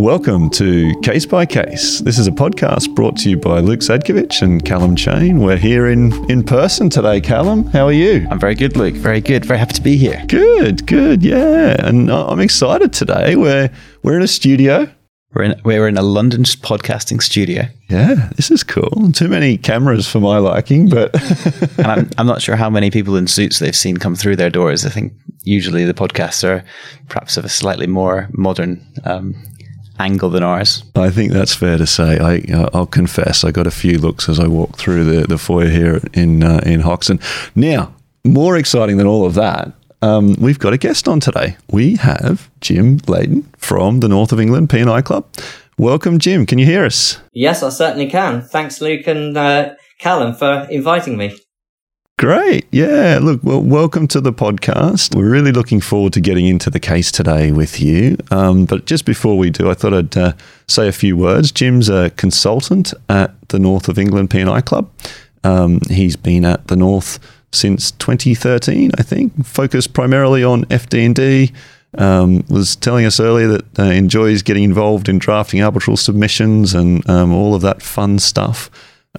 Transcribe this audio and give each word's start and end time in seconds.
Welcome 0.00 0.48
to 0.52 0.98
Case 1.02 1.26
by 1.26 1.44
Case. 1.44 1.98
This 1.98 2.18
is 2.18 2.26
a 2.26 2.30
podcast 2.30 2.94
brought 2.94 3.18
to 3.18 3.28
you 3.28 3.36
by 3.36 3.60
Luke 3.60 3.80
Sadkovich 3.80 4.40
and 4.40 4.64
Calum 4.64 4.96
Chain. 4.96 5.40
We're 5.40 5.58
here 5.58 5.88
in, 5.88 6.10
in 6.30 6.42
person 6.42 6.88
today, 6.88 7.20
Calum. 7.20 7.66
How 7.66 7.84
are 7.84 7.92
you? 7.92 8.26
I'm 8.30 8.40
very 8.40 8.54
good, 8.54 8.78
Luke. 8.78 8.94
Very 8.94 9.20
good. 9.20 9.44
Very 9.44 9.58
happy 9.58 9.74
to 9.74 9.82
be 9.82 9.98
here. 9.98 10.24
Good, 10.26 10.86
good, 10.86 11.22
yeah. 11.22 11.76
And 11.86 12.10
I'm 12.10 12.40
excited 12.40 12.94
today. 12.94 13.36
We're, 13.36 13.70
we're 14.02 14.16
in 14.16 14.22
a 14.22 14.26
studio. 14.26 14.90
We're 15.34 15.42
in, 15.42 15.60
we're 15.66 15.86
in 15.86 15.98
a 15.98 16.02
London 16.02 16.44
podcasting 16.44 17.22
studio. 17.22 17.64
Yeah, 17.90 18.30
this 18.36 18.50
is 18.50 18.62
cool. 18.62 19.12
Too 19.12 19.28
many 19.28 19.58
cameras 19.58 20.08
for 20.08 20.18
my 20.18 20.38
liking, 20.38 20.88
but. 20.88 21.14
and 21.78 21.86
I'm, 21.86 22.10
I'm 22.16 22.26
not 22.26 22.40
sure 22.40 22.56
how 22.56 22.70
many 22.70 22.90
people 22.90 23.16
in 23.16 23.26
suits 23.26 23.58
they've 23.58 23.76
seen 23.76 23.98
come 23.98 24.16
through 24.16 24.36
their 24.36 24.50
doors. 24.50 24.86
I 24.86 24.88
think 24.88 25.12
usually 25.42 25.84
the 25.84 25.92
podcasts 25.92 26.42
are 26.42 26.64
perhaps 27.10 27.36
of 27.36 27.44
a 27.44 27.50
slightly 27.50 27.86
more 27.86 28.30
modern 28.32 28.82
um, 29.04 29.34
angle 30.00 30.30
than 30.30 30.42
ours. 30.42 30.82
I 30.96 31.10
think 31.10 31.32
that's 31.32 31.54
fair 31.54 31.78
to 31.78 31.86
say. 31.86 32.18
I 32.18 32.52
uh, 32.52 32.70
I'll 32.72 32.86
confess 32.86 33.44
I 33.44 33.50
got 33.50 33.66
a 33.66 33.70
few 33.70 33.98
looks 33.98 34.28
as 34.28 34.40
I 34.40 34.46
walked 34.48 34.76
through 34.76 35.04
the, 35.04 35.26
the 35.26 35.38
foyer 35.38 35.68
here 35.68 36.00
in 36.12 36.42
uh, 36.42 36.60
in 36.64 36.80
Hoxton. 36.80 37.20
Now, 37.54 37.94
more 38.24 38.56
exciting 38.56 38.96
than 38.96 39.06
all 39.06 39.24
of 39.24 39.34
that, 39.34 39.72
um, 40.02 40.34
we've 40.34 40.58
got 40.58 40.72
a 40.72 40.78
guest 40.78 41.08
on 41.08 41.20
today. 41.20 41.56
We 41.70 41.96
have 41.96 42.50
Jim 42.60 42.98
Leighton 43.06 43.42
from 43.58 44.00
the 44.00 44.08
North 44.08 44.32
of 44.32 44.40
England 44.40 44.70
P&I 44.70 45.02
Club. 45.02 45.26
Welcome, 45.78 46.18
Jim. 46.18 46.46
Can 46.46 46.58
you 46.58 46.66
hear 46.66 46.84
us? 46.84 47.20
Yes, 47.32 47.62
I 47.62 47.70
certainly 47.70 48.08
can. 48.08 48.42
Thanks, 48.42 48.80
Luke 48.80 49.06
and 49.06 49.36
uh, 49.36 49.74
Calum, 49.98 50.34
for 50.34 50.66
inviting 50.70 51.16
me. 51.16 51.38
Great. 52.20 52.66
Yeah. 52.70 53.18
Look, 53.22 53.42
well, 53.42 53.62
welcome 53.62 54.06
to 54.08 54.20
the 54.20 54.30
podcast. 54.30 55.14
We're 55.16 55.30
really 55.30 55.52
looking 55.52 55.80
forward 55.80 56.12
to 56.12 56.20
getting 56.20 56.46
into 56.46 56.68
the 56.68 56.78
case 56.78 57.10
today 57.10 57.50
with 57.50 57.80
you. 57.80 58.18
Um, 58.30 58.66
but 58.66 58.84
just 58.84 59.06
before 59.06 59.38
we 59.38 59.48
do, 59.48 59.70
I 59.70 59.72
thought 59.72 59.94
I'd 59.94 60.14
uh, 60.18 60.32
say 60.68 60.86
a 60.86 60.92
few 60.92 61.16
words. 61.16 61.50
Jim's 61.50 61.88
a 61.88 62.10
consultant 62.18 62.92
at 63.08 63.32
the 63.48 63.58
North 63.58 63.88
of 63.88 63.98
England 63.98 64.28
P&I 64.28 64.60
Club. 64.60 64.90
Um, 65.44 65.80
he's 65.88 66.14
been 66.14 66.44
at 66.44 66.66
the 66.66 66.76
North 66.76 67.18
since 67.52 67.90
2013, 67.92 68.90
I 68.98 69.02
think, 69.02 69.46
focused 69.46 69.94
primarily 69.94 70.44
on 70.44 70.66
FD&D. 70.66 71.54
Um, 71.96 72.44
was 72.50 72.76
telling 72.76 73.06
us 73.06 73.18
earlier 73.18 73.48
that 73.48 73.78
uh, 73.78 73.84
enjoys 73.84 74.42
getting 74.42 74.64
involved 74.64 75.08
in 75.08 75.18
drafting 75.18 75.62
arbitral 75.62 75.96
submissions 75.96 76.74
and 76.74 77.08
um, 77.08 77.32
all 77.32 77.54
of 77.54 77.62
that 77.62 77.80
fun 77.80 78.18
stuff. 78.18 78.70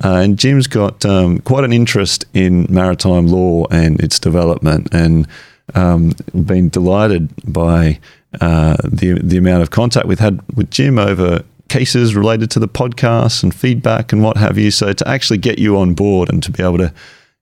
Uh, 0.03 0.21
and 0.23 0.39
Jim's 0.39 0.67
got 0.67 1.05
um, 1.05 1.39
quite 1.39 1.63
an 1.63 1.73
interest 1.73 2.25
in 2.33 2.65
maritime 2.69 3.27
law 3.27 3.65
and 3.71 3.99
its 3.99 4.19
development, 4.19 4.87
and 4.93 5.27
um, 5.75 6.13
been 6.33 6.69
delighted 6.69 7.29
by 7.45 7.99
uh, 8.39 8.77
the 8.83 9.19
the 9.21 9.37
amount 9.37 9.61
of 9.61 9.71
contact 9.71 10.07
we've 10.07 10.19
had 10.19 10.39
with 10.55 10.71
Jim 10.71 10.97
over 10.97 11.43
cases 11.67 12.15
related 12.15 12.51
to 12.51 12.59
the 12.59 12.67
podcast 12.67 13.43
and 13.43 13.53
feedback 13.55 14.11
and 14.11 14.23
what 14.23 14.37
have 14.37 14.57
you. 14.57 14.71
So 14.71 14.93
to 14.93 15.07
actually 15.07 15.37
get 15.37 15.59
you 15.59 15.77
on 15.77 15.93
board 15.93 16.29
and 16.29 16.41
to 16.43 16.51
be 16.51 16.63
able 16.63 16.77
to 16.79 16.93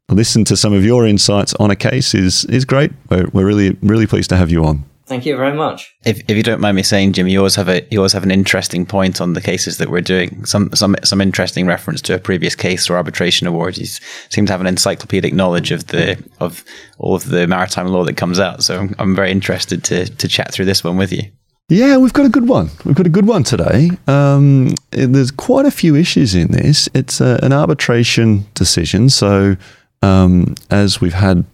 listen 0.09 0.43
to 0.45 0.57
some 0.57 0.73
of 0.73 0.83
your 0.83 1.05
insights 1.05 1.53
on 1.55 1.69
a 1.71 1.75
case 1.75 2.15
is 2.15 2.45
is 2.45 2.65
great. 2.65 2.91
We're, 3.09 3.27
we're 3.31 3.45
really 3.45 3.77
really 3.81 4.07
pleased 4.07 4.29
to 4.29 4.37
have 4.37 4.49
you 4.51 4.65
on. 4.65 4.85
Thank 5.09 5.25
you 5.25 5.35
very 5.35 5.57
much. 5.57 5.95
If, 6.05 6.21
if 6.29 6.37
you 6.37 6.43
don't 6.43 6.61
mind 6.61 6.75
me 6.75 6.83
saying, 6.83 7.13
Jim, 7.13 7.27
you 7.27 7.39
always 7.39 7.55
have 7.55 7.67
a 7.67 7.83
you 7.89 7.97
always 7.97 8.13
have 8.13 8.21
an 8.21 8.29
interesting 8.29 8.85
point 8.85 9.19
on 9.19 9.33
the 9.33 9.41
cases 9.41 9.79
that 9.79 9.89
we're 9.89 10.01
doing. 10.01 10.45
Some 10.45 10.69
some 10.75 10.95
some 11.03 11.19
interesting 11.19 11.65
reference 11.65 11.99
to 12.03 12.13
a 12.13 12.19
previous 12.19 12.53
case 12.53 12.91
or 12.91 12.95
arbitration 12.95 13.47
award. 13.47 13.79
You 13.79 13.85
seem 13.85 14.45
to 14.45 14.51
have 14.51 14.61
an 14.61 14.67
encyclopedic 14.67 15.33
knowledge 15.33 15.71
of 15.71 15.87
the 15.87 16.23
of 16.39 16.63
all 16.99 17.15
of 17.15 17.27
the 17.27 17.47
maritime 17.47 17.87
law 17.87 18.03
that 18.03 18.17
comes 18.17 18.39
out. 18.39 18.63
So 18.63 18.77
I'm, 18.77 18.95
I'm 18.99 19.15
very 19.15 19.31
interested 19.31 19.83
to 19.85 20.05
to 20.05 20.27
chat 20.27 20.53
through 20.53 20.65
this 20.65 20.83
one 20.83 20.95
with 20.95 21.11
you. 21.11 21.23
Yeah, 21.69 21.97
we've 21.97 22.13
got 22.13 22.27
a 22.27 22.29
good 22.29 22.47
one. 22.47 22.69
We've 22.85 22.95
got 22.95 23.07
a 23.07 23.11
good 23.11 23.25
one 23.27 23.43
today. 23.43 23.89
Um, 24.05 24.75
there's 24.91 25.31
quite 25.31 25.65
a 25.65 25.71
few 25.71 25.95
issues 25.95 26.35
in 26.35 26.51
this. 26.51 26.87
It's 26.93 27.19
a, 27.19 27.39
an 27.41 27.51
arbitration 27.51 28.45
decision. 28.53 29.09
So, 29.09 29.55
um, 30.03 30.53
as 30.69 31.01
we've 31.01 31.13
had 31.13 31.45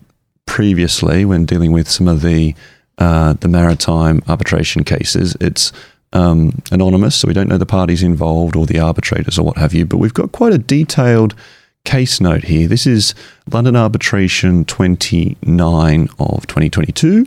previously 0.46 1.26
when 1.26 1.46
dealing 1.46 1.72
with 1.72 1.90
some 1.90 2.08
of 2.08 2.22
the 2.22 2.54
uh, 2.98 3.34
the 3.34 3.48
maritime 3.48 4.22
arbitration 4.28 4.84
cases. 4.84 5.36
It's 5.42 5.72
um, 6.14 6.62
anonymous, 6.72 7.16
so 7.16 7.28
we 7.28 7.34
don't 7.34 7.50
know 7.50 7.58
the 7.58 7.66
parties 7.66 8.04
involved 8.04 8.56
or 8.56 8.66
the 8.66 8.80
arbitrators 8.80 9.38
or 9.38 9.44
what 9.44 9.58
have 9.58 9.74
you, 9.74 9.86
but 9.86 9.98
we've 9.98 10.14
got 10.14 10.32
quite 10.32 10.54
a 10.54 10.58
detailed 10.58 11.36
case 11.84 12.20
note 12.20 12.44
here. 12.44 12.68
This 12.68 12.88
is 12.88 13.14
London 13.52 13.76
Arbitration 13.76 14.66
29 14.66 16.10
of 16.20 16.48
2022. 16.48 17.26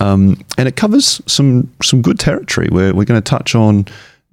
Um, 0.00 0.44
and 0.58 0.68
it 0.68 0.76
covers 0.76 1.22
some 1.26 1.72
some 1.82 2.02
good 2.02 2.18
territory 2.18 2.68
where 2.70 2.94
we're 2.94 3.04
going 3.04 3.20
to 3.20 3.30
touch 3.30 3.54
on 3.54 3.86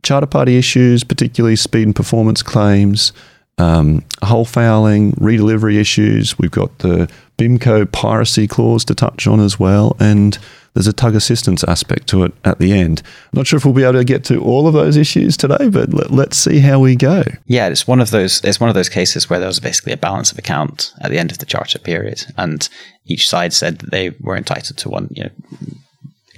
charter 0.04 0.28
party 0.28 0.58
issues, 0.58 1.04
particularly 1.04 1.56
speed 1.56 1.84
and 1.84 1.96
performance 1.96 2.42
claims, 2.42 3.14
um, 3.58 4.04
hull 4.24 4.46
fouling, 4.46 5.12
redelivery 5.14 5.76
issues. 5.76 6.38
We've 6.40 6.52
got 6.52 6.80
the 6.80 7.10
BIMCO 7.38 7.92
piracy 7.92 8.48
clause 8.48 8.84
to 8.86 8.96
touch 8.96 9.28
on 9.28 9.40
as 9.40 9.60
well, 9.60 9.96
and 10.00 10.38
there's 10.74 10.88
a 10.88 10.94
tug 10.94 11.16
assistance 11.16 11.64
aspect 11.66 12.08
to 12.08 12.24
it 12.24 12.34
at 12.46 12.60
the 12.60 12.72
end. 12.72 13.02
Not 13.34 13.48
sure 13.48 13.58
if 13.58 13.66
we'll 13.66 13.74
be 13.74 13.84
able 13.84 13.94
to 13.94 14.04
get 14.04 14.24
to 14.26 14.42
all 14.42 14.68
of 14.68 14.74
those 14.74 14.96
issues 14.96 15.36
today, 15.36 15.70
but 15.70 15.94
let, 16.12 16.32
us 16.32 16.38
see 16.38 16.60
how 16.60 16.80
we 16.80 16.96
go. 16.96 17.24
Yeah, 17.46 17.68
it's 17.68 17.88
one 17.88 18.00
of 18.00 18.12
those. 18.12 18.42
It's 18.44 18.60
one 18.60 18.70
of 18.70 18.76
those 18.76 18.90
cases 18.90 19.30
where 19.30 19.40
there 19.40 19.48
was 19.48 19.60
basically 19.60 19.94
a 19.94 19.98
balance 19.98 20.32
of 20.32 20.38
account 20.38 20.94
at 21.02 21.12
the 21.12 21.20
end 21.20 21.32
of 21.32 21.40
the 21.40 21.46
charter 21.46 21.80
period, 21.80 22.26
and 22.38 22.68
each 23.06 23.28
side 23.28 23.54
said 23.54 23.80
that 23.80 23.92
they 23.92 24.12
were 24.22 24.38
entitled 24.38 24.78
to 24.78 24.90
one. 24.90 25.10
You 25.12 25.26
know, 25.26 25.30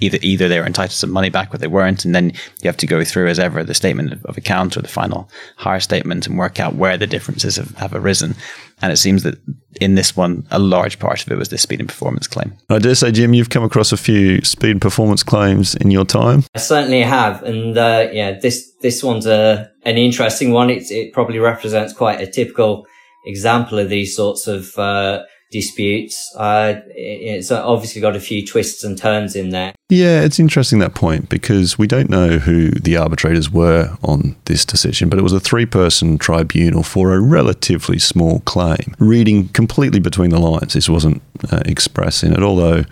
either 0.00 0.18
either 0.22 0.48
they 0.48 0.58
were 0.58 0.66
entitled 0.66 0.90
to 0.90 0.96
some 0.96 1.10
money 1.10 1.30
back 1.30 1.54
or 1.54 1.58
they 1.58 1.66
weren't, 1.66 2.04
and 2.04 2.14
then 2.14 2.30
you 2.30 2.68
have 2.68 2.76
to 2.78 2.86
go 2.86 3.04
through 3.04 3.28
as 3.28 3.38
ever 3.38 3.64
the 3.64 3.74
statement 3.74 4.12
of 4.24 4.36
account 4.36 4.76
or 4.76 4.82
the 4.82 4.88
final 4.88 5.28
hire 5.56 5.80
statement 5.80 6.26
and 6.26 6.38
work 6.38 6.60
out 6.60 6.74
where 6.74 6.96
the 6.96 7.06
differences 7.06 7.56
have, 7.56 7.74
have 7.76 7.94
arisen. 7.94 8.34
And 8.82 8.92
it 8.92 8.96
seems 8.96 9.22
that 9.22 9.38
in 9.80 9.94
this 9.94 10.16
one, 10.16 10.46
a 10.50 10.58
large 10.58 10.98
part 10.98 11.24
of 11.24 11.30
it 11.30 11.38
was 11.38 11.48
this 11.48 11.62
speed 11.62 11.80
and 11.80 11.88
performance 11.88 12.26
claim. 12.26 12.52
I 12.68 12.78
dare 12.78 12.94
say, 12.94 13.12
Jim, 13.12 13.32
you've 13.32 13.50
come 13.50 13.62
across 13.62 13.92
a 13.92 13.96
few 13.96 14.42
speed 14.42 14.72
and 14.72 14.82
performance 14.82 15.22
claims 15.22 15.74
in 15.76 15.90
your 15.90 16.04
time. 16.04 16.44
I 16.54 16.58
certainly 16.58 17.02
have, 17.02 17.42
and 17.44 17.78
uh, 17.78 18.08
yeah, 18.12 18.32
this 18.32 18.72
this 18.80 19.02
one's 19.02 19.26
a 19.26 19.70
an 19.84 19.96
interesting 19.96 20.52
one. 20.52 20.70
It 20.70 20.90
it 20.90 21.12
probably 21.12 21.38
represents 21.38 21.92
quite 21.92 22.20
a 22.20 22.26
typical 22.26 22.86
example 23.26 23.78
of 23.78 23.88
these 23.88 24.14
sorts 24.14 24.46
of 24.46 24.76
uh, 24.78 25.22
disputes. 25.54 26.34
Uh, 26.34 26.80
it's 26.88 27.52
obviously 27.52 28.00
got 28.00 28.16
a 28.16 28.20
few 28.20 28.44
twists 28.44 28.82
and 28.82 28.98
turns 28.98 29.36
in 29.36 29.50
there. 29.50 29.72
Yeah, 29.88 30.22
it's 30.22 30.40
interesting 30.40 30.80
that 30.80 30.94
point 30.94 31.28
because 31.28 31.78
we 31.78 31.86
don't 31.86 32.10
know 32.10 32.38
who 32.38 32.70
the 32.70 32.96
arbitrators 32.96 33.52
were 33.52 33.96
on 34.02 34.34
this 34.46 34.64
decision, 34.64 35.08
but 35.08 35.16
it 35.16 35.22
was 35.22 35.32
a 35.32 35.38
three 35.38 35.64
person 35.64 36.18
tribunal 36.18 36.82
for 36.82 37.14
a 37.14 37.20
relatively 37.20 38.00
small 38.00 38.40
claim. 38.40 38.96
Reading 38.98 39.48
completely 39.50 40.00
between 40.00 40.30
the 40.30 40.40
lines, 40.40 40.74
this 40.74 40.88
wasn't 40.88 41.22
uh, 41.52 41.62
expressing 41.64 42.32
it, 42.32 42.42
although 42.42 42.84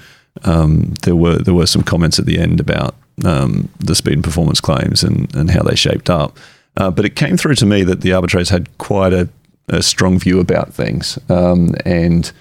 um, 0.45 0.95
there 1.03 1.17
were 1.17 1.39
there 1.39 1.55
were 1.55 1.67
some 1.67 1.83
comments 1.83 2.21
at 2.21 2.27
the 2.27 2.39
end 2.39 2.61
about 2.61 2.95
um, 3.25 3.69
the 3.81 3.97
speed 3.97 4.15
and 4.15 4.25
performance 4.25 4.61
claims 4.61 5.03
and, 5.03 5.35
and 5.35 5.51
how 5.51 5.63
they 5.63 5.75
shaped 5.75 6.09
up. 6.09 6.39
Uh, 6.77 6.93
but 6.93 7.05
it 7.05 7.17
came 7.17 7.37
through 7.37 7.57
to 7.57 7.67
me 7.67 7.83
that 7.83 8.03
the 8.03 8.13
arbitrators 8.13 8.51
had 8.51 8.79
quite 8.79 9.13
a, 9.13 9.29
a 9.69 9.83
strong 9.83 10.19
view 10.19 10.39
about 10.39 10.73
things 10.73 11.19
um, 11.29 11.75
and 11.85 12.33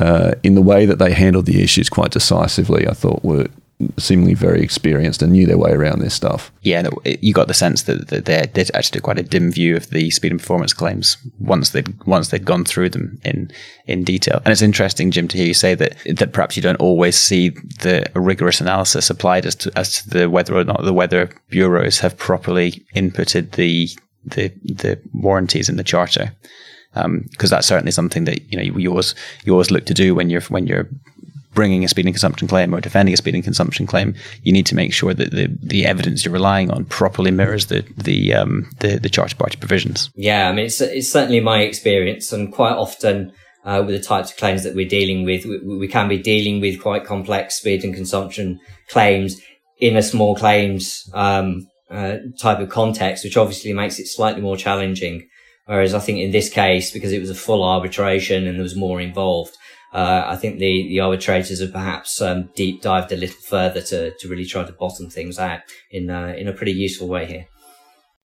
uh, 0.00 0.34
in 0.42 0.54
the 0.54 0.62
way 0.62 0.86
that 0.86 0.98
they 0.98 1.12
handled 1.12 1.46
the 1.46 1.62
issues 1.62 1.88
quite 1.88 2.10
decisively, 2.10 2.88
I 2.88 2.92
thought 2.92 3.24
were 3.24 3.48
seemingly 3.98 4.34
very 4.34 4.62
experienced 4.62 5.22
and 5.22 5.32
knew 5.32 5.46
their 5.46 5.58
way 5.58 5.70
around 5.70 6.00
this 6.00 6.14
stuff. 6.14 6.52
Yeah, 6.62 6.88
you 7.04 7.32
got 7.32 7.48
the 7.48 7.54
sense 7.54 7.84
that, 7.84 8.08
they 8.08 8.46
did 8.52 8.70
actually 8.74 9.00
quite 9.00 9.18
a 9.18 9.22
dim 9.22 9.50
view 9.50 9.76
of 9.76 9.90
the 9.90 10.10
speed 10.10 10.32
and 10.32 10.40
performance 10.40 10.72
claims 10.72 11.16
once 11.38 11.70
they'd 11.70 11.88
once 12.04 12.28
they'd 12.28 12.44
gone 12.44 12.64
through 12.64 12.90
them 12.90 13.18
in 13.24 13.50
in 13.86 14.04
detail. 14.04 14.42
And 14.44 14.52
it's 14.52 14.62
interesting, 14.62 15.10
Jim, 15.10 15.28
to 15.28 15.36
hear 15.36 15.46
you 15.46 15.54
say 15.54 15.74
that 15.74 15.96
that 16.16 16.32
perhaps 16.32 16.56
you 16.56 16.62
don't 16.62 16.76
always 16.76 17.16
see 17.16 17.50
the 17.80 18.10
rigorous 18.14 18.60
analysis 18.60 19.10
applied 19.10 19.46
as 19.46 19.54
to 19.56 19.72
as 19.78 20.02
to 20.02 20.10
the 20.10 20.30
whether 20.30 20.54
or 20.54 20.64
not 20.64 20.84
the 20.84 20.92
weather 20.92 21.30
bureaus 21.48 22.00
have 22.00 22.16
properly 22.16 22.84
inputted 22.94 23.52
the 23.52 23.88
the 24.24 24.52
the 24.64 25.00
warranties 25.14 25.68
in 25.68 25.76
the 25.76 25.84
charter 25.84 26.32
because 26.92 27.04
um, 27.04 27.28
that's 27.38 27.66
certainly 27.66 27.92
something 27.92 28.24
that 28.24 28.50
you 28.50 28.56
know 28.56 28.62
you, 28.62 28.90
always 28.90 29.14
you 29.44 29.52
always 29.52 29.70
look 29.70 29.86
to 29.86 29.94
do 29.94 30.14
when 30.14 30.30
you're 30.30 30.40
when 30.42 30.66
you're 30.66 30.88
bringing 31.54 31.84
a 31.84 31.88
speeding 31.88 32.12
consumption 32.12 32.46
claim 32.46 32.74
or 32.74 32.80
defending 32.80 33.12
a 33.12 33.16
speeding 33.16 33.42
consumption 33.42 33.86
claim. 33.86 34.14
You 34.42 34.52
need 34.52 34.66
to 34.66 34.74
make 34.74 34.92
sure 34.92 35.12
that 35.14 35.32
the, 35.32 35.48
the 35.62 35.84
evidence 35.84 36.24
you're 36.24 36.32
relying 36.32 36.70
on 36.70 36.84
properly 36.84 37.30
mirrors 37.30 37.66
the 37.66 37.84
the 37.96 38.34
um, 38.34 38.70
the, 38.80 38.98
the 38.98 39.08
charter 39.08 39.36
party 39.36 39.56
provisions. 39.56 40.10
Yeah, 40.14 40.48
I 40.48 40.52
mean 40.52 40.66
it's 40.66 40.80
it's 40.80 41.10
certainly 41.10 41.40
my 41.40 41.60
experience, 41.60 42.32
and 42.32 42.52
quite 42.52 42.74
often. 42.74 43.32
Uh, 43.62 43.82
with 43.84 43.94
the 43.94 44.02
types 44.02 44.30
of 44.30 44.38
claims 44.38 44.64
that 44.64 44.74
we're 44.74 44.88
dealing 44.88 45.22
with, 45.22 45.44
we, 45.44 45.58
we 45.76 45.86
can 45.86 46.08
be 46.08 46.16
dealing 46.16 46.62
with 46.62 46.80
quite 46.80 47.04
complex 47.04 47.56
speed 47.56 47.84
and 47.84 47.94
consumption 47.94 48.58
claims 48.88 49.38
in 49.78 49.98
a 49.98 50.02
small 50.02 50.34
claims 50.34 51.06
um, 51.12 51.68
uh, 51.90 52.16
type 52.38 52.58
of 52.58 52.70
context, 52.70 53.22
which 53.22 53.36
obviously 53.36 53.74
makes 53.74 53.98
it 53.98 54.06
slightly 54.06 54.40
more 54.40 54.56
challenging 54.56 55.28
Whereas 55.70 55.94
I 55.94 56.00
think 56.00 56.18
in 56.18 56.32
this 56.32 56.48
case, 56.48 56.90
because 56.90 57.12
it 57.12 57.20
was 57.20 57.30
a 57.30 57.34
full 57.34 57.62
arbitration 57.62 58.48
and 58.48 58.56
there 58.56 58.64
was 58.64 58.74
more 58.74 59.00
involved, 59.00 59.56
uh, 59.92 60.24
I 60.26 60.34
think 60.34 60.58
the, 60.58 60.88
the 60.88 60.98
arbitrators 60.98 61.60
have 61.60 61.70
perhaps 61.70 62.20
um, 62.20 62.48
deep 62.56 62.82
dived 62.82 63.12
a 63.12 63.16
little 63.16 63.40
further 63.40 63.80
to, 63.82 64.10
to 64.10 64.28
really 64.28 64.46
try 64.46 64.64
to 64.64 64.72
bottom 64.72 65.08
things 65.08 65.38
out 65.38 65.60
in, 65.92 66.10
uh, 66.10 66.34
in 66.36 66.48
a 66.48 66.52
pretty 66.52 66.72
useful 66.72 67.06
way 67.06 67.24
here. 67.24 67.46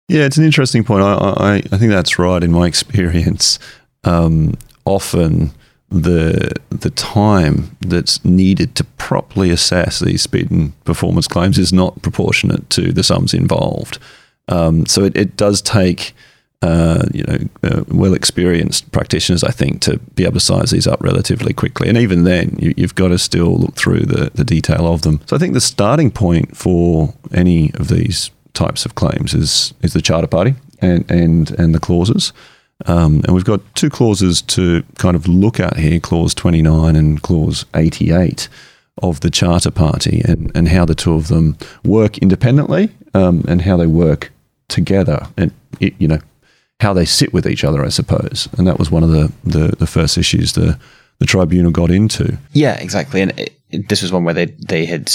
Yeah, 0.07 0.25
it's 0.25 0.37
an 0.37 0.43
interesting 0.43 0.83
point. 0.83 1.03
I, 1.03 1.13
I, 1.13 1.53
I 1.57 1.77
think 1.77 1.91
that's 1.91 2.17
right 2.17 2.43
in 2.43 2.51
my 2.51 2.65
experience. 2.73 3.59
Um, 4.03 4.55
often 4.83 5.51
the 5.89 6.51
the 6.71 6.89
time 6.89 7.77
that's 7.79 8.25
needed 8.25 8.73
to 8.73 8.83
properly 8.97 9.51
assess 9.51 9.99
these 9.99 10.23
speed 10.23 10.49
and 10.49 10.83
performance 10.83 11.27
claims 11.27 11.59
is 11.59 11.71
not 11.71 12.01
proportionate 12.01 12.71
to 12.71 12.91
the 12.91 13.03
sums 13.03 13.35
involved. 13.35 13.99
Um, 14.47 14.87
so 14.87 15.03
it, 15.03 15.15
it 15.15 15.37
does 15.37 15.61
take 15.61 16.15
uh, 16.61 17.05
you 17.13 17.23
know, 17.23 17.37
uh, 17.63 17.83
well 17.89 18.13
experienced 18.13 18.91
practitioners, 18.91 19.43
I 19.43 19.51
think, 19.51 19.81
to 19.81 19.99
be 20.15 20.23
able 20.23 20.33
to 20.33 20.39
size 20.39 20.71
these 20.71 20.87
up 20.87 21.01
relatively 21.01 21.53
quickly. 21.53 21.89
And 21.89 21.97
even 21.97 22.23
then, 22.23 22.57
you, 22.59 22.73
have 22.79 22.95
got 22.95 23.09
to 23.09 23.19
still 23.19 23.57
look 23.57 23.75
through 23.75 24.01
the, 24.01 24.31
the 24.33 24.43
detail 24.43 24.91
of 24.91 25.03
them. 25.03 25.21
So 25.25 25.35
I 25.35 25.39
think 25.39 25.53
the 25.53 25.61
starting 25.61 26.11
point 26.11 26.57
for 26.57 27.13
any 27.33 27.71
of 27.75 27.89
these 27.89 28.31
types 28.53 28.85
of 28.85 28.95
claims 28.95 29.33
is 29.33 29.73
is 29.81 29.93
the 29.93 30.01
charter 30.01 30.27
party 30.27 30.55
and 30.79 31.09
and 31.11 31.51
and 31.51 31.75
the 31.75 31.79
clauses. 31.79 32.33
Um, 32.87 33.21
and 33.25 33.33
we've 33.33 33.45
got 33.45 33.61
two 33.75 33.89
clauses 33.89 34.41
to 34.41 34.83
kind 34.97 35.15
of 35.15 35.27
look 35.27 35.59
at 35.59 35.77
here: 35.77 35.99
clause 35.99 36.33
twenty 36.33 36.61
nine 36.61 36.95
and 36.95 37.21
clause 37.21 37.65
eighty 37.75 38.11
eight 38.11 38.49
of 39.03 39.19
the 39.19 39.29
charter 39.29 39.71
party, 39.71 40.21
and 40.25 40.51
and 40.55 40.69
how 40.69 40.85
the 40.85 40.95
two 40.95 41.13
of 41.13 41.27
them 41.27 41.57
work 41.83 42.17
independently 42.17 42.89
um, 43.13 43.43
and 43.47 43.61
how 43.61 43.77
they 43.77 43.87
work 43.87 44.31
together, 44.67 45.27
and 45.37 45.51
it, 45.79 45.93
you 45.99 46.07
know 46.07 46.19
how 46.79 46.93
they 46.93 47.05
sit 47.05 47.33
with 47.33 47.47
each 47.47 47.63
other, 47.63 47.85
I 47.85 47.89
suppose. 47.89 48.49
And 48.57 48.67
that 48.67 48.79
was 48.79 48.91
one 48.91 49.03
of 49.03 49.11
the 49.11 49.31
the, 49.43 49.75
the 49.77 49.87
first 49.87 50.17
issues 50.17 50.53
the 50.53 50.79
the 51.19 51.25
tribunal 51.25 51.71
got 51.71 51.91
into. 51.91 52.37
Yeah, 52.51 52.75
exactly. 52.75 53.21
And 53.21 53.37
it, 53.39 53.89
this 53.89 54.01
was 54.01 54.11
one 54.11 54.23
where 54.23 54.33
they 54.33 54.45
they 54.45 54.85
had 54.85 55.11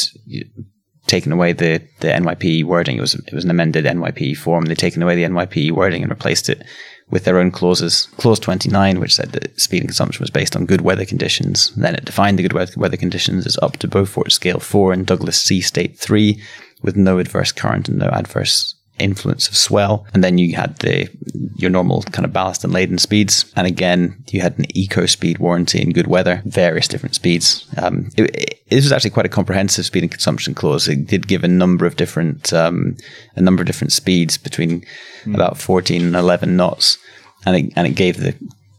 taken 1.06 1.32
away 1.32 1.52
the, 1.52 1.82
the 2.00 2.08
NYP 2.08 2.64
wording. 2.64 2.96
It 2.96 3.00
was 3.00 3.14
it 3.14 3.32
was 3.32 3.44
an 3.44 3.50
amended 3.50 3.84
NYP 3.84 4.36
form. 4.36 4.64
They'd 4.64 4.78
taken 4.78 5.02
away 5.02 5.16
the 5.16 5.24
NYP 5.24 5.72
wording 5.72 6.02
and 6.02 6.10
replaced 6.10 6.48
it 6.48 6.62
with 7.10 7.24
their 7.24 7.38
own 7.38 7.50
clauses. 7.50 8.06
Clause 8.16 8.38
29, 8.38 9.00
which 9.00 9.14
said 9.14 9.32
that 9.32 9.60
speed 9.60 9.80
and 9.80 9.88
consumption 9.88 10.22
was 10.22 10.30
based 10.30 10.54
on 10.54 10.66
good 10.66 10.82
weather 10.82 11.04
conditions. 11.04 11.74
Then 11.74 11.96
it 11.96 12.04
defined 12.04 12.38
the 12.38 12.46
good 12.46 12.76
weather 12.76 12.96
conditions 12.96 13.46
as 13.46 13.58
up 13.58 13.78
to 13.78 13.88
Beaufort 13.88 14.30
Scale 14.30 14.60
4 14.60 14.92
and 14.92 15.06
Douglas 15.06 15.40
Sea 15.40 15.60
State 15.60 15.98
3 15.98 16.40
with 16.82 16.96
no 16.96 17.18
adverse 17.18 17.52
current 17.52 17.88
and 17.88 17.98
no 17.98 18.08
adverse 18.08 18.76
influence 19.00 19.48
of 19.48 19.56
swell. 19.56 20.06
And 20.14 20.22
then 20.22 20.38
you 20.38 20.54
had 20.54 20.76
the 20.78 21.08
your 21.56 21.70
normal 21.70 22.02
kind 22.02 22.24
of 22.24 22.32
ballast 22.32 22.64
and 22.64 22.72
laden 22.72 22.98
speeds. 22.98 23.50
And 23.56 23.66
again, 23.66 24.22
you 24.30 24.40
had 24.40 24.58
an 24.58 24.64
eco 24.76 25.06
speed 25.06 25.38
warranty 25.38 25.80
in 25.80 25.92
good 25.92 26.06
weather, 26.06 26.42
various 26.46 26.88
different 26.88 27.14
speeds. 27.14 27.66
Um, 27.76 28.10
it, 28.16 28.34
it, 28.36 28.60
this 28.70 28.84
was 28.84 28.92
actually 28.92 29.10
quite 29.10 29.26
a 29.26 29.30
comprehensive 29.30 29.84
speed 29.84 30.02
and 30.02 30.10
consumption 30.10 30.54
clause. 30.54 30.88
It 30.88 31.06
did 31.06 31.28
give 31.28 31.44
a 31.44 31.48
number 31.48 31.86
of 31.86 31.96
different 31.96 32.52
um, 32.52 32.96
a 33.36 33.40
number 33.40 33.62
of 33.62 33.66
different 33.66 33.92
speeds 33.92 34.38
between 34.38 34.84
mm. 35.24 35.34
about 35.34 35.58
14 35.58 36.02
and 36.02 36.16
11 36.16 36.56
knots, 36.56 36.98
and 37.44 37.56
it, 37.56 37.72
and 37.76 37.86
it 37.86 37.94
gave 37.94 38.18
the 38.18 38.34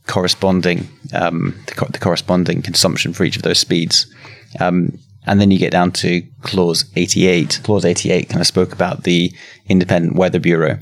corresponding 0.07 0.89
um, 1.13 1.55
the, 1.67 1.73
co- 1.73 1.87
the, 1.87 1.99
corresponding 1.99 2.61
consumption 2.61 3.13
for 3.13 3.23
each 3.23 3.35
of 3.35 3.43
those 3.43 3.59
speeds. 3.59 4.11
Um, 4.59 4.97
and 5.25 5.39
then 5.39 5.51
you 5.51 5.59
get 5.59 5.71
down 5.71 5.91
to 5.91 6.21
clause 6.41 6.85
88. 6.95 7.61
Clause 7.63 7.85
88 7.85 8.29
kind 8.29 8.41
of 8.41 8.47
spoke 8.47 8.73
about 8.73 9.03
the 9.03 9.33
independent 9.67 10.15
weather 10.15 10.39
bureau. 10.39 10.79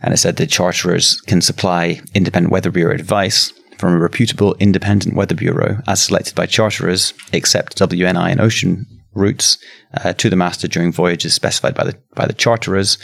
And 0.00 0.12
it 0.12 0.18
said 0.18 0.36
that 0.36 0.50
charterers 0.50 1.20
can 1.22 1.40
supply 1.40 2.00
independent 2.14 2.52
weather 2.52 2.70
bureau 2.70 2.94
advice 2.94 3.52
from 3.78 3.94
a 3.94 3.98
reputable 3.98 4.54
independent 4.60 5.16
weather 5.16 5.34
bureau 5.34 5.80
as 5.86 6.04
selected 6.04 6.34
by 6.34 6.46
charterers, 6.46 7.12
except 7.32 7.78
WNI 7.78 8.30
and 8.30 8.40
ocean 8.40 8.86
routes 9.14 9.58
uh, 9.94 10.12
to 10.14 10.28
the 10.28 10.36
master 10.36 10.68
during 10.68 10.92
voyages 10.92 11.34
specified 11.34 11.74
by 11.74 11.84
the 11.84 11.96
by 12.14 12.26
the 12.26 12.32
charterers. 12.32 12.98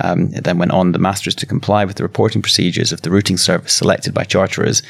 Um, 0.00 0.32
it 0.32 0.44
then 0.44 0.58
went 0.58 0.72
on 0.72 0.92
the 0.92 0.98
masters 0.98 1.34
to 1.36 1.46
comply 1.46 1.84
with 1.84 1.96
the 1.96 2.02
reporting 2.02 2.42
procedures 2.42 2.92
of 2.92 3.02
the 3.02 3.10
routing 3.10 3.36
service 3.36 3.72
selected 3.72 4.14
by 4.14 4.24
charterers 4.24 4.82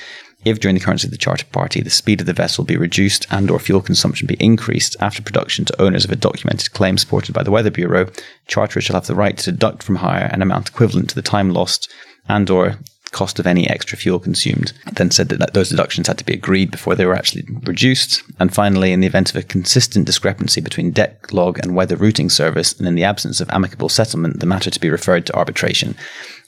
if 0.45 0.61
during 0.61 0.75
the 0.75 0.81
currency 0.81 1.07
of 1.07 1.11
the 1.11 1.17
charter 1.17 1.47
party 1.47 1.81
the 1.81 1.91
speed 1.91 2.21
of 2.21 2.27
the 2.27 2.33
vessel 2.33 2.65
be 2.65 2.77
reduced 2.77 3.27
and 3.31 3.51
or 3.51 3.59
fuel 3.59 3.81
consumption 3.81 4.27
be 4.27 4.37
increased 4.41 4.97
after 5.01 5.23
production 5.23 5.65
to 5.65 5.83
owners 5.83 6.05
of 6.05 6.11
a 6.11 6.17
documented 6.17 6.73
claim 6.73 6.99
supported 6.99 7.35
by 7.35 7.43
the 7.43 7.51
Weather 7.51 7.71
Bureau, 7.71 8.11
charterers 8.47 8.85
shall 8.85 8.95
have 8.95 9.07
the 9.07 9.15
right 9.15 9.37
to 9.39 9.51
deduct 9.51 9.83
from 9.83 9.97
hire 9.97 10.31
an 10.33 10.43
amount 10.43 10.69
equivalent 10.69 11.09
to 11.11 11.15
the 11.15 11.23
time 11.23 11.51
lost 11.51 11.91
and 12.29 12.49
or 12.51 12.79
cost 13.15 13.39
of 13.39 13.47
any 13.47 13.71
extra 13.71 13.97
fuel 13.97 14.19
consumed. 14.19 14.73
Then 14.93 15.11
said 15.11 15.29
that 15.29 15.55
those 15.55 15.71
deductions 15.71 16.09
had 16.09 16.19
to 16.19 16.25
be 16.25 16.35
agreed 16.35 16.71
before 16.71 16.97
they 16.97 17.07
were 17.07 17.15
actually 17.15 17.45
reduced. 17.63 18.23
And 18.41 18.53
finally, 18.53 18.93
in 18.93 19.01
the 19.01 19.07
event 19.07 19.31
of 19.31 19.37
a 19.37 19.43
consistent 19.43 20.05
discrepancy 20.05 20.61
between 20.61 20.91
deck 20.91 21.33
log 21.33 21.59
and 21.61 21.77
weather 21.77 21.97
routing 21.97 22.29
service, 22.29 22.73
and 22.73 22.89
in 22.89 22.97
the 22.97 23.05
absence 23.05 23.41
of 23.41 23.49
amicable 23.51 23.89
settlement, 23.89 24.41
the 24.41 24.47
matter 24.47 24.69
to 24.69 24.81
be 24.81 24.91
referred 24.91 25.27
to 25.27 25.37
arbitration. 25.37 25.95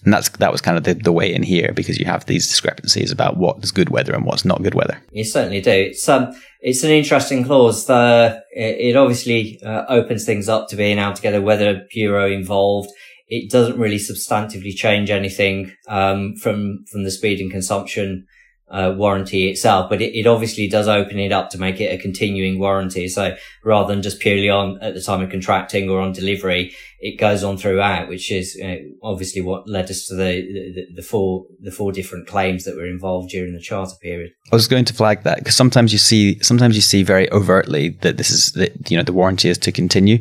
And 0.05 0.13
that's 0.13 0.29
that 0.29 0.53
was 0.53 0.61
kind 0.61 0.77
of 0.77 0.85
the, 0.85 0.95
the 0.95 1.13
way 1.13 1.33
in 1.35 1.43
here 1.43 1.73
because 1.75 1.99
you 1.99 2.07
have 2.07 2.27
these 2.27 2.47
discrepancies 2.47 3.11
about 3.11 3.37
what 3.37 3.63
is 3.63 3.73
good 3.73 3.91
weather 3.91 4.15
and 4.15 4.25
what's 4.25 4.45
not 4.45 4.63
good 4.63 4.75
weather. 4.75 5.01
You 5.11 5.25
certainly 5.25 5.61
do. 5.61 5.71
It's 5.71 6.09
um, 6.09 6.35
it's 6.61 6.85
an 6.85 6.91
interesting 6.91 7.45
clause. 7.45 7.87
The 7.87 8.43
it, 8.53 8.91
it 8.91 8.97
obviously 8.97 9.61
uh, 9.63 9.85
opens 9.89 10.25
things 10.25 10.49
up 10.49 10.69
to 10.69 10.77
being 10.77 10.99
able 10.99 11.15
to 11.15 11.23
get 11.23 11.35
a 11.35 11.43
weather 11.43 11.87
bureau 11.93 12.31
involved. 12.31 12.91
It 13.29 13.51
doesn't 13.51 13.79
really 13.79 13.99
substantively 13.99 14.75
change 14.75 15.11
anything 15.11 15.73
um, 15.89 16.37
from 16.37 16.85
from 16.91 17.05
the 17.05 17.11
speed 17.11 17.41
and 17.41 17.51
consumption 17.51 18.27
uh, 18.69 18.93
warranty 18.97 19.49
itself, 19.49 19.89
but 19.89 20.03
it, 20.03 20.13
it, 20.19 20.27
obviously 20.27 20.69
does 20.69 20.89
open 20.89 21.21
it 21.21 21.31
up 21.31 21.51
to 21.51 21.59
make 21.59 21.81
it 21.81 21.93
a 21.93 22.03
continuing 22.03 22.59
warranty. 22.59 23.07
So 23.07 23.37
rather 23.65 23.93
than 23.93 24.03
just 24.03 24.19
purely 24.19 24.51
on 24.51 24.83
at 24.83 24.95
the 24.95 25.01
time 25.01 25.23
of 25.23 25.31
contracting 25.31 25.89
or 25.89 26.01
on 26.01 26.13
delivery, 26.13 26.75
it 26.99 27.17
goes 27.17 27.45
on 27.45 27.59
throughout, 27.59 28.09
which 28.09 28.33
is 28.33 28.61
obviously 29.03 29.41
what 29.41 29.69
led 29.69 29.89
us 29.89 30.07
to 30.07 30.17
the, 30.17 30.43
the, 30.75 30.87
the 30.97 31.03
four 31.03 31.47
the 31.61 31.71
four 31.71 31.93
different 31.93 32.27
claims 32.27 32.65
that 32.65 32.75
were 32.75 32.87
involved 32.87 33.31
during 33.31 33.53
the 33.53 33.61
charter 33.61 33.95
period. 34.03 34.33
I 34.51 34.57
was 34.57 34.67
going 34.67 34.85
to 34.87 34.95
flag 34.95 35.23
that 35.23 35.39
because 35.39 35.55
sometimes 35.55 35.93
you 35.93 35.99
see 35.99 36.43
sometimes 36.43 36.75
you 36.75 36.83
see 36.83 37.05
very 37.05 37.31
overtly 37.31 37.91
that 38.01 38.17
this 38.17 38.31
is 38.31 38.53
that 38.53 38.91
you 38.91 38.97
know 38.97 39.05
the 39.05 39.13
warranty 39.13 39.49
is 39.49 39.59
to 39.59 39.71
continue. 39.71 40.19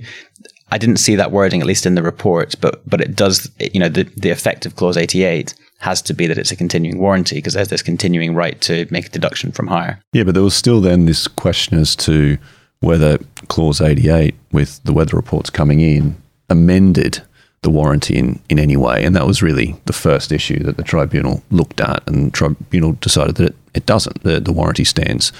I 0.70 0.78
didn't 0.78 0.98
see 0.98 1.16
that 1.16 1.32
wording, 1.32 1.62
at 1.62 1.68
least 1.68 1.86
in 1.86 1.96
the 1.96 2.04
report, 2.04 2.56
but 2.62 2.88
but 2.88 3.02
it 3.02 3.16
does. 3.16 3.50
You 3.60 3.80
know, 3.80 3.90
the 3.90 4.04
the 4.18 4.30
effective 4.30 4.76
clause 4.76 4.98
eighty 4.98 5.24
eight 5.24 5.56
has 5.86 6.02
to 6.02 6.16
be 6.16 6.26
that 6.26 6.40
it's 6.40 6.52
a 6.52 6.56
continuing 6.56 6.98
warranty 6.98 7.36
because 7.36 7.54
there's 7.54 7.68
this 7.68 7.84
continuing 7.84 8.34
right 8.34 8.60
to 8.60 8.88
make 8.90 9.06
a 9.06 9.10
deduction 9.10 9.52
from 9.52 9.68
hire. 9.68 10.00
Yeah, 10.14 10.24
but 10.24 10.34
there 10.34 10.44
was 10.44 10.56
still 10.56 10.82
then 10.82 11.06
this 11.06 11.28
question 11.28 11.78
as 11.78 11.96
to 11.98 12.40
whether 12.80 13.20
clause 13.50 13.82
88 13.82 14.34
with 14.52 14.84
the 14.84 14.94
weather 14.94 15.16
reports 15.16 15.52
coming 15.52 15.82
in 15.82 16.18
amended 16.50 17.22
the 17.62 17.70
warranty 17.70 18.18
in, 18.18 18.40
in 18.50 18.58
any 18.58 18.76
way. 18.76 19.04
And 19.04 19.16
that 19.16 19.28
was 19.28 19.44
really 19.44 19.76
the 19.86 19.94
first 19.94 20.32
issue 20.32 20.64
that 20.64 20.78
the 20.78 20.84
tribunal 20.84 21.44
looked 21.52 21.80
at 21.80 22.02
and 22.08 22.28
the 22.28 22.32
tribunal 22.32 22.94
decided 22.94 23.36
that 23.36 23.50
it, 23.50 23.56
it 23.76 23.86
doesn't. 23.86 24.24
The, 24.24 24.40
the 24.40 24.54
warranty 24.54 24.86
stands 24.86 25.32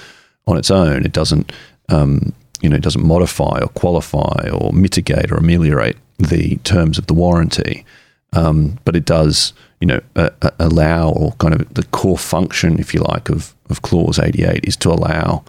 on 0.46 0.56
its 0.56 0.70
own. 0.70 1.04
It 1.04 1.12
doesn't, 1.12 1.50
um, 1.88 2.32
you 2.60 2.68
know, 2.68 2.76
it 2.76 2.82
doesn't 2.82 3.04
modify 3.04 3.58
or 3.60 3.68
qualify 3.68 4.48
or 4.52 4.72
mitigate 4.72 5.32
or 5.32 5.38
ameliorate 5.38 5.96
the 6.18 6.56
terms 6.58 6.98
of 6.98 7.08
the 7.08 7.14
warranty. 7.14 7.84
Um, 8.32 8.78
but 8.84 8.94
it 8.94 9.04
does 9.04 9.52
you 9.80 9.86
know, 9.86 10.00
uh, 10.14 10.30
allow 10.58 11.10
or 11.10 11.32
kind 11.32 11.54
of 11.54 11.72
the 11.74 11.84
core 11.84 12.18
function, 12.18 12.78
if 12.78 12.94
you 12.94 13.00
like, 13.00 13.28
of, 13.28 13.54
of 13.68 13.82
clause 13.82 14.18
88 14.18 14.64
is 14.64 14.76
to 14.78 14.90
allow 14.90 15.44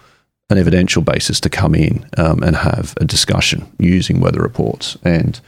an 0.49 0.57
evidential 0.57 1.01
basis 1.01 1.39
to 1.41 1.49
come 1.49 1.75
in 1.75 2.05
um, 2.17 2.41
and 2.43 2.55
have 2.55 2.93
a 2.99 3.05
discussion 3.05 3.67
using 3.79 4.19
weather 4.19 4.41
reports. 4.41 4.97
And 5.03 5.39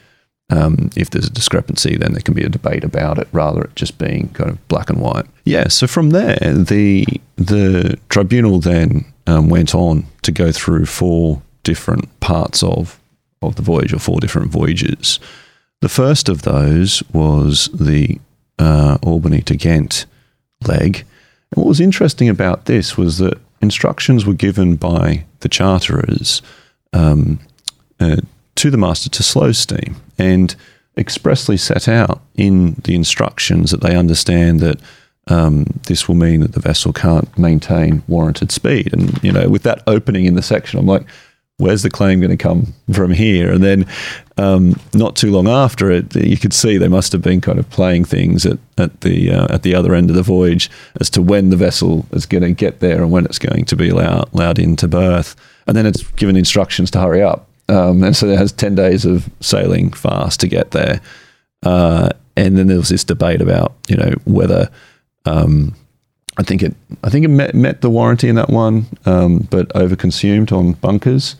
um, 0.49 0.89
if 0.95 1.09
there's 1.09 1.27
a 1.27 1.31
discrepancy, 1.31 1.95
then 1.95 2.13
there 2.13 2.21
can 2.21 2.33
be 2.33 2.43
a 2.43 2.49
debate 2.49 2.83
about 2.83 3.17
it 3.19 3.27
rather 3.31 3.61
than 3.61 3.71
just 3.75 3.97
being 3.97 4.29
kind 4.29 4.49
of 4.49 4.67
black 4.67 4.89
and 4.89 4.99
white. 4.99 5.25
Yeah. 5.45 5.67
So 5.67 5.87
from 5.87 6.09
there, 6.09 6.37
the 6.37 7.05
the 7.35 7.97
tribunal 8.09 8.59
then 8.59 9.05
um, 9.27 9.49
went 9.49 9.75
on 9.75 10.05
to 10.23 10.31
go 10.31 10.51
through 10.51 10.85
four 10.85 11.41
different 11.63 12.19
parts 12.19 12.63
of 12.63 12.99
of 13.41 13.55
the 13.55 13.61
voyage 13.61 13.93
or 13.93 13.99
four 13.99 14.19
different 14.19 14.51
voyages. 14.51 15.19
The 15.81 15.89
first 15.89 16.27
of 16.27 16.41
those 16.41 17.03
was 17.13 17.69
the 17.73 18.19
uh, 18.59 18.97
Albany 19.01 19.41
to 19.43 19.55
Ghent 19.55 20.05
leg. 20.67 21.05
And 21.51 21.63
what 21.63 21.67
was 21.67 21.79
interesting 21.79 22.29
about 22.29 22.65
this 22.65 22.97
was 22.97 23.17
that 23.17 23.39
instructions 23.61 24.25
were 24.25 24.33
given 24.33 24.75
by 24.75 25.25
the 25.39 25.49
charterers 25.49 26.41
um, 26.93 27.39
uh, 27.99 28.17
to 28.55 28.69
the 28.69 28.77
master 28.77 29.09
to 29.09 29.23
slow 29.23 29.51
steam 29.51 29.95
and 30.17 30.55
expressly 30.97 31.57
set 31.57 31.87
out 31.87 32.21
in 32.35 32.75
the 32.83 32.93
instructions 32.93 33.71
that 33.71 33.81
they 33.81 33.95
understand 33.95 34.59
that 34.59 34.79
um, 35.27 35.65
this 35.87 36.07
will 36.07 36.15
mean 36.15 36.41
that 36.41 36.53
the 36.53 36.59
vessel 36.59 36.91
can't 36.91 37.37
maintain 37.37 38.03
warranted 38.07 38.51
speed. 38.51 38.93
And, 38.93 39.23
you 39.23 39.31
know, 39.31 39.47
with 39.47 39.63
that 39.63 39.83
opening 39.87 40.25
in 40.25 40.35
the 40.35 40.41
section, 40.41 40.79
I'm 40.79 40.87
like, 40.87 41.05
where's 41.59 41.83
the 41.83 41.89
claim 41.89 42.19
going 42.19 42.31
to 42.31 42.37
come 42.37 42.73
from 42.91 43.11
here? 43.11 43.51
And 43.51 43.63
then 43.63 43.85
um, 44.37 44.79
not 44.93 45.15
too 45.15 45.29
long 45.29 45.47
after 45.47 45.91
it, 45.91 46.15
you 46.15 46.37
could 46.37 46.53
see 46.53 46.77
they 46.77 46.87
must 46.87 47.11
have 47.11 47.21
been 47.21 47.41
kind 47.41 47.59
of 47.59 47.69
playing 47.69 48.05
things 48.05 48.45
at, 48.45 48.57
at 48.77 49.01
the 49.01 49.31
uh, 49.31 49.53
at 49.53 49.63
the 49.63 49.75
other 49.75 49.93
end 49.93 50.09
of 50.09 50.15
the 50.15 50.23
voyage 50.23 50.71
as 50.99 51.09
to 51.11 51.21
when 51.21 51.51
the 51.51 51.57
vessel 51.57 52.05
is 52.11 52.25
going 52.25 52.43
to 52.43 52.51
get 52.51 52.79
there 52.79 53.01
and 53.01 53.11
when 53.11 53.25
it's 53.25 53.39
going 53.39 53.65
to 53.65 53.75
be 53.75 53.89
allowed, 53.89 54.33
allowed 54.33 54.57
into 54.57 54.87
berth. 54.87 55.35
And 55.67 55.77
then 55.77 55.85
it's 55.85 56.03
given 56.13 56.35
instructions 56.35 56.89
to 56.91 56.99
hurry 56.99 57.21
up. 57.21 57.47
Um, 57.67 58.03
and 58.03 58.15
so 58.15 58.27
it 58.27 58.39
has 58.39 58.51
10 58.51 58.73
days 58.73 59.05
of 59.05 59.29
sailing 59.41 59.91
fast 59.91 60.39
to 60.39 60.47
get 60.47 60.71
there. 60.71 61.01
Uh, 61.61 62.09
and 62.35 62.57
then 62.57 62.67
there 62.67 62.77
was 62.77 62.89
this 62.89 63.03
debate 63.03 63.41
about, 63.41 63.75
you 63.87 63.95
know, 63.95 64.13
whether 64.25 64.69
um, 65.25 65.75
I 66.37 66.43
think 66.43 66.63
it 66.63 66.73
I 67.03 67.09
think 67.09 67.25
it 67.25 67.29
met, 67.29 67.53
met 67.53 67.81
the 67.81 67.89
warranty 67.89 68.29
in 68.29 68.35
that 68.35 68.49
one, 68.49 68.85
um, 69.05 69.47
but 69.51 69.67
overconsumed 69.69 70.51
on 70.51 70.73
bunkers. 70.73 71.35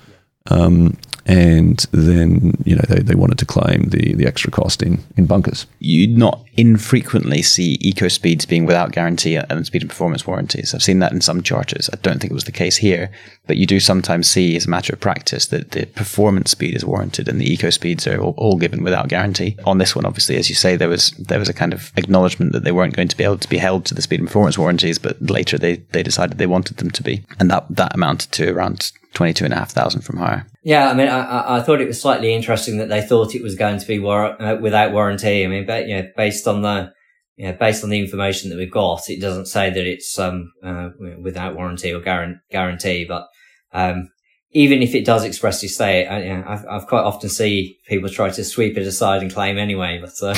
Um, 0.48 0.98
and 1.30 1.86
then 1.92 2.56
you 2.66 2.76
know 2.76 2.82
they, 2.90 3.02
they 3.02 3.14
wanted 3.14 3.38
to 3.38 3.46
claim 3.46 3.90
the, 3.90 4.16
the 4.16 4.26
extra 4.26 4.52
cost 4.52 4.82
in, 4.82 5.04
in 5.16 5.28
bunkers. 5.28 5.68
You 5.78 6.08
not 6.08 6.44
infrequently 6.58 7.44
see 7.44 7.78
eco 7.82 8.08
speeds 8.08 8.46
being 8.46 8.66
without 8.66 8.92
guarantee 8.92 9.36
and 9.36 9.66
speed 9.66 9.84
and 9.84 9.90
performance 9.90 10.26
warranties. 10.26 10.74
I've 10.74 10.84
seen 10.84 11.00
that 11.00 11.12
in 11.12 11.22
some 11.22 11.44
charters. 11.44 11.90
I 11.94 11.98
don't 11.98 12.20
think 12.20 12.32
it 12.32 12.34
was 12.34 12.46
the 12.46 12.52
case 12.52 12.78
here, 12.78 13.12
but 13.46 13.58
you 13.58 13.68
do 13.68 13.80
sometimes 13.80 14.30
see 14.30 14.56
as 14.56 14.66
a 14.66 14.70
matter 14.70 14.92
of 14.92 15.00
practice 15.00 15.46
that 15.48 15.72
the 15.72 15.86
performance 15.86 16.52
speed 16.52 16.76
is 16.76 16.84
warranted 16.84 17.28
and 17.28 17.40
the 17.40 17.52
eco 17.52 17.70
speeds 17.70 18.08
are 18.08 18.20
all, 18.20 18.34
all 18.36 18.58
given 18.58 18.84
without 18.84 19.08
guarantee. 19.08 19.56
On 19.66 19.78
this 19.78 19.96
one, 19.96 20.06
obviously, 20.06 20.36
as 20.36 20.50
you 20.50 20.56
say, 20.56 20.76
there 20.76 20.90
was 20.90 21.12
there 21.12 21.40
was 21.40 21.50
a 21.50 21.54
kind 21.54 21.74
of 21.74 21.94
acknowledgement 21.96 22.54
that 22.54 22.64
they 22.64 22.72
weren't 22.72 22.96
going 22.96 23.08
to 23.08 23.18
be 23.18 23.24
able 23.24 23.38
to 23.38 23.50
be 23.50 23.60
held 23.60 23.86
to 23.86 23.94
the 23.94 24.02
speed 24.02 24.20
and 24.20 24.28
performance 24.28 24.58
warranties, 24.58 24.98
but 24.98 25.22
later 25.22 25.60
they, 25.60 25.76
they 25.92 26.02
decided 26.02 26.40
they 26.40 26.48
wanted 26.48 26.78
them 26.78 26.90
to 26.90 27.04
be, 27.04 27.24
and 27.40 27.52
that 27.52 27.66
that 27.70 27.94
amounted 27.94 28.32
to 28.32 28.50
around 28.52 28.92
twenty 29.14 29.34
two 29.34 29.46
and 29.46 29.54
a 29.54 29.58
half 29.58 29.72
thousand 29.72 30.02
from 30.02 30.18
hire. 30.18 30.46
Yeah, 30.64 30.90
I 30.90 30.94
mean, 30.94 31.08
I, 31.08 31.58
I 31.58 31.62
thought 31.62 31.82
it 31.82 31.88
was 31.88 32.02
slightly 32.02 32.34
interesting 32.34 32.78
that 32.78 32.90
they 32.90 33.02
thought 33.02 33.34
it 33.34 33.42
was 33.42 33.56
going 33.56 33.80
to 33.80 33.88
be 33.88 33.98
war- 33.98 34.42
uh, 34.42 34.58
without 34.58 34.92
warranty. 34.92 35.46
I 35.46 35.48
mean, 35.48 35.66
but, 35.66 35.88
you 35.88 35.96
know, 35.96 36.08
based 36.18 36.48
on 36.48 36.62
the, 36.62 36.92
you 37.38 37.48
know, 37.48 37.54
based 37.54 37.84
on 37.84 37.90
the 37.90 38.00
information 38.00 38.50
that 38.50 38.58
we've 38.58 38.72
got, 38.72 39.10
it 39.10 39.22
doesn't 39.22 39.46
say 39.46 39.70
that 39.70 39.86
it's 39.86 40.20
um, 40.20 40.52
uh, 40.62 40.90
without 41.22 41.56
warranty 41.56 41.94
or 41.94 42.02
guarantee. 42.02 43.06
But 43.06 43.28
um, 43.72 44.10
even 44.52 44.82
if 44.82 44.94
it 44.96 45.06
does 45.06 45.24
expressly 45.24 45.70
say 45.70 46.02
it, 46.02 46.08
I, 46.08 46.24
you 46.24 46.38
know, 46.38 46.44
I've, 46.46 46.66
I've, 46.68 46.88
quite 46.88 47.04
often 47.04 47.30
see 47.30 47.78
people 47.88 48.10
try 48.10 48.30
to 48.30 48.44
sweep 48.44 48.78
it 48.78 48.86
aside 48.86 49.22
and 49.22 49.34
claim 49.34 49.58
anyway. 49.58 50.02
But 50.02 50.22
uh, 50.22 50.36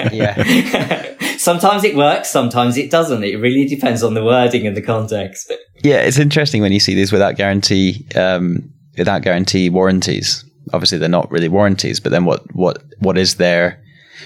yeah, 0.12 1.14
sometimes 1.36 1.84
it 1.84 1.94
works, 1.94 2.30
sometimes 2.30 2.78
it 2.78 2.90
doesn't. 2.90 3.24
It 3.24 3.36
really 3.36 3.66
depends 3.66 4.02
on 4.02 4.14
the 4.14 4.24
wording 4.24 4.66
and 4.66 4.76
the 4.76 4.82
context. 4.82 5.52
Yeah, 5.82 5.96
it's 5.96 6.18
interesting 6.18 6.62
when 6.62 6.72
you 6.72 6.80
see 6.80 6.94
these 6.94 7.12
without 7.12 7.36
guarantee. 7.36 8.06
Um, 8.14 8.72
without 8.98 9.22
guarantee 9.22 9.70
warranties. 9.70 10.44
Obviously, 10.72 10.98
they're 10.98 11.08
not 11.08 11.30
really 11.30 11.48
warranties, 11.48 12.00
but 12.00 12.10
then 12.12 12.24
what 12.24 12.42
what 12.54 12.82
what 12.98 13.18
is 13.18 13.36
there? 13.36 13.82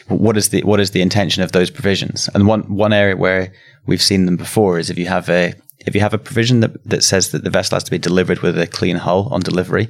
What 0.09 0.37
is 0.37 0.51
the 0.51 0.63
what 0.63 0.81
is 0.81 0.93
the 0.93 1.03
intention 1.03 1.43
of 1.43 1.53
those 1.53 1.71
provisions? 1.71 2.29
And 2.35 2.47
one 2.47 2.63
one 2.75 2.93
area 2.93 3.17
where 3.17 3.53
we've 3.87 4.03
seen 4.03 4.27
them 4.27 4.37
before 4.37 4.79
is 4.79 4.91
if 4.91 4.99
you 4.99 5.07
have 5.07 5.29
a 5.29 5.55
if 5.87 5.95
you 5.95 6.01
have 6.01 6.15
a 6.15 6.19
provision 6.19 6.61
that, 6.61 6.83
that 6.85 7.03
says 7.03 7.33
that 7.33 7.45
the 7.45 7.51
vessel 7.51 7.77
has 7.77 7.85
to 7.85 7.91
be 7.91 7.99
delivered 7.99 8.41
with 8.41 8.59
a 8.59 8.67
clean 8.67 8.97
hull 8.97 9.29
on 9.31 9.41
delivery, 9.41 9.89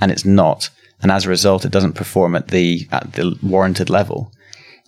and 0.00 0.10
it's 0.10 0.24
not, 0.24 0.70
and 1.02 1.10
as 1.10 1.26
a 1.26 1.28
result, 1.28 1.64
it 1.64 1.72
doesn't 1.72 1.94
perform 1.94 2.34
at 2.34 2.48
the 2.48 2.88
at 2.90 3.12
the 3.12 3.38
warranted 3.42 3.90
level, 3.90 4.32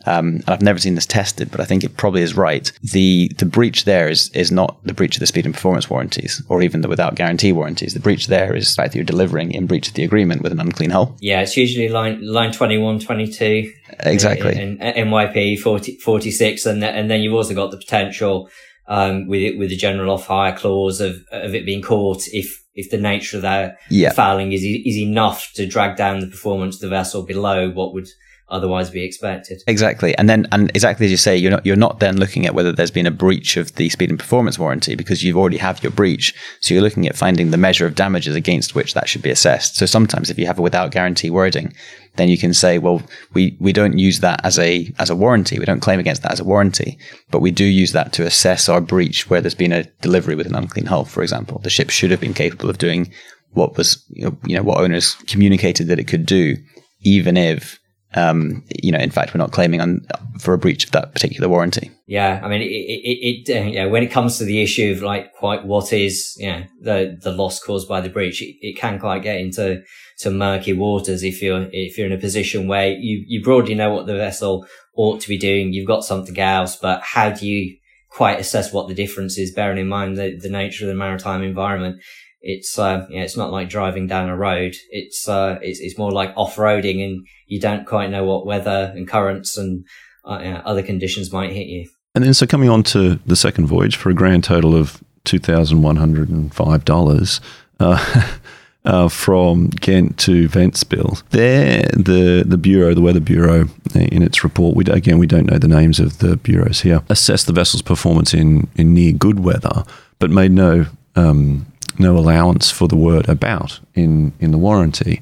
um, 0.07 0.29
and 0.29 0.49
I've 0.49 0.63
never 0.63 0.79
seen 0.79 0.95
this 0.95 1.07
tested, 1.07 1.51
but 1.51 1.61
I 1.61 1.65
think 1.65 1.85
it 1.85 1.97
probably 1.97 2.23
is 2.23 2.37
right. 2.37 2.71
The 2.83 3.31
the 3.39 3.47
breach 3.47 3.85
there 3.85 4.09
is 4.09 4.31
is 4.31 4.51
not 4.51 4.79
the 4.85 4.95
breach 4.95 5.17
of 5.17 5.21
the 5.21 5.27
speed 5.27 5.45
and 5.45 5.55
performance 5.55 5.91
warranties, 5.91 6.43
or 6.49 6.63
even 6.63 6.81
the 6.81 6.89
without 6.89 7.15
guarantee 7.15 7.53
warranties. 7.53 7.95
The 7.95 8.01
breach 8.01 8.29
there 8.29 8.55
is 8.55 8.69
the 8.69 8.83
fact 8.83 8.93
that 8.93 8.99
you're 8.99 9.05
delivering 9.05 9.53
in 9.53 9.67
breach 9.67 9.89
of 9.89 9.95
the 9.95 10.05
agreement 10.05 10.43
with 10.43 10.53
an 10.53 10.61
unclean 10.61 10.91
hull. 10.91 11.17
Yeah, 11.21 11.41
it's 11.41 11.57
usually 11.57 11.89
line 11.89 12.25
line 12.25 12.53
21, 12.53 13.01
22. 13.01 13.73
Exactly. 14.01 14.55
And, 14.61 14.79
NYP 14.81 15.59
40, 15.59 15.99
46, 15.99 16.67
and 16.67 16.85
and 16.85 17.11
then 17.11 17.21
you've 17.21 17.35
also 17.35 17.55
got 17.55 17.71
the 17.71 17.77
potential 17.77 18.49
um, 18.87 19.27
with 19.27 19.43
it 19.43 19.59
with 19.59 19.71
the 19.71 19.77
general 19.77 20.13
off 20.13 20.27
hire 20.27 20.57
clause 20.57 21.01
of 21.01 21.25
of 21.33 21.55
it 21.55 21.67
being 21.67 21.83
caught 21.83 22.27
if 22.29 22.65
if 22.75 22.91
the 22.91 22.99
nature 22.99 23.37
of 23.37 23.43
that 23.43 23.77
yeah. 23.91 24.13
fouling 24.13 24.53
is 24.53 24.63
is 24.63 24.97
enough 24.97 25.53
to 25.55 25.67
drag 25.67 25.97
down 25.97 26.21
the 26.21 26.27
performance 26.27 26.77
of 26.77 26.83
the 26.83 26.89
vessel 26.89 27.25
below 27.25 27.71
what 27.71 27.93
would 27.93 28.09
otherwise 28.51 28.91
be 28.91 29.05
expected. 29.05 29.63
Exactly. 29.67 30.17
And 30.17 30.29
then 30.29 30.47
and 30.53 30.71
exactly 30.75 31.07
as 31.07 31.11
you 31.11 31.17
say, 31.17 31.37
you're 31.37 31.51
not 31.51 31.67
you're 31.67 31.77
not 31.77 32.01
then 32.01 32.17
looking 32.17 32.47
at 32.47 32.55
whether 32.55 32.73
there's 32.73 32.91
been 32.91 33.07
a 33.07 33.11
breach 33.11 33.57
of 33.57 33.75
the 33.75 33.89
speed 33.89 34.11
and 34.11 34.19
performance 34.19 34.59
warranty 34.59 34.95
because 34.95 35.23
you've 35.23 35.37
already 35.37 35.59
have 35.59 35.83
your 35.83 35.93
breach. 35.93 36.35
So 36.61 36.75
you're 36.75 36.83
looking 36.83 37.07
at 37.07 37.17
finding 37.17 37.51
the 37.51 37.57
measure 37.57 37.87
of 37.87 37.95
damages 37.95 38.35
against 38.35 38.75
which 38.75 38.95
that 38.95 39.09
should 39.09 39.23
be 39.23 39.31
assessed. 39.31 39.77
So 39.77 39.87
sometimes 39.87 40.31
if 40.31 40.39
you 40.39 40.47
have 40.47 40.59
a 40.59 40.63
without 40.63 40.91
guarantee 40.91 41.31
wording, 41.31 41.75
then 42.17 42.29
you 42.29 42.37
can 42.37 42.53
say, 42.53 42.79
well, 42.79 43.03
we, 43.33 43.57
we 43.61 43.73
don't 43.73 43.99
use 43.99 44.21
that 44.21 44.45
as 44.45 44.59
a 44.59 44.93
as 44.99 45.11
a 45.11 45.17
warranty. 45.17 45.59
We 45.59 45.65
don't 45.65 45.81
claim 45.81 46.01
against 46.01 46.23
that 46.23 46.33
as 46.33 46.41
a 46.41 46.45
warranty, 46.45 46.99
but 47.31 47.41
we 47.41 47.51
do 47.51 47.65
use 47.65 47.93
that 47.93 48.13
to 48.15 48.27
assess 48.27 48.69
our 48.69 48.81
breach 48.81 49.31
where 49.31 49.41
there's 49.41 49.55
been 49.55 49.73
a 49.73 49.85
delivery 50.03 50.35
with 50.35 50.47
an 50.47 50.55
unclean 50.55 50.87
hull, 50.87 51.05
for 51.05 51.23
example. 51.23 51.59
The 51.61 51.71
ship 51.71 51.91
should 51.91 52.11
have 52.11 52.21
been 52.21 52.35
capable 52.35 52.71
of 52.71 52.79
doing 52.79 53.13
what 53.53 53.77
was 53.77 54.05
you 54.11 54.25
know, 54.25 54.37
you 54.45 54.57
know 54.57 54.63
what 54.63 54.79
owners 54.79 55.15
communicated 55.27 55.89
that 55.89 55.99
it 55.99 56.09
could 56.09 56.27
do, 56.27 56.57
even 57.03 57.37
if 57.37 57.79
um, 58.15 58.65
you 58.83 58.91
know, 58.91 58.99
in 58.99 59.11
fact, 59.11 59.35
we're 59.35 59.39
not 59.39 59.53
claiming 59.53 59.81
on 59.81 60.07
for 60.39 60.55
a 60.55 60.59
breach 60.59 60.85
of 60.85 60.93
that 60.93 61.13
particular 61.13 61.49
warranty. 61.49 61.91
Yeah, 62.07 62.41
I 62.43 62.49
mean, 62.49 62.63
it, 62.63 62.67
it, 62.67 63.49
it 63.49 63.57
uh, 63.57 63.71
know, 63.71 63.89
when 63.91 64.03
it 64.03 64.11
comes 64.11 64.39
to 64.39 64.45
the 64.45 64.63
issue 64.63 64.93
of 64.97 65.03
like 65.03 65.35
quite 65.35 65.67
what 65.67 65.93
is, 65.93 66.35
you 66.39 66.47
know, 66.47 66.65
the 66.81 67.19
the 67.23 67.33
loss 67.33 67.63
caused 67.63 67.87
by 67.87 68.01
the 68.01 68.09
breach, 68.09 68.41
it, 68.41 68.57
it 68.61 68.79
can 68.79 68.99
quite 68.99 69.23
get 69.23 69.41
into 69.41 69.83
to 70.19 70.31
murky 70.31 70.73
waters 70.73 71.23
if 71.23 71.43
you're 71.43 71.69
if 71.71 71.99
you're 71.99 72.07
in 72.07 72.13
a 72.13 72.19
position 72.19 72.67
where 72.67 72.89
you 72.89 73.25
you 73.27 73.43
broadly 73.43 73.75
know 73.75 73.93
what 73.93 74.07
the 74.07 74.17
vessel 74.17 74.67
ought 74.97 75.21
to 75.21 75.29
be 75.29 75.39
doing, 75.39 75.73
you've 75.75 75.87
got 75.87 76.03
something 76.03 76.39
else, 76.39 76.77
but 76.77 77.03
how 77.03 77.31
do 77.31 77.47
you 77.47 77.77
quite 78.11 78.41
assess 78.41 78.73
what 78.73 78.89
the 78.89 78.95
difference 78.95 79.37
is, 79.37 79.53
bearing 79.53 79.79
in 79.79 79.87
mind 79.87 80.17
the, 80.17 80.37
the 80.37 80.49
nature 80.49 80.85
of 80.85 80.89
the 80.89 80.95
maritime 80.95 81.43
environment? 81.43 82.01
It's 82.41 82.79
uh, 82.79 83.07
yeah, 83.11 83.23
it's 83.23 83.37
not 83.37 83.51
like 83.51 83.69
driving 83.69 84.07
down 84.07 84.29
a 84.29 84.37
road. 84.37 84.75
It's 84.91 85.29
uh, 85.29 85.59
it's, 85.63 85.81
it's 85.81 85.99
more 85.99 86.13
like 86.13 86.33
off 86.37 86.57
roading, 86.57 87.05
and 87.05 87.27
you 87.47 87.61
don't 87.61 87.87
quite 87.87 88.11
know 88.11 88.25
what 88.25 88.47
weather 88.47 88.93
and 88.95 89.09
currents 89.09 89.57
and 89.57 89.85
uh, 90.25 90.63
other 90.65 90.83
conditions 90.83 91.33
might 91.33 91.53
hit 91.53 91.67
you. 91.67 91.89
And 92.15 92.25
then, 92.25 92.35
so 92.35 92.47
coming 92.47 92.69
on 92.69 92.83
to 92.85 93.17
the 93.27 93.37
second 93.37 93.67
voyage 93.67 93.97
for 93.97 94.11
a 94.11 94.15
grand 94.15 94.45
total 94.45 94.75
of 94.75 95.03
two 95.25 95.39
thousand 95.39 95.83
one 95.83 95.97
hundred 95.97 96.29
and 96.29 96.55
five 96.55 96.85
dollars. 96.85 97.41
Uh, 97.81 98.27
uh, 98.85 99.09
from 99.09 99.69
Ghent 99.69 100.19
to 100.19 100.49
Ventspils. 100.49 101.23
There, 101.31 101.83
the 101.93 102.43
the 102.47 102.57
bureau, 102.57 102.95
the 102.95 103.03
Weather 103.03 103.21
Bureau, 103.21 103.69
in 103.95 104.23
its 104.23 104.43
report, 104.43 104.77
we 104.77 104.85
again 104.87 105.19
we 105.19 105.27
don't 105.27 105.47
know 105.47 105.59
the 105.59 105.69
names 105.69 106.01
of 106.01 106.19
the 106.19 106.37
bureaus 106.37 106.81
here, 106.81 107.03
assessed 107.09 107.47
the 107.47 107.53
vessel's 107.53 107.83
performance 107.83 108.33
in 108.33 108.69
in 108.77 108.95
near 108.95 109.13
good 109.13 109.41
weather, 109.41 109.85
but 110.19 110.31
made 110.31 110.53
no 110.53 110.87
um, 111.17 111.67
no 111.99 112.17
allowance 112.17 112.71
for 112.71 112.89
the 112.89 112.97
word 112.97 113.29
about 113.29 113.81
in, 113.95 114.33
in 114.41 114.51
the 114.51 114.59
warranty. 114.59 115.21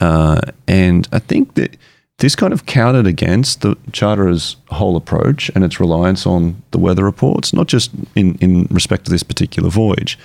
Uh, 0.00 0.40
and 0.66 1.08
I 1.12 1.18
think 1.18 1.54
that 1.54 1.76
this 2.18 2.36
kind 2.36 2.52
of 2.52 2.66
counted 2.66 3.06
against 3.06 3.62
the 3.62 3.76
charter's 3.92 4.56
whole 4.68 4.96
approach 4.96 5.50
and 5.54 5.64
its 5.64 5.80
reliance 5.80 6.26
on 6.26 6.62
the 6.70 6.78
weather 6.78 7.04
reports, 7.04 7.52
not 7.52 7.66
just 7.66 7.90
in, 8.14 8.36
in 8.36 8.66
respect 8.70 9.04
to 9.06 9.10
this 9.10 9.22
particular 9.22 9.70
voyage, 9.70 10.18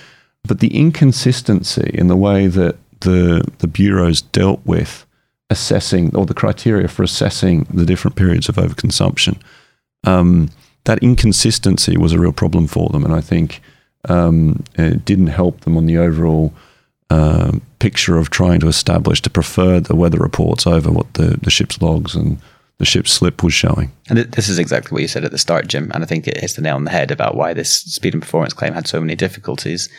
but 0.44 0.60
the 0.60 0.75
inconsistency 0.75 1.89
in 1.94 2.08
the 2.08 2.15
way 2.15 2.48
that 2.48 2.77
the, 3.01 3.44
the 3.60 3.67
bureaus 3.67 4.22
dealt 4.22 4.62
with 4.65 5.06
assessing 5.50 6.15
or 6.15 6.25
the 6.25 6.34
criteria 6.34 6.88
for 6.88 7.03
assessing 7.03 7.65
the 7.74 7.86
different 7.86 8.15
periods 8.15 8.50
of 8.50 8.56
overconsumption. 8.56 9.39
Um, 10.03 10.50
that 10.86 11.00
inconsistency 11.00 11.98
was 11.98 12.13
a 12.13 12.20
real 12.20 12.32
problem 12.32 12.67
for 12.67 12.89
them. 12.89 13.03
And 13.03 13.13
I 13.13 13.22
think 13.22 13.62
um, 14.09 14.63
it 14.75 15.05
didn't 15.05 15.27
help 15.27 15.61
them 15.61 15.77
on 15.77 15.85
the 15.85 15.97
overall 15.97 16.53
uh, 17.09 17.53
picture 17.79 18.17
of 18.17 18.29
trying 18.29 18.59
to 18.59 18.67
establish 18.67 19.21
to 19.21 19.29
prefer 19.29 19.79
the 19.79 19.95
weather 19.95 20.17
reports 20.17 20.67
over 20.67 20.91
what 20.91 21.13
the, 21.13 21.37
the 21.41 21.49
ship's 21.49 21.81
logs 21.81 22.15
and 22.15 22.39
the 22.79 22.85
ship's 22.85 23.11
slip 23.11 23.43
was 23.43 23.53
showing. 23.53 23.91
And 24.09 24.19
this 24.19 24.49
is 24.49 24.59
exactly 24.59 24.93
what 24.93 25.01
you 25.01 25.07
said 25.07 25.23
at 25.23 25.31
the 25.31 25.37
start, 25.37 25.67
Jim. 25.67 25.91
And 25.93 26.03
I 26.03 26.07
think 26.07 26.27
it 26.27 26.37
hits 26.37 26.53
the 26.53 26.61
nail 26.61 26.75
on 26.75 26.83
the 26.83 26.91
head 26.91 27.11
about 27.11 27.35
why 27.35 27.53
this 27.53 27.73
speed 27.73 28.13
and 28.13 28.21
performance 28.21 28.53
claim 28.53 28.73
had 28.73 28.87
so 28.87 28.99
many 28.99 29.15
difficulties 29.15 29.89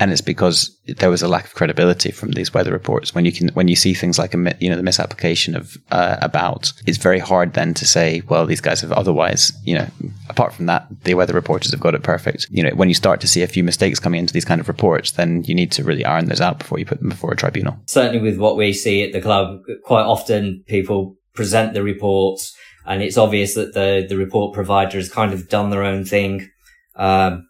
and 0.00 0.10
it's 0.10 0.20
because 0.20 0.76
there 0.86 1.10
was 1.10 1.22
a 1.22 1.28
lack 1.28 1.44
of 1.44 1.54
credibility 1.54 2.10
from 2.10 2.32
these 2.32 2.52
weather 2.52 2.72
reports. 2.72 3.14
When 3.14 3.24
you 3.24 3.32
can, 3.32 3.48
when 3.50 3.68
you 3.68 3.76
see 3.76 3.94
things 3.94 4.18
like 4.18 4.34
a, 4.34 4.56
you 4.58 4.70
know, 4.70 4.76
the 4.76 4.82
misapplication 4.82 5.54
of 5.54 5.76
uh, 5.90 6.16
about, 6.20 6.72
it's 6.86 6.98
very 6.98 7.18
hard 7.18 7.54
then 7.54 7.74
to 7.74 7.86
say, 7.86 8.22
well, 8.28 8.46
these 8.46 8.60
guys 8.60 8.80
have 8.80 8.92
otherwise, 8.92 9.52
you 9.64 9.74
know, 9.74 9.86
apart 10.28 10.54
from 10.54 10.66
that, 10.66 10.86
the 11.04 11.14
weather 11.14 11.34
reporters 11.34 11.70
have 11.70 11.80
got 11.80 11.94
it 11.94 12.02
perfect. 12.02 12.46
You 12.50 12.62
know, 12.62 12.70
when 12.70 12.88
you 12.88 12.94
start 12.94 13.20
to 13.20 13.28
see 13.28 13.42
a 13.42 13.46
few 13.46 13.64
mistakes 13.64 13.98
coming 13.98 14.20
into 14.20 14.32
these 14.32 14.44
kind 14.44 14.60
of 14.60 14.68
reports, 14.68 15.12
then 15.12 15.44
you 15.44 15.54
need 15.54 15.72
to 15.72 15.84
really 15.84 16.04
iron 16.04 16.26
those 16.26 16.40
out 16.40 16.58
before 16.58 16.78
you 16.78 16.86
put 16.86 17.00
them 17.00 17.08
before 17.08 17.32
a 17.32 17.36
tribunal. 17.36 17.76
Certainly, 17.86 18.20
with 18.20 18.38
what 18.38 18.56
we 18.56 18.72
see 18.72 19.02
at 19.02 19.12
the 19.12 19.20
club, 19.20 19.60
quite 19.84 20.04
often 20.04 20.64
people 20.66 21.16
present 21.34 21.74
the 21.74 21.82
reports, 21.82 22.54
and 22.86 23.02
it's 23.02 23.18
obvious 23.18 23.54
that 23.54 23.74
the 23.74 24.04
the 24.08 24.16
report 24.16 24.54
provider 24.54 24.96
has 24.96 25.08
kind 25.08 25.32
of 25.32 25.48
done 25.48 25.70
their 25.70 25.84
own 25.84 26.04
thing. 26.04 26.48
Um, 26.94 27.46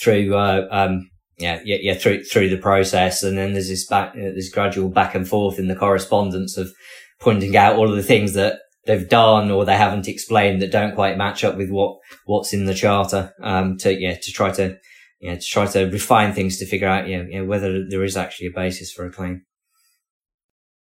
through 0.00 0.34
uh, 0.34 0.66
um, 0.70 1.09
yeah, 1.40 1.60
yeah, 1.64 1.78
yeah, 1.80 1.94
through 1.94 2.24
through 2.24 2.50
the 2.50 2.58
process, 2.58 3.22
and 3.22 3.36
then 3.36 3.52
there's 3.52 3.68
this 3.68 3.86
back, 3.86 4.10
uh, 4.10 4.34
this 4.34 4.50
gradual 4.50 4.88
back 4.88 5.14
and 5.14 5.28
forth 5.28 5.58
in 5.58 5.68
the 5.68 5.76
correspondence 5.76 6.56
of 6.56 6.72
pointing 7.20 7.56
out 7.56 7.76
all 7.76 7.90
of 7.90 7.96
the 7.96 8.02
things 8.02 8.34
that 8.34 8.60
they've 8.86 9.08
done 9.08 9.50
or 9.50 9.64
they 9.64 9.76
haven't 9.76 10.08
explained 10.08 10.62
that 10.62 10.72
don't 10.72 10.94
quite 10.94 11.16
match 11.16 11.44
up 11.44 11.56
with 11.56 11.70
what 11.70 11.98
what's 12.24 12.52
in 12.52 12.66
the 12.66 12.74
charter. 12.74 13.34
Um, 13.42 13.76
to 13.78 13.98
yeah, 13.98 14.14
to 14.14 14.32
try 14.32 14.50
to 14.52 14.78
yeah, 15.20 15.36
to 15.36 15.40
try 15.40 15.66
to 15.66 15.84
refine 15.84 16.32
things 16.32 16.58
to 16.58 16.66
figure 16.66 16.88
out 16.88 17.08
know 17.08 17.44
whether 17.44 17.86
there 17.88 18.04
is 18.04 18.16
actually 18.16 18.48
a 18.48 18.52
basis 18.52 18.92
for 18.92 19.06
a 19.06 19.12
claim. 19.12 19.44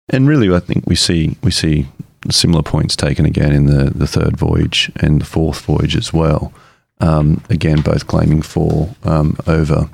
And 0.09 0.27
really, 0.27 0.53
I 0.53 0.59
think 0.59 0.85
we 0.87 0.95
see 0.95 1.37
we 1.43 1.51
see 1.51 1.87
similar 2.29 2.63
points 2.63 2.95
taken 2.95 3.25
again 3.25 3.53
in 3.53 3.65
the, 3.65 3.91
the 3.91 4.07
third 4.07 4.37
voyage 4.37 4.91
and 4.97 5.21
the 5.21 5.25
fourth 5.25 5.61
voyage 5.61 5.95
as 5.95 6.11
well. 6.11 6.53
Um, 6.99 7.41
again, 7.49 7.81
both 7.81 8.07
claiming 8.07 8.41
for 8.41 8.93
um, 9.03 9.37
over 9.47 9.89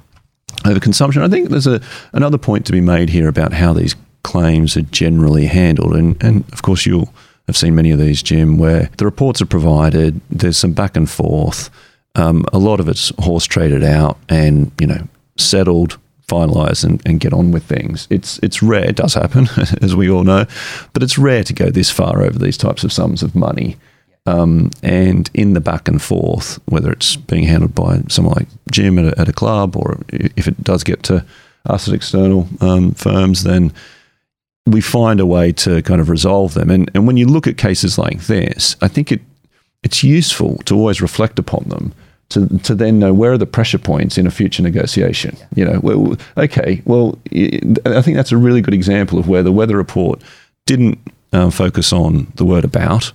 over 0.65 0.79
consumption. 0.79 1.21
I 1.21 1.27
think 1.27 1.50
there's 1.50 1.67
a 1.67 1.81
another 2.13 2.38
point 2.38 2.65
to 2.67 2.71
be 2.71 2.81
made 2.81 3.09
here 3.09 3.27
about 3.27 3.53
how 3.53 3.74
these 3.74 3.95
claims 4.24 4.75
are 4.77 4.81
generally 4.83 5.47
handled, 5.47 5.95
and 5.95 6.21
and 6.24 6.43
of 6.53 6.62
course 6.62 6.85
you'll 6.85 7.13
have 7.47 7.57
seen 7.57 7.75
many 7.75 7.91
of 7.91 8.00
these, 8.00 8.24
Jim, 8.24 8.57
where 8.57 8.89
the 8.97 9.05
reports 9.05 9.41
are 9.41 9.45
provided. 9.45 10.19
There's 10.29 10.57
some 10.57 10.74
back 10.74 10.95
and 10.97 11.09
forth. 11.09 11.69
Um, 12.15 12.45
a 12.53 12.57
lot 12.57 12.79
of 12.79 12.88
it's 12.88 13.12
horse 13.19 13.45
traded 13.45 13.83
out 13.83 14.17
and 14.29 14.71
you 14.79 14.88
know 14.88 15.07
settled 15.38 15.97
finalized, 16.27 16.83
and, 16.83 17.01
and 17.05 17.19
get 17.19 17.33
on 17.33 17.51
with 17.51 17.63
things. 17.63 18.07
It's 18.09 18.39
it's 18.39 18.63
rare, 18.63 18.89
it 18.89 18.95
does 18.95 19.13
happen, 19.13 19.47
as 19.81 19.95
we 19.95 20.09
all 20.09 20.24
know, 20.24 20.45
but 20.93 21.03
it's 21.03 21.17
rare 21.17 21.43
to 21.43 21.53
go 21.53 21.69
this 21.69 21.91
far 21.91 22.21
over 22.21 22.38
these 22.38 22.57
types 22.57 22.83
of 22.83 22.91
sums 22.91 23.24
of 23.24 23.35
money. 23.35 23.77
Um, 24.27 24.72
and 24.82 25.29
in 25.34 25.53
the 25.53 25.62
back 25.62 25.88
and 25.88 26.01
forth, 26.01 26.60
whether 26.65 26.91
it's 26.91 27.15
being 27.15 27.44
handled 27.44 27.75
by 27.75 28.01
someone 28.10 28.36
like 28.36 28.48
Jim 28.72 28.98
at 28.98 29.13
a, 29.13 29.20
at 29.22 29.29
a 29.29 29.34
club, 29.34 29.75
or 29.75 30.00
if 30.10 30.48
it 30.48 30.63
does 30.63 30.84
get 30.84 31.03
to 31.03 31.24
us 31.65 31.88
at 31.88 31.94
external 31.94 32.48
um, 32.60 32.94
firms, 32.94 33.44
then 33.44 33.72
we 34.65 34.82
find 34.82 35.20
a 35.20 35.25
way 35.27 35.51
to 35.51 35.84
kind 35.84 36.01
of 36.01 36.10
resolve 36.10 36.55
them. 36.55 36.72
And 36.72 36.89
and 36.96 37.05
when 37.05 37.17
you 37.17 37.27
look 37.27 37.46
at 37.46 37.58
cases 37.58 37.98
like 38.00 38.22
this, 38.22 38.75
I 38.82 38.88
think 38.88 39.12
it 39.12 39.22
it's 39.84 40.03
useful 40.03 40.58
to 40.65 40.75
always 40.75 41.01
reflect 41.01 41.38
upon 41.38 41.65
them 41.70 41.94
to, 42.29 42.58
to 42.60 42.74
then 42.74 43.00
know 43.00 43.13
where 43.13 43.34
are 43.34 43.38
the 43.38 43.46
pressure 43.46 43.77
points 43.77 44.17
in 44.17 44.25
a 44.25 44.32
future 44.32 44.63
negotiation. 44.63 45.38
You 45.55 45.65
know, 45.65 45.79
well, 45.82 46.17
okay, 46.38 46.82
well, 46.86 47.20
I 47.32 48.01
think 48.01 48.17
that's 48.17 48.32
a 48.32 48.38
really 48.38 48.62
good 48.62 48.74
example 48.74 49.20
of 49.20 49.27
where 49.27 49.44
the 49.44 49.51
weather 49.51 49.77
report 49.77 50.22
didn't 50.65 51.00
um, 51.34 51.51
focus 51.51 51.94
on 51.94 52.32
the 52.36 52.46
word 52.46 52.65
about, 52.65 53.12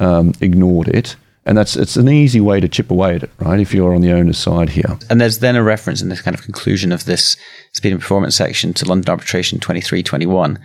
um, 0.00 0.32
ignored 0.40 0.88
it. 0.88 1.16
And 1.44 1.56
that's 1.56 1.76
it's 1.76 1.96
an 1.96 2.10
easy 2.10 2.42
way 2.42 2.60
to 2.60 2.68
chip 2.68 2.90
away 2.90 3.14
at 3.14 3.22
it, 3.22 3.30
right? 3.38 3.58
If 3.58 3.72
you're 3.72 3.94
on 3.94 4.02
the 4.02 4.12
owner's 4.12 4.36
side 4.36 4.68
here. 4.68 4.98
And 5.08 5.18
there's 5.18 5.38
then 5.38 5.56
a 5.56 5.62
reference 5.62 6.02
in 6.02 6.10
this 6.10 6.20
kind 6.20 6.34
of 6.34 6.42
conclusion 6.42 6.92
of 6.92 7.06
this 7.06 7.38
speed 7.72 7.92
and 7.92 8.00
performance 8.00 8.36
section 8.36 8.74
to 8.74 8.84
London 8.84 9.10
Arbitration 9.10 9.58
2321 9.58 10.58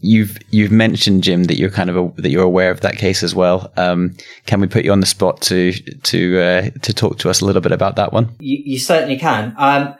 You've 0.00 0.38
you've 0.50 0.70
mentioned 0.70 1.22
Jim 1.22 1.44
that 1.44 1.56
you're 1.56 1.70
kind 1.70 1.88
of 1.88 1.96
a, 1.96 2.20
that 2.20 2.28
you're 2.28 2.44
aware 2.44 2.70
of 2.70 2.82
that 2.82 2.96
case 2.96 3.22
as 3.22 3.34
well. 3.34 3.72
Um, 3.78 4.14
can 4.44 4.60
we 4.60 4.66
put 4.66 4.84
you 4.84 4.92
on 4.92 5.00
the 5.00 5.06
spot 5.06 5.40
to 5.42 5.72
to 5.72 6.40
uh, 6.40 6.70
to 6.82 6.92
talk 6.92 7.18
to 7.20 7.30
us 7.30 7.40
a 7.40 7.46
little 7.46 7.62
bit 7.62 7.72
about 7.72 7.96
that 7.96 8.12
one? 8.12 8.34
You, 8.38 8.58
you 8.64 8.78
certainly 8.78 9.18
can. 9.18 9.54
Um, 9.56 9.94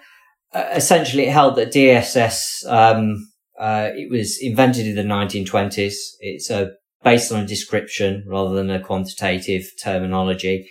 essentially, 0.54 1.26
it 1.26 1.33
held 1.33 1.56
that 1.56 1.73
DSS 1.73 2.66
um, 2.66 3.26
uh, 3.59 3.90
it 3.94 4.11
was 4.11 4.38
invented 4.42 4.87
in 4.87 4.97
the 4.97 5.02
1920s. 5.02 5.94
It's 6.21 6.50
uh, 6.50 6.66
based 7.04 7.30
on 7.30 7.40
a 7.40 7.46
description 7.46 8.25
rather 8.26 8.54
than 8.54 8.70
a 8.70 8.80
quantitative 8.80 9.70
terminology. 9.82 10.68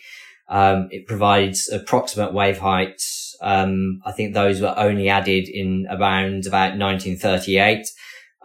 Um, 0.50 0.90
it 0.92 1.08
provides 1.08 1.70
approximate 1.70 2.34
wave 2.34 2.58
heights. 2.58 3.36
Um, 3.42 4.02
I 4.06 4.12
think 4.12 4.34
those 4.34 4.62
were 4.62 4.74
only 4.78 5.10
added 5.10 5.48
in 5.48 5.88
around 5.90 6.46
about 6.46 6.78
1938. 6.78 7.88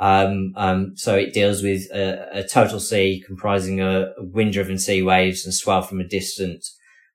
Um, 0.00 0.52
um, 0.56 0.92
so 0.96 1.16
it 1.16 1.32
deals 1.32 1.62
with 1.62 1.82
a, 1.92 2.40
a 2.40 2.44
total 2.44 2.78
sea 2.78 3.22
comprising 3.26 3.80
a, 3.80 4.12
wind-driven 4.18 4.78
sea 4.78 5.02
waves 5.02 5.44
and 5.44 5.52
swell 5.52 5.82
from 5.82 6.00
a 6.00 6.06
distant 6.06 6.64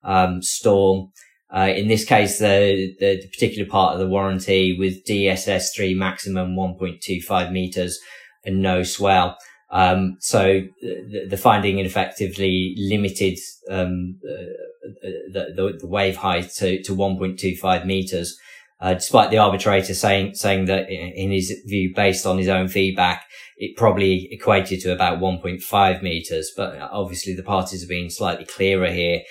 um, 0.04 0.42
storm. 0.42 1.12
Uh, 1.56 1.72
in 1.74 1.88
this 1.88 2.04
case, 2.04 2.40
the, 2.40 2.94
the, 3.00 3.22
the, 3.22 3.28
particular 3.30 3.70
part 3.70 3.94
of 3.94 4.00
the 4.00 4.08
warranty 4.08 4.76
with 4.78 5.06
DSS3 5.06 5.96
maximum 5.96 6.56
1.25 6.56 7.52
meters 7.52 8.00
and 8.44 8.62
no 8.62 8.84
swell. 8.84 9.38
Um, 9.74 10.18
so 10.20 10.62
the, 10.82 11.26
the, 11.32 11.38
finding 11.38 11.80
effectively 11.80 12.76
limited 12.78 13.40
um, 13.72 14.20
uh, 14.24 15.10
the, 15.32 15.46
the, 15.56 15.78
the, 15.82 15.88
wave 15.88 16.16
height 16.16 16.52
to, 16.58 16.84
to 16.84 16.96
1.25 16.96 17.84
meters 17.84 18.38
uh, 18.84 18.94
despite 18.94 19.32
the 19.32 19.38
arbitrator 19.38 19.94
saying 19.94 20.36
saying 20.36 20.66
that 20.66 20.90
in 20.90 21.32
his 21.32 21.54
view, 21.66 21.94
based 21.96 22.26
on 22.26 22.38
his 22.38 22.50
own 22.50 22.68
feedback, 22.68 23.24
it 23.56 23.78
probably 23.78 24.28
equated 24.30 24.82
to 24.82 24.92
about 24.92 25.20
1.5 25.20 26.04
meters. 26.04 26.52
But 26.56 26.78
obviously, 26.92 27.34
the 27.34 27.44
parties 27.44 27.82
have 27.82 27.88
been 27.88 28.10
slightly 28.10 28.44
clearer 28.44 28.92
here, 28.92 29.22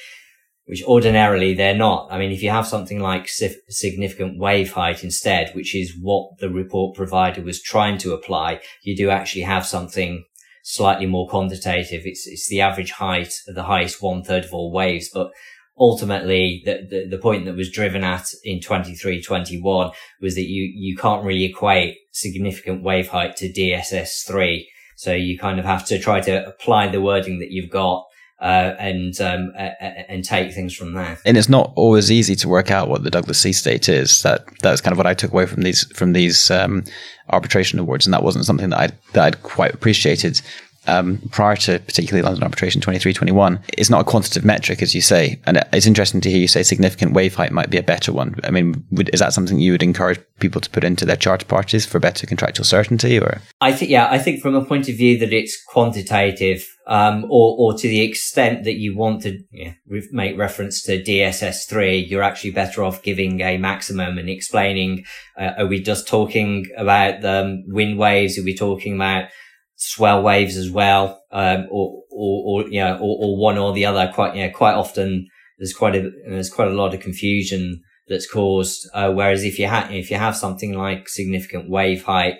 which 0.65 0.83
ordinarily 0.85 1.53
they're 1.53 1.77
not. 1.77 2.09
I 2.11 2.19
mean, 2.19 2.33
if 2.33 2.43
you 2.43 2.49
have 2.49 2.67
something 2.67 2.99
like 2.99 3.29
significant 3.29 4.39
wave 4.39 4.73
height 4.73 5.05
instead, 5.05 5.55
which 5.55 5.75
is 5.75 5.99
what 6.01 6.39
the 6.39 6.49
report 6.49 6.97
provider 6.97 7.43
was 7.43 7.61
trying 7.61 7.99
to 7.99 8.15
apply, 8.15 8.63
you 8.83 8.97
do 8.97 9.11
actually 9.11 9.43
have 9.43 9.67
something 9.67 10.25
slightly 10.63 11.07
more 11.07 11.29
quantitative. 11.29 12.03
It's 12.05 12.27
it's 12.27 12.49
the 12.49 12.61
average 12.61 12.93
height 12.93 13.33
of 13.47 13.55
the 13.55 13.65
highest 13.65 14.01
one 14.01 14.23
third 14.23 14.45
of 14.45 14.55
all 14.55 14.73
waves, 14.73 15.11
but 15.13 15.31
ultimately 15.79 16.63
the, 16.65 16.87
the, 16.89 17.09
the, 17.17 17.19
point 17.19 17.45
that 17.47 17.57
was 17.57 17.71
driven 17.71 18.05
at 18.05 18.27
in 18.45 18.61
23, 18.61 19.23
21 19.23 19.91
was 20.21 20.35
that 20.35 20.47
you, 20.47 20.71
you 20.75 20.95
can't 20.97 21.25
really 21.25 21.45
equate 21.45 21.97
significant 22.13 22.83
wave 22.83 23.09
height 23.09 23.37
to 23.37 23.51
DSS3. 23.51 24.65
So 24.97 25.15
you 25.15 25.39
kind 25.39 25.59
of 25.59 25.65
have 25.65 25.87
to 25.87 25.99
try 25.99 26.21
to 26.21 26.47
apply 26.47 26.89
the 26.89 27.01
wording 27.01 27.39
that 27.41 27.51
you've 27.51 27.71
got 27.71 28.05
uh, 28.43 28.75
and 28.79 29.19
um, 29.21 29.53
uh, 29.57 29.71
and 30.09 30.25
take 30.25 30.53
things 30.53 30.75
from 30.75 30.93
there. 30.93 31.19
And 31.25 31.37
it's 31.37 31.49
not 31.49 31.73
always 31.77 32.11
easy 32.11 32.35
to 32.37 32.49
work 32.49 32.71
out 32.71 32.89
what 32.89 33.05
the 33.05 33.11
Douglas 33.11 33.39
Sea 33.39 33.53
state 33.53 33.89
is. 33.89 34.23
That 34.23 34.45
that's 34.61 34.81
kind 34.81 34.93
of 34.93 34.99
what 34.99 35.07
I 35.07 35.15
took 35.15 35.33
away 35.33 35.47
from 35.47 35.63
these 35.63 35.85
from 35.97 36.13
these 36.13 36.51
um, 36.51 36.85
arbitration 37.31 37.79
awards, 37.79 38.07
and 38.07 38.13
that 38.13 38.23
wasn't 38.23 38.45
something 38.45 38.71
that 38.71 38.79
I 38.79 38.87
that 39.13 39.25
I'd 39.25 39.43
quite 39.43 39.73
appreciated 39.73 40.41
um, 40.87 41.19
prior 41.31 41.57
to 41.57 41.79
particularly 41.79 42.23
London 42.23 42.43
Arbitration 42.43 42.81
2321 42.81 43.61
it's 43.79 43.91
not 43.91 44.01
a 44.01 44.05
quantitative 44.05 44.45
metric, 44.45 44.83
as 44.83 44.95
you 44.95 45.01
say. 45.01 45.41
And 45.47 45.63
it's 45.73 45.87
interesting 45.87 46.21
to 46.23 46.31
hear 46.31 46.41
you 46.41 46.49
say 46.49 46.63
significant 46.63 47.13
wave 47.13 47.35
height 47.35 47.53
might 47.53 47.71
be 47.71 47.79
a 47.79 47.83
better 47.83 48.13
one. 48.13 48.37
I 48.45 48.51
mean, 48.51 48.85
would, 48.91 49.11
is 49.13 49.21
that 49.21 49.33
something 49.33 49.59
you 49.59 49.73
would 49.73 49.83
encourage 49.83 50.21
people 50.41 50.61
to 50.61 50.71
put 50.71 50.85
into 50.85 51.05
their 51.05 51.17
charter 51.17 51.47
parties 51.47 51.87
for 51.87 51.99
better 52.01 52.27
contractual 52.27 52.65
certainty 52.65 53.19
or? 53.19 53.41
I 53.61 53.73
think, 53.73 53.91
yeah, 53.91 54.09
I 54.11 54.19
think 54.19 54.41
from 54.41 54.55
a 54.55 54.65
point 54.65 54.89
of 54.89 54.97
view 54.97 55.19
that 55.19 55.33
it's 55.33 55.63
quantitative, 55.65 56.67
um, 56.87 57.25
or, 57.25 57.57
or 57.59 57.79
to 57.79 57.89
the 57.89 58.01
extent 58.01 58.65
that 58.65 58.75
you 58.75 58.97
want 58.97 59.23
to 59.23 59.39
yeah, 59.53 59.75
make 60.11 60.37
reference 60.37 60.83
to 60.83 61.03
DSS3, 61.03 62.09
you're 62.09 62.23
actually 62.23 62.51
better 62.51 62.83
off 62.83 63.03
giving 63.03 63.41
a 63.41 63.57
maximum 63.57 64.19
and 64.19 64.29
explaining, 64.29 65.05
uh, 65.39 65.53
are 65.59 65.67
we 65.67 65.81
just 65.81 66.09
talking 66.09 66.67
about 66.77 67.21
the 67.21 67.43
um, 67.43 67.65
wind 67.69 67.99
waves? 67.99 68.39
Are 68.39 68.45
we 68.45 68.57
talking 68.57 68.97
about 68.97 69.29
swell 69.77 70.23
waves 70.23 70.57
as 70.57 70.71
well, 70.71 71.23
um, 71.33 71.67
or, 71.71 72.03
or, 72.11 72.63
or, 72.65 72.69
you 72.69 72.81
know, 72.81 72.97
or, 72.99 73.19
or, 73.21 73.37
one 73.37 73.59
or 73.59 73.73
the 73.73 73.85
other. 73.85 74.11
Quite, 74.13 74.37
you 74.37 74.47
know, 74.47 74.53
quite 74.53 74.75
often 74.75 75.29
there's 75.59 75.75
quite 75.75 75.97
a, 75.97 76.11
there's 76.29 76.51
quite 76.51 76.69
a 76.69 76.75
lot 76.75 76.95
of 76.95 77.01
confusion 77.01 77.83
that's 78.09 78.31
caused. 78.31 78.89
Uh, 78.95 79.13
whereas 79.13 79.45
if 79.45 79.59
you 79.59 79.67
have, 79.67 79.91
if 79.91 80.11
you 80.11 80.17
have 80.17 80.37
something 80.37 80.73
like 80.73 81.09
significant 81.09 81.69
wave 81.69 82.05
height, 82.05 82.37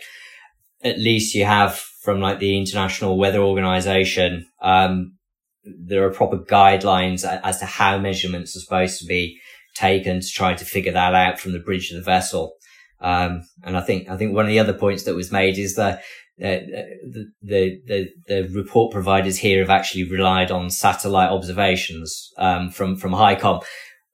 at 0.85 0.99
least 0.99 1.35
you 1.35 1.45
have 1.45 1.83
from 2.03 2.21
like 2.21 2.41
the 2.41 2.59
International 2.59 3.17
Weather 3.17 3.41
Organization, 3.41 4.47
um, 4.61 5.17
there 5.65 6.05
are 6.05 6.11
proper 6.11 6.39
guidelines 6.39 7.25
as 7.25 7.61
to 7.61 7.67
how 7.67 7.99
measurements 7.99 8.57
are 8.57 8.61
supposed 8.61 8.99
to 8.99 9.07
be 9.07 9.39
taken 9.75 10.21
to 10.21 10.27
try 10.27 10.53
to 10.55 10.65
figure 10.65 10.93
that 10.93 11.15
out 11.15 11.39
from 11.39 11.53
the 11.53 11.61
bridge 11.61 11.91
of 11.91 11.97
the 11.97 12.03
vessel. 12.03 12.55
Um, 13.01 13.43
and 13.63 13.77
I 13.77 13.81
think, 13.81 14.09
I 14.09 14.17
think 14.17 14.35
one 14.35 14.45
of 14.45 14.51
the 14.51 14.59
other 14.59 14.73
points 14.73 15.05
that 15.05 15.15
was 15.15 15.31
made 15.31 15.59
is 15.59 15.77
that 15.77 16.03
the, 16.39 17.31
the, 17.41 17.81
the, 17.87 18.09
the 18.27 18.49
report 18.53 18.93
providers 18.93 19.39
here 19.39 19.61
have 19.61 19.71
actually 19.71 20.11
relied 20.11 20.51
on 20.51 20.71
satellite 20.71 21.31
observations, 21.31 22.31
um, 22.37 22.71
from, 22.71 22.97
from 22.97 23.13
HICOM. 23.13 23.63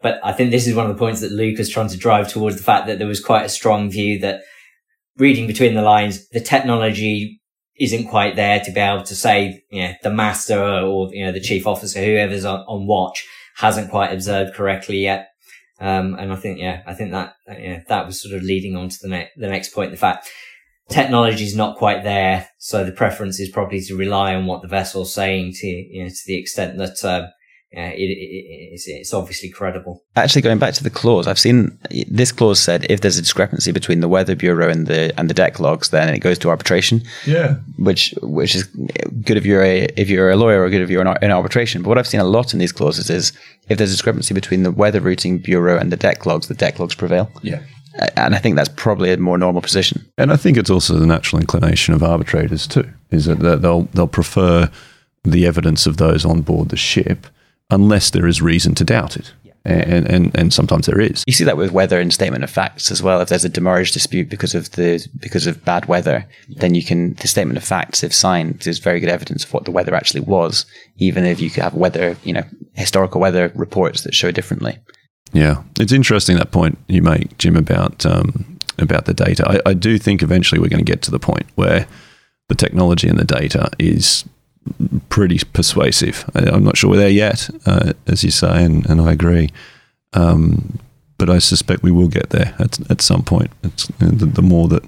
But 0.03 0.20
I 0.22 0.33
think 0.33 0.51
this 0.51 0.66
is 0.66 0.74
one 0.74 0.88
of 0.88 0.94
the 0.94 0.98
points 0.98 1.22
that 1.22 1.33
Luke 1.33 1.57
was 1.57 1.70
trying 1.70 1.88
to 1.88 1.96
drive 1.96 2.29
towards 2.29 2.57
the 2.57 2.62
fact 2.62 2.87
that 2.87 2.98
there 2.98 3.09
was 3.09 3.24
quite 3.24 3.46
a 3.46 3.48
strong 3.48 3.90
view 3.90 4.18
that 4.20 4.42
reading 5.16 5.46
between 5.46 5.74
the 5.74 5.83
lines, 5.83 6.29
the 6.29 6.40
technology 6.40 7.40
isn't 7.79 8.09
quite 8.09 8.37
there 8.37 8.61
to 8.61 8.73
be 8.73 8.81
able 8.81 9.05
to 9.05 9.14
say, 9.14 9.62
you 9.71 9.83
know, 9.83 9.93
the 10.03 10.11
master 10.11 10.61
or, 10.61 11.12
you 11.12 11.25
know, 11.25 11.33
the 11.33 11.41
chief 11.41 11.67
officer, 11.67 12.05
whoever's 12.05 12.45
on, 12.45 12.61
on 12.61 12.87
watch 12.87 13.27
hasn't 13.57 13.91
quite 13.91 14.12
observed 14.12 14.55
correctly 14.55 14.99
yet. 14.99 15.29
Um, 15.81 16.14
and 16.14 16.33
I 16.33 16.37
think, 16.37 16.59
yeah, 16.59 16.83
I 16.87 16.95
think 16.95 17.12
that, 17.12 17.37
yeah, 17.47 17.83
that 17.88 18.07
was 18.07 18.21
sort 18.21 18.35
of 18.35 18.43
leading 18.43 18.77
on 18.77 18.88
to 18.88 18.99
the 19.01 19.09
next, 19.09 19.33
the 19.37 19.49
next 19.49 19.73
point. 19.73 19.93
The 19.93 19.97
fact 19.97 20.29
technology 20.88 21.45
is 21.45 21.55
not 21.55 21.77
quite 21.77 22.03
there. 22.03 22.49
So 22.59 22.85
the 22.85 22.93
preference 22.93 23.38
is 23.38 23.49
probably 23.49 23.81
to 23.83 23.97
rely 23.97 24.35
on 24.35 24.47
what 24.47 24.62
the 24.62 24.69
vessel's 24.69 25.14
saying 25.14 25.53
to, 25.59 25.67
you 25.67 26.03
know, 26.03 26.09
to 26.09 26.23
the 26.27 26.37
extent 26.37 26.79
that, 26.79 27.05
uh, 27.05 27.29
uh, 27.76 27.81
it, 27.81 28.00
it, 28.00 28.72
it's, 28.72 28.88
it's 28.88 29.12
obviously 29.12 29.50
credible. 29.50 30.02
Actually, 30.16 30.40
going 30.40 30.59
back 30.59 30.72
to 30.72 30.83
the 30.83 30.88
clause, 30.88 31.26
I've 31.26 31.38
seen 31.38 31.78
this 32.11 32.33
clause 32.33 32.59
said 32.59 32.87
if 32.88 33.02
there's 33.02 33.18
a 33.18 33.22
discrepancy 33.22 33.72
between 33.72 34.00
the 34.00 34.09
Weather 34.09 34.35
Bureau 34.35 34.70
and 34.70 34.87
the 34.87 35.12
and 35.18 35.28
the 35.28 35.35
deck 35.35 35.61
logs, 35.61 35.90
then 35.90 36.12
it 36.12 36.20
goes 36.20 36.38
to 36.38 36.48
arbitration. 36.48 37.02
Yeah, 37.26 37.57
which 37.78 38.14
which 38.22 38.54
is 38.54 38.64
good 39.22 39.37
if 39.37 39.44
you're 39.44 39.62
a 39.62 39.85
if 39.96 40.09
you're 40.09 40.31
a 40.31 40.37
lawyer 40.37 40.62
or 40.62 40.70
good 40.70 40.81
if 40.81 40.88
you're 40.88 41.02
in, 41.02 41.14
in 41.22 41.31
arbitration. 41.31 41.83
But 41.83 41.90
what 41.90 41.98
I've 41.98 42.07
seen 42.07 42.20
a 42.20 42.24
lot 42.24 42.54
in 42.54 42.59
these 42.59 42.72
clauses 42.72 43.11
is 43.11 43.33
if 43.68 43.76
there's 43.76 43.90
a 43.90 43.94
discrepancy 43.94 44.33
between 44.33 44.62
the 44.62 44.72
Weather 44.72 45.00
Routing 45.00 45.37
Bureau 45.38 45.76
and 45.78 45.92
the 45.92 45.96
deck 45.96 46.24
logs, 46.24 46.48
the 46.48 46.54
deck 46.54 46.78
logs 46.78 46.94
prevail. 46.94 47.31
Yeah. 47.42 47.61
And 48.16 48.35
I 48.35 48.38
think 48.38 48.57
that's 48.57 48.68
probably 48.68 49.12
a 49.12 49.16
more 49.16 49.37
normal 49.37 49.61
position. 49.61 50.11
And 50.16 50.33
I 50.33 50.37
think 50.37 50.57
it's 50.57 50.70
also 50.70 50.94
the 50.94 51.07
natural 51.07 51.40
inclination 51.40 51.94
of 51.94 52.02
arbitrators 52.02 52.66
too, 52.66 52.88
is 53.11 53.26
that 53.26 53.40
they'll 53.61 53.83
they'll 53.92 54.07
prefer 54.07 54.70
the 55.24 55.46
evidence 55.46 55.87
of 55.87 55.98
those 55.98 56.24
on 56.24 56.40
board 56.40 56.70
the 56.70 56.76
ship 56.76 57.26
unless 57.70 58.11
there 58.11 58.26
is 58.26 58.42
reason 58.42 58.74
to 58.76 58.85
doubt 58.85 59.16
it. 59.16 59.33
And, 59.64 60.07
and 60.09 60.35
and 60.35 60.54
sometimes 60.54 60.87
there 60.87 61.00
is. 61.00 61.24
You 61.26 61.35
see 61.35 61.44
that 61.44 61.59
with 61.59 61.72
weather 61.72 62.00
and 62.00 62.11
statement 62.11 62.42
of 62.42 62.48
facts 62.48 62.90
as 62.90 63.02
well. 63.02 63.20
If 63.20 63.28
there's 63.28 63.44
a 63.44 63.50
demurrage 63.50 63.92
dispute 63.92 64.31
because 64.31 64.54
of 64.54 64.70
the 64.72 65.07
because 65.18 65.46
of 65.46 65.62
bad 65.62 65.87
weather, 65.87 66.26
then 66.48 66.74
you 66.74 66.83
can 66.83 67.14
the 67.14 67.28
statement 67.28 67.59
of 67.59 67.64
facts, 67.64 68.02
if 68.02 68.14
signed, 68.14 68.66
is 68.66 68.78
very 68.78 68.98
good 68.98 69.11
evidence 69.11 69.44
of 69.44 69.52
what 69.52 69.66
the 69.66 69.70
weather 69.70 69.94
actually 69.94 70.22
was, 70.22 70.64
even 70.96 71.26
if 71.26 71.38
you 71.38 71.50
could 71.50 71.64
have 71.64 71.74
weather, 71.74 72.16
you 72.24 72.33
know, 72.33 72.44
historical 72.74 73.20
weather 73.20 73.52
reports 73.54 74.02
that 74.02 74.14
show 74.14 74.31
differently. 74.31 74.78
Yeah, 75.35 75.62
it's 75.78 75.92
interesting 75.92 76.37
that 76.38 76.50
point 76.50 76.78
you 76.87 77.02
make, 77.02 77.37
Jim, 77.37 77.57
about 77.57 78.07
um, 78.07 78.59
about 78.78 79.04
the 79.04 79.12
data. 79.12 79.46
I, 79.46 79.70
I 79.70 79.74
do 79.74 79.98
think 79.98 80.22
eventually 80.22 80.61
we're 80.61 80.68
going 80.68 80.85
to 80.85 80.90
get 80.90 81.02
to 81.02 81.11
the 81.11 81.18
point 81.18 81.46
where 81.57 81.87
the 82.48 82.54
technology 82.54 83.09
and 83.09 83.18
the 83.18 83.24
data 83.24 83.70
is 83.78 84.24
pretty 85.09 85.40
persuasive. 85.52 86.28
I, 86.35 86.54
am 86.54 86.64
not 86.64 86.76
sure 86.76 86.90
we're 86.90 86.96
there 86.96 87.09
yet, 87.09 87.50
uh, 87.66 87.92
as 88.07 88.24
you 88.24 88.31
say, 88.31 88.64
and, 88.64 88.88
and 88.88 89.00
I 89.00 89.12
agree. 89.12 89.50
Um, 90.12 90.78
but 91.18 91.28
I 91.28 91.38
suspect 91.38 91.83
we 91.83 91.90
will 91.90 92.09
get 92.09 92.31
there 92.31 92.54
at, 92.59 92.78
at 92.90 93.00
some 93.00 93.22
point. 93.22 93.50
The, 93.98 94.26
the 94.26 94.42
more 94.42 94.68
that 94.68 94.85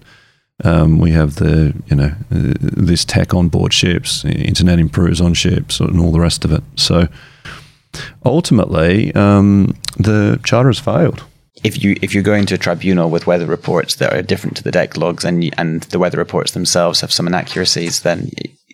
um, 0.65 0.99
we 0.99 1.11
have 1.13 1.37
the 1.37 1.75
you 1.87 1.97
know 1.97 2.13
uh, 2.31 2.55
this 2.61 3.05
tech 3.05 3.35
on 3.35 3.49
board 3.49 3.73
ships, 3.73 4.25
internet 4.25 4.79
improves 4.79 5.21
on 5.21 5.35
ships, 5.35 5.81
and 5.81 6.01
all 6.01 6.13
the 6.13 6.21
rest 6.21 6.45
of 6.45 6.53
it. 6.53 6.63
So 6.77 7.09
ultimately, 8.25 9.15
um, 9.15 9.75
the 9.97 10.41
charter 10.45 10.69
has 10.69 10.79
failed. 10.79 11.25
If 11.65 11.83
you 11.83 11.97
if 12.03 12.15
you're 12.15 12.23
going 12.23 12.47
to 12.47 12.55
a 12.55 12.59
tribunal 12.59 13.11
with 13.11 13.27
weather 13.27 13.47
reports 13.47 13.97
that 13.97 14.13
are 14.13 14.23
different 14.23 14.57
to 14.59 14.63
the 14.63 14.71
deck 14.71 14.97
logs, 14.97 15.25
and 15.25 15.53
and 15.59 15.83
the 15.85 15.99
weather 15.99 16.19
reports 16.19 16.53
themselves 16.53 17.01
have 17.01 17.13
some 17.13 17.27
inaccuracies, 17.27 18.01
then 18.01 18.31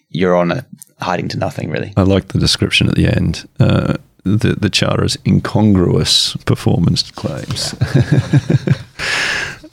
you're 0.08 0.36
on 0.36 0.52
a 0.52 0.66
hiding 1.00 1.28
to 1.28 1.38
nothing, 1.38 1.70
really. 1.70 1.92
I 1.96 2.02
like 2.02 2.28
the 2.28 2.38
description 2.38 2.88
at 2.88 2.94
the 2.94 3.06
end. 3.06 3.48
Uh, 3.60 3.94
the 4.24 4.56
the 4.58 4.70
charter's 4.70 5.16
incongruous 5.24 6.36
performance 6.44 7.10
claims. 7.12 7.74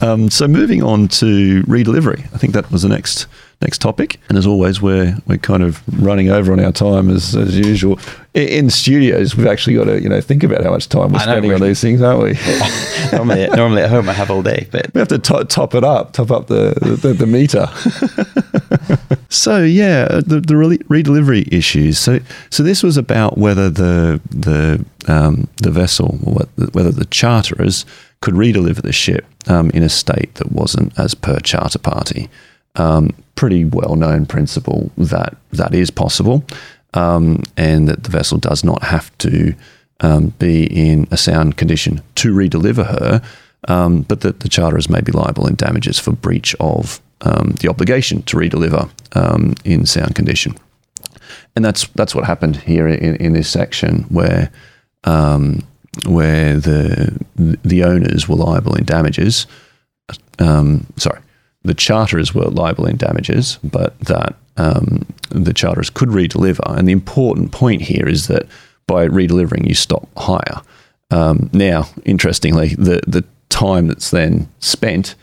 um, 0.00 0.30
so 0.30 0.46
moving 0.46 0.82
on 0.82 1.08
to 1.08 1.62
redelivery, 1.64 2.20
I 2.32 2.38
think 2.38 2.52
that 2.54 2.70
was 2.70 2.82
the 2.82 2.88
next 2.88 3.26
next 3.62 3.78
topic. 3.78 4.20
And 4.28 4.38
as 4.38 4.46
always, 4.46 4.80
we're 4.80 5.16
we're 5.26 5.38
kind 5.38 5.62
of 5.62 5.82
running 6.02 6.30
over 6.30 6.52
on 6.52 6.60
our 6.60 6.72
time 6.72 7.10
as, 7.10 7.34
as 7.34 7.56
usual. 7.58 7.98
In, 8.34 8.48
in 8.48 8.70
studios, 8.70 9.36
we've 9.36 9.46
actually 9.46 9.76
got 9.76 9.84
to 9.84 10.00
you 10.00 10.08
know 10.08 10.20
think 10.20 10.42
about 10.42 10.62
how 10.62 10.70
much 10.70 10.88
time 10.88 11.12
we're 11.12 11.20
spending 11.20 11.52
on 11.52 11.60
these 11.60 11.80
things, 11.80 12.02
aren't 12.02 12.22
we? 12.22 12.32
normally, 13.12 13.46
normally 13.48 13.82
at 13.82 13.90
home 13.90 14.08
I 14.08 14.12
have 14.12 14.30
all 14.30 14.42
day, 14.42 14.68
but 14.70 14.92
we 14.94 14.98
have 14.98 15.08
to 15.08 15.18
to- 15.18 15.44
top 15.44 15.74
it 15.74 15.84
up, 15.84 16.12
top 16.12 16.30
up 16.30 16.46
the 16.46 16.74
the, 17.00 17.12
the 17.12 17.26
meter. 17.26 17.66
so 19.28 19.62
yeah, 19.62 20.06
the 20.24 20.40
the 20.40 20.56
re- 20.56 20.78
redelivery 21.02 21.50
issues. 21.52 21.98
So 21.98 22.20
so 22.50 22.62
this 22.62 22.82
was 22.82 22.96
about 22.96 23.38
whether 23.38 23.70
the 23.70 24.20
the 24.30 24.84
um, 25.06 25.48
the 25.56 25.70
vessel, 25.70 26.18
whether 26.72 26.90
the 26.90 27.06
charterers 27.06 27.84
could 28.20 28.34
redeliver 28.34 28.80
the 28.80 28.92
ship 28.92 29.26
um, 29.48 29.70
in 29.70 29.82
a 29.82 29.88
state 29.88 30.34
that 30.36 30.50
wasn't 30.50 30.98
as 30.98 31.14
per 31.14 31.38
charter 31.40 31.78
party 31.78 32.30
um, 32.76 33.10
pretty 33.36 33.64
well 33.64 33.96
known 33.96 34.26
principle 34.26 34.90
that 34.96 35.36
that 35.52 35.74
is 35.74 35.90
possible, 35.90 36.44
um, 36.94 37.42
and 37.56 37.88
that 37.88 38.04
the 38.04 38.10
vessel 38.10 38.38
does 38.38 38.64
not 38.64 38.82
have 38.84 39.16
to 39.18 39.54
um, 40.00 40.28
be 40.38 40.64
in 40.64 41.06
a 41.10 41.16
sound 41.16 41.56
condition 41.56 42.02
to 42.16 42.34
redeliver 42.34 42.86
her, 42.86 43.22
um, 43.68 44.02
but 44.02 44.20
that 44.20 44.40
the 44.40 44.48
charterers 44.48 44.88
may 44.88 45.00
be 45.00 45.12
liable 45.12 45.46
in 45.46 45.54
damages 45.54 45.98
for 45.98 46.12
breach 46.12 46.54
of 46.60 47.00
um, 47.22 47.54
the 47.60 47.68
obligation 47.68 48.22
to 48.22 48.36
redeliver 48.36 48.90
um, 49.16 49.54
in 49.64 49.86
sound 49.86 50.14
condition. 50.14 50.54
And 51.56 51.64
that's 51.64 51.86
that's 51.88 52.14
what 52.14 52.24
happened 52.24 52.56
here 52.56 52.88
in, 52.88 53.16
in 53.16 53.32
this 53.32 53.48
section 53.48 54.02
where 54.04 54.50
where 56.06 56.56
the 56.56 57.24
the 57.36 57.84
owners 57.84 58.28
were 58.28 58.36
liable 58.36 58.74
in 58.74 58.84
damages. 58.84 59.46
sorry, 60.96 61.20
the 61.64 61.74
charterers 61.74 62.34
were 62.34 62.44
liable 62.44 62.86
in 62.86 62.96
damages, 62.96 63.58
but 63.64 63.98
that 64.00 64.36
um, 64.56 65.06
the 65.30 65.52
charterers 65.52 65.90
could 65.90 66.10
redeliver. 66.10 66.78
And 66.78 66.86
the 66.86 66.92
important 66.92 67.52
point 67.52 67.82
here 67.82 68.06
is 68.06 68.28
that 68.28 68.46
by 68.86 69.08
redelivering, 69.08 69.66
you 69.66 69.74
stop 69.74 70.08
hire. 70.16 70.60
Um, 71.10 71.50
now, 71.52 71.88
interestingly, 72.04 72.68
the 72.74 73.00
the 73.06 73.24
time 73.48 73.86
that's 73.86 74.10
then 74.10 74.48
spent 74.58 75.14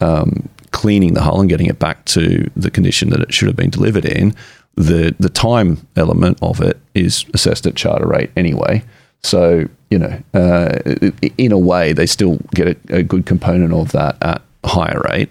um, 0.00 0.48
cleaning 0.70 1.14
the 1.14 1.22
hull 1.22 1.40
and 1.40 1.48
getting 1.48 1.66
it 1.66 1.78
back 1.78 2.04
to 2.06 2.50
the 2.56 2.70
condition 2.70 3.10
that 3.10 3.20
it 3.20 3.32
should 3.32 3.48
have 3.48 3.56
been 3.56 3.70
delivered 3.70 4.04
in, 4.04 4.34
the 4.74 5.14
the 5.18 5.30
time 5.30 5.86
element 5.96 6.38
of 6.42 6.60
it 6.60 6.78
is 6.94 7.24
assessed 7.32 7.66
at 7.66 7.74
charter 7.74 8.06
rate 8.06 8.30
anyway. 8.36 8.82
So 9.22 9.66
you 9.90 9.98
know, 9.98 10.22
uh, 10.34 10.78
in 11.38 11.52
a 11.52 11.58
way, 11.58 11.92
they 11.92 12.06
still 12.06 12.38
get 12.54 12.68
a, 12.90 12.96
a 12.96 13.02
good 13.02 13.24
component 13.24 13.72
of 13.72 13.92
that 13.92 14.16
at 14.20 14.42
hire 14.64 15.00
rate. 15.08 15.30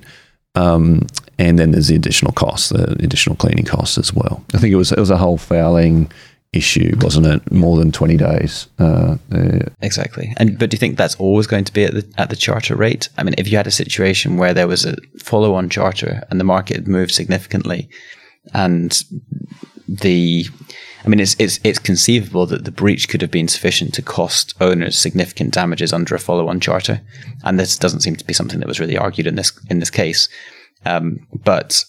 Um, 0.56 1.08
and 1.38 1.60
then 1.60 1.72
there's 1.72 1.88
the 1.88 1.96
additional 1.96 2.32
costs, 2.32 2.70
the 2.70 2.96
additional 3.04 3.36
cleaning 3.36 3.66
costs 3.66 3.98
as 3.98 4.14
well. 4.14 4.44
I 4.54 4.58
think 4.58 4.72
it 4.74 4.78
was 4.78 4.92
it 4.92 5.00
was 5.00 5.10
a 5.10 5.18
hull 5.18 5.38
fouling 5.38 6.12
issue, 6.54 6.96
wasn't 7.02 7.28
it? 7.28 7.52
More 7.52 7.78
than 7.78 7.92
twenty 7.92 8.18
days. 8.18 8.68
Uh, 8.80 9.18
uh, 9.34 9.60
exactly. 9.82 10.34
And 10.38 10.58
but 10.58 10.70
do 10.70 10.76
you 10.76 10.80
think 10.80 10.98
that's 10.98 11.16
always 11.16 11.48
going 11.48 11.66
to 11.66 11.74
be 11.74 11.84
at 11.84 11.94
the 11.94 12.06
at 12.18 12.30
the 12.30 12.36
charter 12.36 12.76
rate? 12.76 13.10
I 13.18 13.24
mean, 13.24 13.36
if 13.38 13.50
you 13.50 13.58
had 13.58 13.68
a 13.68 13.72
situation 13.72 14.38
where 14.38 14.54
there 14.54 14.68
was 14.68 14.86
a 14.86 14.96
follow 15.20 15.54
on 15.54 15.70
charter 15.70 16.24
and 16.30 16.40
the 16.40 16.46
market 16.46 16.88
moved 16.88 17.12
significantly, 17.12 17.90
and 18.54 19.04
the 19.88 20.46
I 21.06 21.10
mean, 21.10 21.20
it's, 21.20 21.36
it's, 21.38 21.60
it's 21.64 21.78
conceivable 21.78 22.46
that 22.48 22.66
the 22.66 22.72
breach 22.72 23.10
could 23.10 23.22
have 23.22 23.32
been 23.32 23.48
sufficient 23.48 23.94
to 23.94 24.02
cost 24.02 24.56
owners 24.60 24.98
significant 24.98 25.54
damages 25.54 25.94
under 25.94 26.16
a 26.16 26.20
follow-on 26.20 26.60
charter, 26.60 27.02
and 27.44 27.60
this 27.60 27.78
doesn't 27.78 28.02
seem 28.02 28.16
to 28.16 28.26
be 28.26 28.34
something 28.34 28.60
that 28.60 28.68
was 28.68 28.80
really 28.80 28.98
argued 28.98 29.28
in 29.28 29.36
this 29.36 29.52
in 29.70 29.80
this 29.80 29.92
case. 29.92 30.28
Um, 30.86 31.28
but 31.44 31.84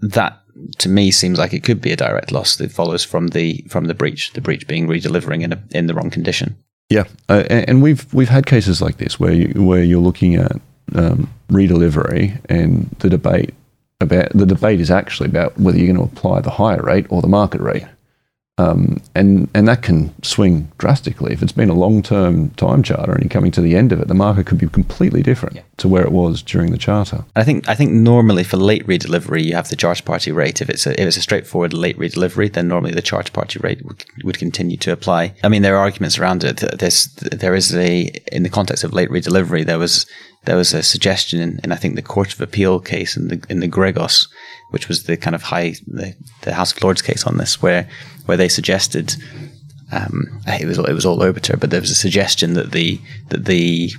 that 0.00 0.38
to 0.78 0.88
me 0.88 1.10
seems 1.10 1.38
like 1.38 1.52
it 1.52 1.64
could 1.64 1.80
be 1.80 1.92
a 1.92 1.96
direct 1.96 2.30
loss 2.30 2.56
that 2.56 2.70
follows 2.70 3.04
from 3.04 3.28
the 3.28 3.64
from 3.68 3.86
the 3.86 3.94
breach, 3.94 4.32
the 4.34 4.40
breach 4.40 4.66
being 4.66 4.86
redelivering 4.86 5.42
in 5.42 5.52
a, 5.52 5.62
in 5.72 5.86
the 5.86 5.94
wrong 5.94 6.10
condition. 6.10 6.56
Yeah, 6.88 7.04
uh, 7.28 7.44
and 7.48 7.82
we've 7.82 8.12
we've 8.12 8.28
had 8.28 8.46
cases 8.46 8.80
like 8.82 8.98
this 8.98 9.18
where 9.18 9.32
you, 9.32 9.62
where 9.62 9.82
you're 9.82 10.00
looking 10.00 10.36
at 10.36 10.60
um, 10.94 11.32
redelivery 11.48 12.38
and 12.48 12.88
the 12.98 13.08
debate 13.08 13.54
about 14.00 14.30
the 14.34 14.46
debate 14.46 14.80
is 14.80 14.90
actually 14.90 15.28
about 15.28 15.58
whether 15.58 15.78
you're 15.78 15.92
going 15.94 16.08
to 16.08 16.16
apply 16.16 16.40
the 16.40 16.50
hire 16.50 16.82
rate 16.82 17.06
or 17.08 17.22
the 17.22 17.28
market 17.28 17.60
rate. 17.60 17.84
Um, 18.58 19.00
and 19.14 19.48
and 19.54 19.66
that 19.66 19.80
can 19.80 20.14
swing 20.22 20.70
drastically 20.76 21.32
if 21.32 21.42
it's 21.42 21.52
been 21.52 21.70
a 21.70 21.74
long 21.74 22.02
term 22.02 22.50
time 22.50 22.82
charter 22.82 23.12
and 23.12 23.22
you're 23.22 23.30
coming 23.30 23.50
to 23.52 23.62
the 23.62 23.74
end 23.74 23.92
of 23.92 24.00
it. 24.00 24.08
The 24.08 24.14
market 24.14 24.44
could 24.44 24.58
be 24.58 24.68
completely 24.68 25.22
different 25.22 25.56
yeah. 25.56 25.62
to 25.78 25.88
where 25.88 26.04
it 26.04 26.12
was 26.12 26.42
during 26.42 26.70
the 26.70 26.76
charter. 26.76 27.24
I 27.34 27.44
think 27.44 27.66
I 27.66 27.74
think 27.74 27.92
normally 27.92 28.44
for 28.44 28.58
late 28.58 28.86
redelivery 28.86 29.42
you 29.42 29.54
have 29.54 29.70
the 29.70 29.76
charter 29.76 30.02
party 30.02 30.32
rate. 30.32 30.60
If 30.60 30.68
it's 30.68 30.86
a, 30.86 30.92
if 31.00 31.06
it's 31.06 31.16
a 31.16 31.22
straightforward 31.22 31.72
late 31.72 31.96
redelivery, 31.96 32.52
then 32.52 32.68
normally 32.68 32.92
the 32.92 33.00
charter 33.00 33.32
party 33.32 33.58
rate 33.60 33.82
would, 33.86 34.04
would 34.22 34.38
continue 34.38 34.76
to 34.78 34.92
apply. 34.92 35.34
I 35.42 35.48
mean 35.48 35.62
there 35.62 35.76
are 35.76 35.80
arguments 35.80 36.18
around 36.18 36.44
it. 36.44 36.62
There's 36.78 37.06
there 37.06 37.54
is 37.54 37.74
a 37.74 38.02
in 38.30 38.42
the 38.42 38.50
context 38.50 38.84
of 38.84 38.92
late 38.92 39.08
redelivery 39.08 39.64
there 39.64 39.78
was 39.78 40.04
there 40.44 40.56
was 40.56 40.74
a 40.74 40.82
suggestion 40.82 41.40
in, 41.40 41.60
in 41.64 41.72
I 41.72 41.76
think 41.76 41.94
the 41.94 42.02
Court 42.02 42.34
of 42.34 42.40
Appeal 42.42 42.80
case 42.80 43.16
in 43.16 43.28
the 43.28 43.42
in 43.48 43.60
the 43.60 43.68
Gregos 43.68 44.28
which 44.72 44.88
was 44.88 45.04
the 45.04 45.16
kind 45.18 45.36
of 45.36 45.42
high 45.42 45.74
the, 45.86 46.14
the 46.42 46.54
House 46.54 46.72
of 46.72 46.82
Lords 46.82 47.02
case 47.02 47.26
on 47.26 47.36
this, 47.36 47.60
where 47.60 47.88
where 48.26 48.36
they 48.36 48.48
suggested 48.48 49.14
um, 49.92 50.40
it 50.46 50.66
was 50.66 50.78
it 50.78 50.94
was 50.94 51.06
all 51.06 51.22
obiter, 51.22 51.56
but 51.56 51.70
there 51.70 51.80
was 51.80 51.90
a 51.90 51.94
suggestion 51.94 52.54
that 52.54 52.72
the 52.72 52.98
that 53.28 53.44
the 53.44 53.92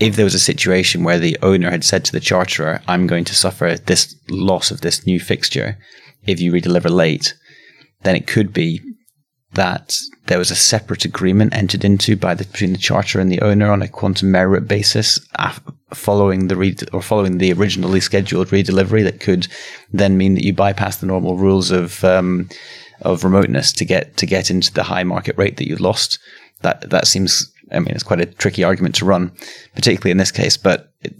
if 0.00 0.16
there 0.16 0.24
was 0.24 0.34
a 0.34 0.40
situation 0.40 1.04
where 1.04 1.18
the 1.18 1.38
owner 1.42 1.70
had 1.70 1.84
said 1.84 2.04
to 2.04 2.12
the 2.12 2.20
charterer, 2.20 2.82
"I'm 2.88 3.06
going 3.06 3.24
to 3.24 3.34
suffer 3.34 3.76
this 3.86 4.16
loss 4.28 4.70
of 4.70 4.80
this 4.80 5.06
new 5.06 5.20
fixture 5.20 5.78
if 6.26 6.40
you 6.40 6.52
redeliver 6.52 6.90
late," 6.90 7.34
then 8.02 8.16
it 8.16 8.26
could 8.26 8.52
be 8.52 8.80
that 9.52 9.96
there 10.26 10.38
was 10.38 10.50
a 10.50 10.56
separate 10.56 11.04
agreement 11.04 11.54
entered 11.54 11.84
into 11.84 12.16
by 12.16 12.34
the, 12.34 12.44
between 12.44 12.72
the 12.72 12.78
charter 12.78 13.20
and 13.20 13.30
the 13.30 13.40
owner 13.40 13.70
on 13.70 13.82
a 13.82 13.88
quantum 13.88 14.30
meruit 14.32 14.66
basis 14.66 15.20
following 15.92 16.48
the 16.48 16.56
re- 16.56 16.76
or 16.92 17.00
following 17.00 17.38
the 17.38 17.52
originally 17.52 18.00
scheduled 18.00 18.48
redelivery 18.48 19.04
that 19.04 19.20
could 19.20 19.46
then 19.92 20.16
mean 20.16 20.34
that 20.34 20.44
you 20.44 20.52
bypass 20.52 20.96
the 20.96 21.06
normal 21.06 21.36
rules 21.36 21.70
of 21.70 22.02
um, 22.04 22.48
of 23.02 23.24
remoteness 23.24 23.72
to 23.72 23.84
get 23.84 24.16
to 24.16 24.26
get 24.26 24.50
into 24.50 24.72
the 24.72 24.82
high 24.82 25.04
market 25.04 25.36
rate 25.38 25.56
that 25.58 25.68
you 25.68 25.76
lost. 25.76 26.18
That 26.62 26.90
that 26.90 27.06
seems. 27.06 27.52
I 27.72 27.80
mean, 27.80 27.88
it's 27.88 28.04
quite 28.04 28.20
a 28.20 28.26
tricky 28.26 28.62
argument 28.62 28.94
to 28.96 29.04
run, 29.04 29.32
particularly 29.74 30.12
in 30.12 30.18
this 30.18 30.30
case. 30.30 30.56
But 30.56 30.92
it, 31.02 31.14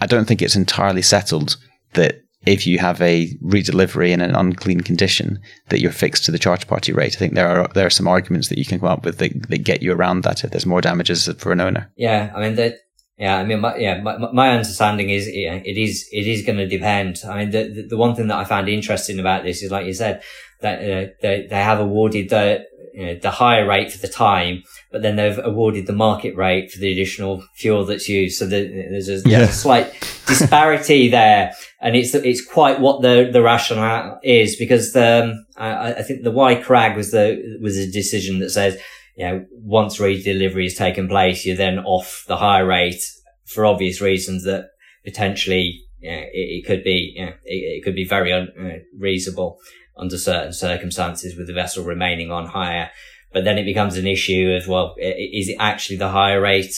I 0.00 0.06
don't 0.06 0.26
think 0.26 0.42
it's 0.42 0.56
entirely 0.56 1.02
settled 1.02 1.56
that 1.94 2.22
if 2.46 2.66
you 2.66 2.78
have 2.78 3.00
a 3.02 3.28
redelivery 3.42 4.10
in 4.10 4.20
an 4.20 4.34
unclean 4.34 4.80
condition, 4.80 5.40
that 5.68 5.80
you're 5.80 5.92
fixed 5.92 6.24
to 6.24 6.30
the 6.30 6.38
charter 6.38 6.66
party 6.66 6.92
rate. 6.92 7.14
I 7.14 7.18
think 7.18 7.34
there 7.34 7.48
are 7.48 7.68
there 7.68 7.86
are 7.86 7.90
some 7.90 8.08
arguments 8.08 8.48
that 8.48 8.58
you 8.58 8.64
can 8.64 8.80
come 8.80 8.88
up 8.88 9.04
with 9.04 9.18
that, 9.18 9.48
that 9.48 9.58
get 9.58 9.82
you 9.82 9.92
around 9.92 10.22
that 10.22 10.44
if 10.44 10.50
there's 10.50 10.66
more 10.66 10.80
damages 10.80 11.28
for 11.38 11.52
an 11.52 11.60
owner. 11.60 11.90
Yeah, 11.96 12.32
I 12.34 12.40
mean 12.40 12.56
that. 12.56 12.76
Yeah, 13.18 13.36
I 13.36 13.44
mean, 13.44 13.60
my, 13.60 13.76
yeah, 13.76 14.00
my, 14.00 14.16
my 14.32 14.48
understanding 14.48 15.10
is 15.10 15.28
yeah, 15.28 15.56
it 15.56 15.76
is 15.76 16.08
it 16.10 16.26
is 16.26 16.42
going 16.42 16.56
to 16.56 16.66
depend. 16.66 17.20
I 17.28 17.40
mean, 17.40 17.50
the, 17.50 17.68
the, 17.68 17.88
the 17.90 17.96
one 17.98 18.14
thing 18.14 18.28
that 18.28 18.38
I 18.38 18.44
found 18.44 18.66
interesting 18.70 19.20
about 19.20 19.42
this 19.42 19.62
is, 19.62 19.70
like 19.70 19.84
you 19.84 19.92
said, 19.92 20.22
that 20.62 20.78
uh, 20.78 21.10
they 21.20 21.46
they 21.50 21.62
have 21.62 21.80
awarded 21.80 22.30
the 22.30 22.64
you 22.94 23.06
know, 23.06 23.14
the 23.16 23.30
hire 23.30 23.66
rate 23.66 23.92
for 23.92 23.98
the 23.98 24.08
time, 24.08 24.62
but 24.90 25.02
then 25.02 25.16
they've 25.16 25.38
awarded 25.38 25.86
the 25.86 25.92
market 25.92 26.36
rate 26.36 26.70
for 26.70 26.78
the 26.78 26.90
additional 26.92 27.42
fuel 27.54 27.84
that's 27.84 28.08
used. 28.08 28.38
So 28.38 28.46
the, 28.46 28.68
there's, 28.90 29.08
a, 29.08 29.16
yeah. 29.28 29.38
there's, 29.38 29.50
a, 29.50 29.52
slight 29.52 29.92
disparity 30.26 31.08
there, 31.08 31.54
and 31.80 31.96
it's 31.96 32.14
it's 32.14 32.44
quite 32.44 32.80
what 32.80 33.02
the 33.02 33.30
the 33.32 33.42
rationale 33.42 34.20
is 34.22 34.56
because 34.56 34.92
the 34.92 35.24
um, 35.24 35.46
I, 35.56 35.94
I, 35.94 36.02
think 36.02 36.22
the 36.22 36.30
Y 36.30 36.56
crag 36.56 36.96
was 36.96 37.10
the 37.10 37.58
was 37.60 37.76
a 37.76 37.90
decision 37.90 38.38
that 38.40 38.50
says 38.50 38.78
you 39.16 39.26
know 39.26 39.46
once 39.52 39.98
redelivery 39.98 40.64
has 40.64 40.74
taken 40.74 41.08
place, 41.08 41.44
you're 41.44 41.56
then 41.56 41.78
off 41.80 42.24
the 42.28 42.36
hire 42.36 42.66
rate 42.66 43.02
for 43.46 43.66
obvious 43.66 44.00
reasons 44.00 44.44
that 44.44 44.70
potentially 45.04 45.82
yeah, 46.00 46.20
it, 46.32 46.32
it, 46.32 46.66
could 46.66 46.82
be, 46.82 47.12
yeah, 47.14 47.34
it, 47.44 47.82
it, 47.82 47.84
could 47.84 47.94
be 47.94 48.06
very 48.06 48.30
unreasonable. 48.30 49.58
Uh, 49.60 49.64
under 50.00 50.16
certain 50.16 50.52
circumstances 50.52 51.36
with 51.36 51.46
the 51.46 51.52
vessel 51.52 51.84
remaining 51.84 52.32
on 52.32 52.46
hire. 52.46 52.90
But 53.32 53.44
then 53.44 53.58
it 53.58 53.64
becomes 53.64 53.96
an 53.96 54.06
issue 54.06 54.56
of, 54.60 54.66
well, 54.66 54.94
is 54.98 55.48
it 55.48 55.56
actually 55.60 55.96
the 55.96 56.08
hire 56.08 56.40
rate 56.40 56.74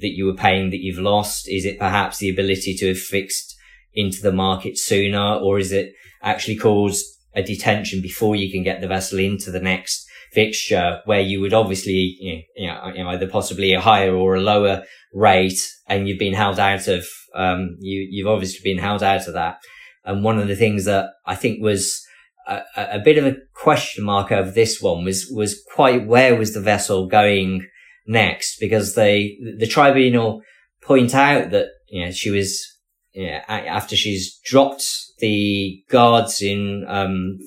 that 0.00 0.14
you 0.14 0.26
were 0.26 0.34
paying 0.34 0.70
that 0.70 0.82
you've 0.82 0.98
lost? 0.98 1.48
Is 1.48 1.64
it 1.64 1.78
perhaps 1.78 2.18
the 2.18 2.28
ability 2.28 2.76
to 2.76 2.88
have 2.88 2.98
fixed 2.98 3.55
into 3.96 4.22
the 4.22 4.32
market 4.32 4.78
sooner? 4.78 5.34
Or 5.34 5.58
is 5.58 5.72
it 5.72 5.92
actually 6.22 6.56
cause 6.56 7.04
a 7.34 7.42
detention 7.42 8.00
before 8.00 8.36
you 8.36 8.50
can 8.50 8.62
get 8.62 8.80
the 8.80 8.88
vessel 8.88 9.18
into 9.18 9.50
the 9.50 9.60
next 9.60 10.06
fixture 10.32 11.00
where 11.06 11.20
you 11.20 11.40
would 11.40 11.52
obviously, 11.52 12.16
you 12.20 12.66
know, 12.66 12.92
you 12.94 13.02
know 13.02 13.10
either 13.10 13.26
possibly 13.26 13.72
a 13.72 13.80
higher 13.80 14.14
or 14.14 14.36
a 14.36 14.40
lower 14.40 14.84
rate 15.12 15.60
and 15.88 16.08
you've 16.08 16.18
been 16.18 16.34
held 16.34 16.58
out 16.58 16.86
of, 16.88 17.06
um, 17.34 17.76
you, 17.80 18.06
you've 18.10 18.28
obviously 18.28 18.60
been 18.62 18.82
held 18.82 19.02
out 19.02 19.26
of 19.26 19.34
that. 19.34 19.58
And 20.04 20.22
one 20.22 20.38
of 20.38 20.46
the 20.46 20.56
things 20.56 20.84
that 20.84 21.10
I 21.26 21.34
think 21.34 21.62
was, 21.62 22.06
a, 22.46 22.62
a, 22.76 22.98
bit 23.00 23.18
of 23.18 23.26
a 23.26 23.36
question 23.54 24.04
mark 24.04 24.30
over 24.30 24.50
this 24.50 24.80
one 24.80 25.04
was 25.04 25.28
was 25.34 25.60
quite 25.74 26.06
where 26.06 26.36
was 26.36 26.54
the 26.54 26.60
vessel 26.60 27.08
going 27.08 27.66
next 28.06 28.58
because 28.60 28.94
they 28.94 29.36
the 29.58 29.66
tribunal 29.66 30.42
point 30.80 31.14
out 31.14 31.50
that 31.50 31.66
you 31.88 32.04
know 32.04 32.10
she 32.12 32.30
was 32.30 32.75
know, 33.24 33.40
after 33.48 33.96
she's 33.96 34.38
dropped 34.44 34.84
the 35.18 35.82
guards 35.90 36.42
in 36.42 36.84
um 36.88 37.38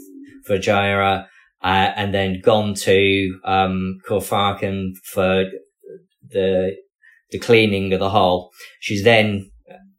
Fujairah 0.47 1.25
uh, 1.61 1.91
and 1.95 2.13
then 2.13 2.41
gone 2.41 2.73
to 2.73 3.39
um 3.43 3.99
for 5.03 5.45
the 6.27 6.75
the 7.31 7.39
cleaning 7.39 7.93
of 7.93 7.99
the 7.99 8.09
hull 8.09 8.49
she's 8.79 9.03
then 9.03 9.51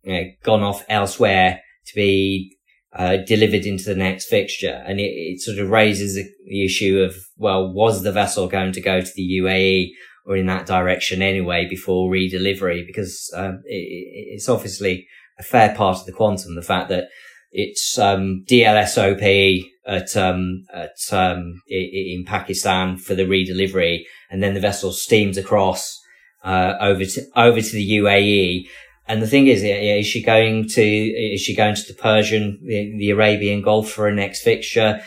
you 0.02 0.12
know, 0.12 0.24
gone 0.42 0.62
off 0.62 0.84
elsewhere 0.88 1.60
to 1.86 1.94
be 1.94 2.56
uh, 2.92 3.18
delivered 3.18 3.66
into 3.66 3.84
the 3.84 3.94
next 3.94 4.26
fixture. 4.26 4.82
And 4.86 4.98
it, 4.98 5.04
it 5.04 5.40
sort 5.40 5.58
of 5.58 5.70
raises 5.70 6.14
the 6.14 6.64
issue 6.64 7.00
of, 7.00 7.14
well, 7.36 7.72
was 7.72 8.02
the 8.02 8.12
vessel 8.12 8.48
going 8.48 8.72
to 8.72 8.80
go 8.80 9.00
to 9.00 9.10
the 9.14 9.40
UAE 9.42 9.90
or 10.26 10.36
in 10.36 10.46
that 10.46 10.66
direction 10.66 11.22
anyway 11.22 11.66
before 11.68 12.10
redelivery? 12.10 12.86
Because 12.86 13.32
um, 13.36 13.62
it, 13.64 14.32
it's 14.32 14.48
obviously 14.48 15.06
a 15.40 15.42
fair 15.42 15.74
part 15.74 15.96
of 15.98 16.06
the 16.06 16.12
quantum, 16.12 16.54
the 16.54 16.62
fact 16.62 16.88
that 16.90 17.08
it's 17.50 17.98
um, 17.98 18.44
DLOSP 18.48 19.64
at, 19.86 20.16
um, 20.16 20.64
at 20.72 20.96
um, 21.12 21.62
in 21.66 22.24
Pakistan 22.26 22.96
for 22.96 23.14
the 23.14 23.24
redelivery, 23.24 24.02
and 24.30 24.42
then 24.42 24.54
the 24.54 24.60
vessel 24.60 24.92
steams 24.92 25.36
across 25.36 25.98
uh, 26.44 26.74
over 26.80 27.04
to 27.04 27.26
over 27.34 27.60
to 27.60 27.72
the 27.72 27.98
UAE, 27.98 28.68
and 29.08 29.20
the 29.20 29.26
thing 29.26 29.48
is, 29.48 29.62
is 29.64 30.06
she 30.06 30.22
going 30.22 30.68
to 30.68 30.82
is 30.82 31.40
she 31.40 31.56
going 31.56 31.74
to 31.74 31.86
the 31.88 31.98
Persian, 31.98 32.60
the, 32.64 33.10
Arabian 33.10 33.62
Gulf 33.62 33.90
for 33.90 34.04
her 34.04 34.14
next 34.14 34.42
fixture? 34.42 35.00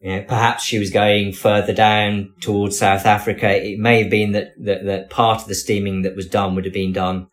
You 0.00 0.16
know, 0.16 0.22
perhaps 0.24 0.64
she 0.64 0.78
was 0.78 0.90
going 0.90 1.32
further 1.32 1.72
down 1.72 2.34
towards 2.40 2.78
South 2.78 3.06
Africa. 3.06 3.48
It 3.48 3.78
may 3.78 4.02
have 4.02 4.10
been 4.10 4.32
that, 4.32 4.48
that, 4.58 4.84
that 4.84 5.10
part 5.10 5.42
of 5.42 5.48
the 5.48 5.54
steaming 5.54 6.02
that 6.02 6.16
was 6.16 6.26
done 6.26 6.56
would 6.56 6.64
have 6.64 6.74
been 6.74 6.92
done 6.92 7.28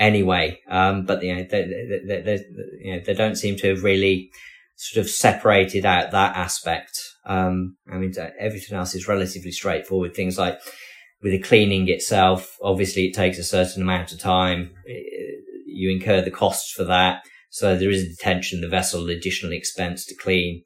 anyway. 0.00 0.58
Um, 0.68 1.04
but 1.06 1.22
you 1.22 1.36
know, 1.36 1.46
they, 1.48 2.00
they, 2.04 2.22
they, 2.22 2.44
you 2.80 2.96
know, 2.96 3.02
they 3.06 3.14
don't 3.14 3.36
seem 3.36 3.56
to 3.58 3.68
have 3.68 3.84
really 3.84 4.30
sort 4.74 5.04
of 5.04 5.08
separated 5.08 5.86
out 5.86 6.10
that 6.10 6.36
aspect. 6.36 6.98
Um, 7.24 7.76
I 7.88 7.98
mean, 7.98 8.12
everything 8.40 8.76
else 8.76 8.96
is 8.96 9.06
relatively 9.06 9.52
straightforward. 9.52 10.14
Things 10.14 10.38
like 10.38 10.58
with 11.22 11.30
the 11.32 11.38
cleaning 11.38 11.88
itself, 11.88 12.56
obviously 12.62 13.06
it 13.06 13.14
takes 13.14 13.38
a 13.38 13.44
certain 13.44 13.82
amount 13.82 14.10
of 14.10 14.18
time 14.18 14.72
you 15.80 15.90
incur 15.90 16.20
the 16.20 16.30
costs 16.30 16.72
for 16.72 16.84
that. 16.84 17.22
So 17.48 17.76
there 17.76 17.90
is 17.90 18.04
a 18.04 18.08
detention, 18.08 18.60
the 18.60 18.68
vessel, 18.68 19.08
additional 19.08 19.52
expense 19.52 20.04
to 20.06 20.14
clean. 20.14 20.62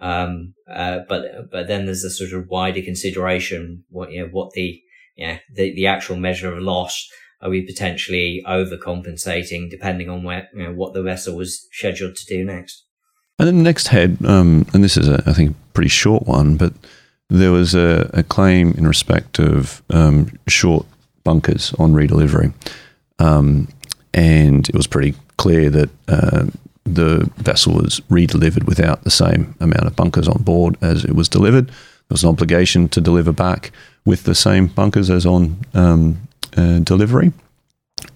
Um, 0.00 0.54
uh, 0.72 1.00
but, 1.08 1.50
but 1.50 1.68
then 1.68 1.84
there's 1.84 2.04
a 2.04 2.10
sort 2.10 2.32
of 2.32 2.48
wider 2.48 2.82
consideration, 2.82 3.84
what, 3.90 4.10
you 4.10 4.22
know, 4.22 4.28
what 4.32 4.52
the, 4.52 4.80
yeah, 5.16 5.38
the, 5.52 5.74
the 5.74 5.86
actual 5.86 6.16
measure 6.16 6.52
of 6.52 6.62
loss. 6.62 7.08
Are 7.44 7.50
we 7.50 7.60
potentially 7.60 8.42
overcompensating 8.48 9.70
depending 9.70 10.08
on 10.08 10.24
where, 10.24 10.48
you 10.54 10.62
know, 10.62 10.72
what 10.72 10.94
the 10.94 11.02
vessel 11.02 11.36
was 11.36 11.68
scheduled 11.70 12.16
to 12.16 12.26
do 12.26 12.42
next? 12.42 12.84
And 13.38 13.46
then 13.46 13.58
the 13.58 13.62
next 13.62 13.88
head, 13.88 14.16
um, 14.24 14.66
and 14.72 14.82
this 14.82 14.96
is, 14.96 15.08
a, 15.08 15.22
I 15.26 15.34
think, 15.34 15.50
a 15.50 15.72
pretty 15.74 15.90
short 15.90 16.26
one, 16.26 16.56
but 16.56 16.72
there 17.28 17.52
was 17.52 17.74
a, 17.74 18.10
a 18.14 18.22
claim 18.22 18.72
in 18.78 18.86
respect 18.86 19.38
of 19.38 19.82
um, 19.90 20.32
short 20.48 20.86
bunkers 21.22 21.74
on 21.78 21.92
redelivery. 21.92 22.54
Um, 23.18 23.68
and 24.14 24.68
it 24.68 24.74
was 24.74 24.86
pretty 24.86 25.14
clear 25.36 25.68
that 25.68 25.90
uh, 26.08 26.46
the 26.84 27.30
vessel 27.36 27.74
was 27.74 28.00
redelivered 28.10 28.66
without 28.66 29.04
the 29.04 29.10
same 29.10 29.54
amount 29.60 29.86
of 29.86 29.96
bunkers 29.96 30.28
on 30.28 30.42
board 30.42 30.76
as 30.80 31.04
it 31.04 31.14
was 31.14 31.28
delivered. 31.28 31.68
There 31.68 32.14
was 32.14 32.22
an 32.22 32.30
obligation 32.30 32.88
to 32.90 33.00
deliver 33.00 33.32
back 33.32 33.72
with 34.04 34.24
the 34.24 34.34
same 34.34 34.68
bunkers 34.68 35.10
as 35.10 35.26
on 35.26 35.58
um, 35.74 36.23
uh, 36.56 36.78
delivery. 36.80 37.32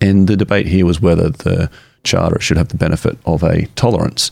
And 0.00 0.28
the 0.28 0.36
debate 0.36 0.66
here 0.66 0.86
was 0.86 1.00
whether 1.00 1.30
the 1.30 1.70
charter 2.04 2.40
should 2.40 2.56
have 2.56 2.68
the 2.68 2.76
benefit 2.76 3.18
of 3.24 3.42
a 3.42 3.66
tolerance, 3.74 4.30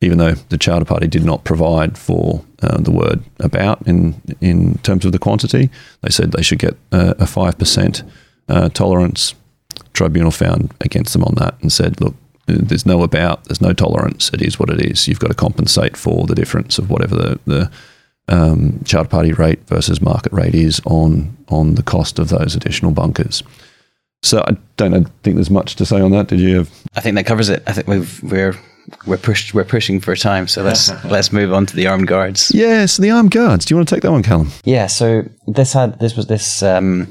even 0.00 0.18
though 0.18 0.34
the 0.34 0.58
charter 0.58 0.84
party 0.84 1.06
did 1.06 1.24
not 1.24 1.44
provide 1.44 1.98
for 1.98 2.44
uh, 2.62 2.80
the 2.80 2.90
word 2.90 3.22
about 3.40 3.86
in 3.86 4.20
in 4.40 4.78
terms 4.78 5.04
of 5.04 5.12
the 5.12 5.18
quantity. 5.18 5.70
They 6.02 6.10
said 6.10 6.32
they 6.32 6.42
should 6.42 6.58
get 6.58 6.76
a 6.92 7.26
five 7.26 7.58
percent 7.58 8.02
uh, 8.48 8.68
tolerance 8.68 9.34
tribunal 9.92 10.30
found 10.30 10.72
against 10.80 11.12
them 11.12 11.24
on 11.24 11.34
that 11.36 11.54
and 11.60 11.72
said, 11.72 12.00
look, 12.00 12.14
there's 12.46 12.86
no 12.86 13.02
about, 13.02 13.44
there's 13.44 13.60
no 13.60 13.72
tolerance. 13.72 14.30
It 14.32 14.42
is 14.42 14.58
what 14.58 14.70
it 14.70 14.80
is. 14.80 15.06
You've 15.08 15.18
got 15.18 15.28
to 15.28 15.34
compensate 15.34 15.96
for 15.96 16.26
the 16.26 16.34
difference 16.34 16.78
of 16.78 16.88
whatever 16.88 17.16
the, 17.16 17.40
the 17.46 17.70
um, 18.28 18.82
charter 18.84 19.08
party 19.08 19.32
rate 19.32 19.60
versus 19.66 20.00
market 20.00 20.32
rate 20.32 20.54
is 20.54 20.80
on 20.84 21.36
on 21.48 21.74
the 21.74 21.82
cost 21.82 22.18
of 22.18 22.28
those 22.28 22.54
additional 22.54 22.92
bunkers. 22.92 23.42
So 24.22 24.42
I 24.46 24.56
don't 24.76 24.94
I 24.94 25.10
think 25.22 25.36
there's 25.36 25.50
much 25.50 25.76
to 25.76 25.86
say 25.86 26.00
on 26.00 26.10
that. 26.12 26.28
Did 26.28 26.40
you? 26.40 26.58
Have? 26.58 26.70
I 26.96 27.00
think 27.00 27.16
that 27.16 27.26
covers 27.26 27.48
it. 27.48 27.62
I 27.66 27.72
think 27.72 27.86
we've, 27.86 28.22
we're 28.22 28.54
we're 29.06 29.18
pushed 29.18 29.54
we're 29.54 29.64
pushing 29.64 30.00
for 30.00 30.16
time. 30.16 30.48
So 30.48 30.62
let's 30.62 30.90
let's 31.04 31.32
move 31.32 31.52
on 31.52 31.66
to 31.66 31.76
the 31.76 31.86
armed 31.86 32.08
guards. 32.08 32.50
Yes, 32.52 32.68
yeah, 32.68 32.86
so 32.86 33.02
the 33.02 33.10
armed 33.10 33.30
guards. 33.30 33.64
Do 33.64 33.72
you 33.72 33.76
want 33.76 33.88
to 33.88 33.94
take 33.94 34.02
that 34.02 34.12
one, 34.12 34.22
Calum? 34.22 34.50
Yeah. 34.64 34.86
So 34.86 35.24
this 35.46 35.72
had 35.72 35.98
this 36.00 36.16
was 36.16 36.26
this 36.26 36.62
um, 36.62 37.06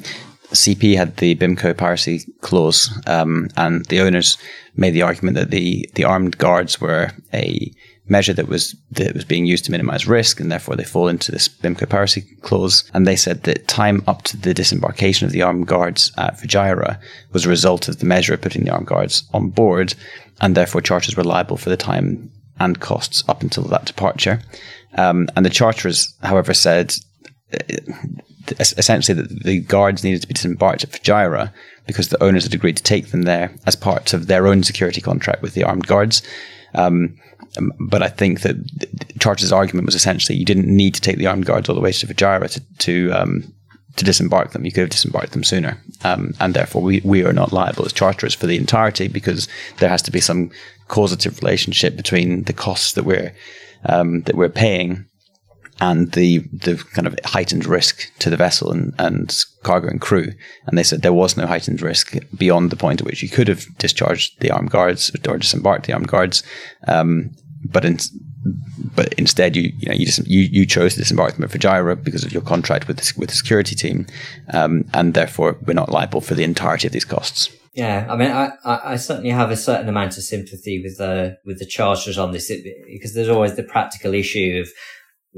CP 0.51 0.95
had 0.95 1.17
the 1.17 1.35
BIMCO 1.35 1.77
piracy 1.77 2.21
clause, 2.41 2.89
um, 3.05 3.49
and 3.57 3.85
the 3.85 4.01
owners 4.01 4.37
made 4.75 4.91
the 4.91 5.01
argument 5.01 5.35
that 5.35 5.51
the, 5.51 5.89
the 5.95 6.03
armed 6.03 6.37
guards 6.37 6.79
were 6.79 7.11
a 7.33 7.71
measure 8.09 8.33
that 8.33 8.47
was 8.47 8.75
that 8.91 9.13
was 9.13 9.25
being 9.25 9.45
used 9.45 9.65
to 9.65 9.71
minimize 9.71 10.07
risk, 10.07 10.39
and 10.39 10.51
therefore 10.51 10.75
they 10.75 10.83
fall 10.83 11.07
into 11.07 11.31
this 11.31 11.47
BIMCO 11.47 11.89
piracy 11.89 12.21
clause. 12.41 12.89
And 12.93 13.05
they 13.05 13.15
said 13.15 13.43
that 13.43 13.67
time 13.67 14.03
up 14.07 14.23
to 14.23 14.37
the 14.37 14.53
disembarkation 14.53 15.25
of 15.25 15.31
the 15.31 15.41
armed 15.41 15.67
guards 15.67 16.11
at 16.17 16.37
Fujairah 16.37 16.99
was 17.33 17.45
a 17.45 17.49
result 17.49 17.87
of 17.87 17.99
the 17.99 18.05
measure 18.05 18.33
of 18.33 18.41
putting 18.41 18.63
the 18.63 18.71
armed 18.71 18.87
guards 18.87 19.23
on 19.33 19.49
board, 19.49 19.93
and 20.41 20.55
therefore 20.55 20.81
charters 20.81 21.15
were 21.15 21.23
liable 21.23 21.57
for 21.57 21.69
the 21.69 21.77
time 21.77 22.31
and 22.59 22.79
costs 22.79 23.23
up 23.27 23.41
until 23.41 23.63
that 23.65 23.85
departure. 23.85 24.41
Um, 24.95 25.27
and 25.35 25.45
the 25.45 25.49
charterers, 25.49 26.15
however, 26.23 26.53
said 26.53 26.95
essentially 28.59 29.21
that 29.21 29.43
the 29.43 29.59
guards 29.61 30.03
needed 30.03 30.21
to 30.21 30.27
be 30.27 30.33
disembarked 30.33 30.83
at 30.83 30.91
Fujairah 30.91 31.51
because 31.85 32.09
the 32.09 32.21
owners 32.23 32.43
had 32.43 32.53
agreed 32.53 32.77
to 32.77 32.83
take 32.83 33.07
them 33.07 33.23
there 33.23 33.53
as 33.65 33.75
part 33.75 34.13
of 34.13 34.27
their 34.27 34.47
own 34.47 34.63
security 34.63 35.01
contract 35.01 35.41
with 35.41 35.53
the 35.53 35.63
armed 35.63 35.87
guards. 35.87 36.21
Um, 36.73 37.17
um, 37.57 37.71
but 37.79 38.01
I 38.03 38.09
think 38.09 38.41
that 38.41 38.55
Charter's 39.19 39.51
argument 39.51 39.85
was 39.85 39.95
essentially 39.95 40.37
you 40.37 40.45
didn't 40.45 40.67
need 40.67 40.93
to 40.95 41.01
take 41.01 41.17
the 41.17 41.27
armed 41.27 41.45
guards 41.45 41.69
all 41.69 41.75
the 41.75 41.81
way 41.81 41.91
to 41.91 42.07
Fujairah 42.07 42.51
to 42.51 42.61
to, 42.79 43.11
um, 43.11 43.53
to 43.95 44.05
disembark 44.05 44.51
them. 44.51 44.65
You 44.65 44.71
could 44.71 44.81
have 44.81 44.89
disembarked 44.89 45.31
them 45.31 45.43
sooner, 45.43 45.81
um, 46.03 46.33
and 46.39 46.53
therefore 46.53 46.81
we, 46.81 47.01
we 47.03 47.23
are 47.23 47.33
not 47.33 47.53
liable 47.53 47.85
as 47.85 47.93
charterers 47.93 48.35
for 48.35 48.47
the 48.47 48.57
entirety 48.57 49.07
because 49.07 49.47
there 49.79 49.89
has 49.89 50.01
to 50.03 50.11
be 50.11 50.21
some 50.21 50.51
causative 50.87 51.41
relationship 51.41 51.95
between 51.95 52.43
the 52.43 52.53
costs 52.53 52.93
that 52.93 53.03
we're 53.03 53.33
um, 53.85 54.21
that 54.21 54.35
we're 54.35 54.49
paying 54.49 55.06
and 55.79 56.11
the 56.13 56.39
the 56.51 56.75
kind 56.93 57.07
of 57.07 57.17
heightened 57.23 57.65
risk 57.65 58.11
to 58.19 58.29
the 58.29 58.37
vessel 58.37 58.71
and, 58.71 58.93
and 58.97 59.43
cargo 59.63 59.87
and 59.87 60.01
crew. 60.01 60.33
And 60.65 60.77
they 60.77 60.83
said 60.83 61.01
there 61.01 61.13
was 61.13 61.37
no 61.37 61.45
heightened 61.45 61.81
risk 61.81 62.15
beyond 62.35 62.69
the 62.69 62.75
point 62.75 63.01
at 63.01 63.05
which 63.05 63.21
you 63.21 63.29
could 63.29 63.47
have 63.47 63.65
discharged 63.77 64.39
the 64.39 64.51
armed 64.51 64.71
guards 64.71 65.11
or 65.27 65.37
disembarked 65.37 65.85
the 65.85 65.93
armed 65.93 66.07
guards. 66.07 66.43
Um, 66.87 67.31
but 67.65 67.85
in, 67.85 67.97
but 68.95 69.13
instead 69.13 69.55
you 69.55 69.73
you 69.77 69.89
know 69.89 69.95
you 69.95 70.05
just 70.05 70.25
you, 70.27 70.41
you 70.41 70.65
chose 70.65 70.93
to 70.93 70.99
disembark 70.99 71.35
them 71.35 71.43
at 71.43 71.49
Fujairah 71.51 72.03
because 72.03 72.23
of 72.23 72.31
your 72.31 72.41
contract 72.41 72.87
with 72.87 72.97
the, 72.97 73.13
with 73.17 73.29
the 73.29 73.35
security 73.35 73.75
team, 73.75 74.07
um, 74.53 74.85
and 74.93 75.13
therefore 75.13 75.57
we're 75.65 75.73
not 75.73 75.91
liable 75.91 76.21
for 76.21 76.35
the 76.35 76.43
entirety 76.43 76.87
of 76.87 76.93
these 76.93 77.05
costs. 77.05 77.49
Yeah, 77.73 78.07
I 78.09 78.15
mean, 78.15 78.31
I, 78.31 78.53
I, 78.65 78.95
certainly 78.95 79.29
have 79.29 79.51
a 79.51 79.55
certain 79.55 79.87
amount 79.87 80.17
of 80.17 80.23
sympathy 80.23 80.81
with 80.81 80.97
the 80.97 81.37
with 81.45 81.59
the 81.59 81.65
chargers 81.65 82.17
on 82.17 82.31
this 82.31 82.51
because 82.87 83.13
there's 83.13 83.29
always 83.29 83.55
the 83.55 83.61
practical 83.61 84.15
issue 84.15 84.59
of 84.59 84.69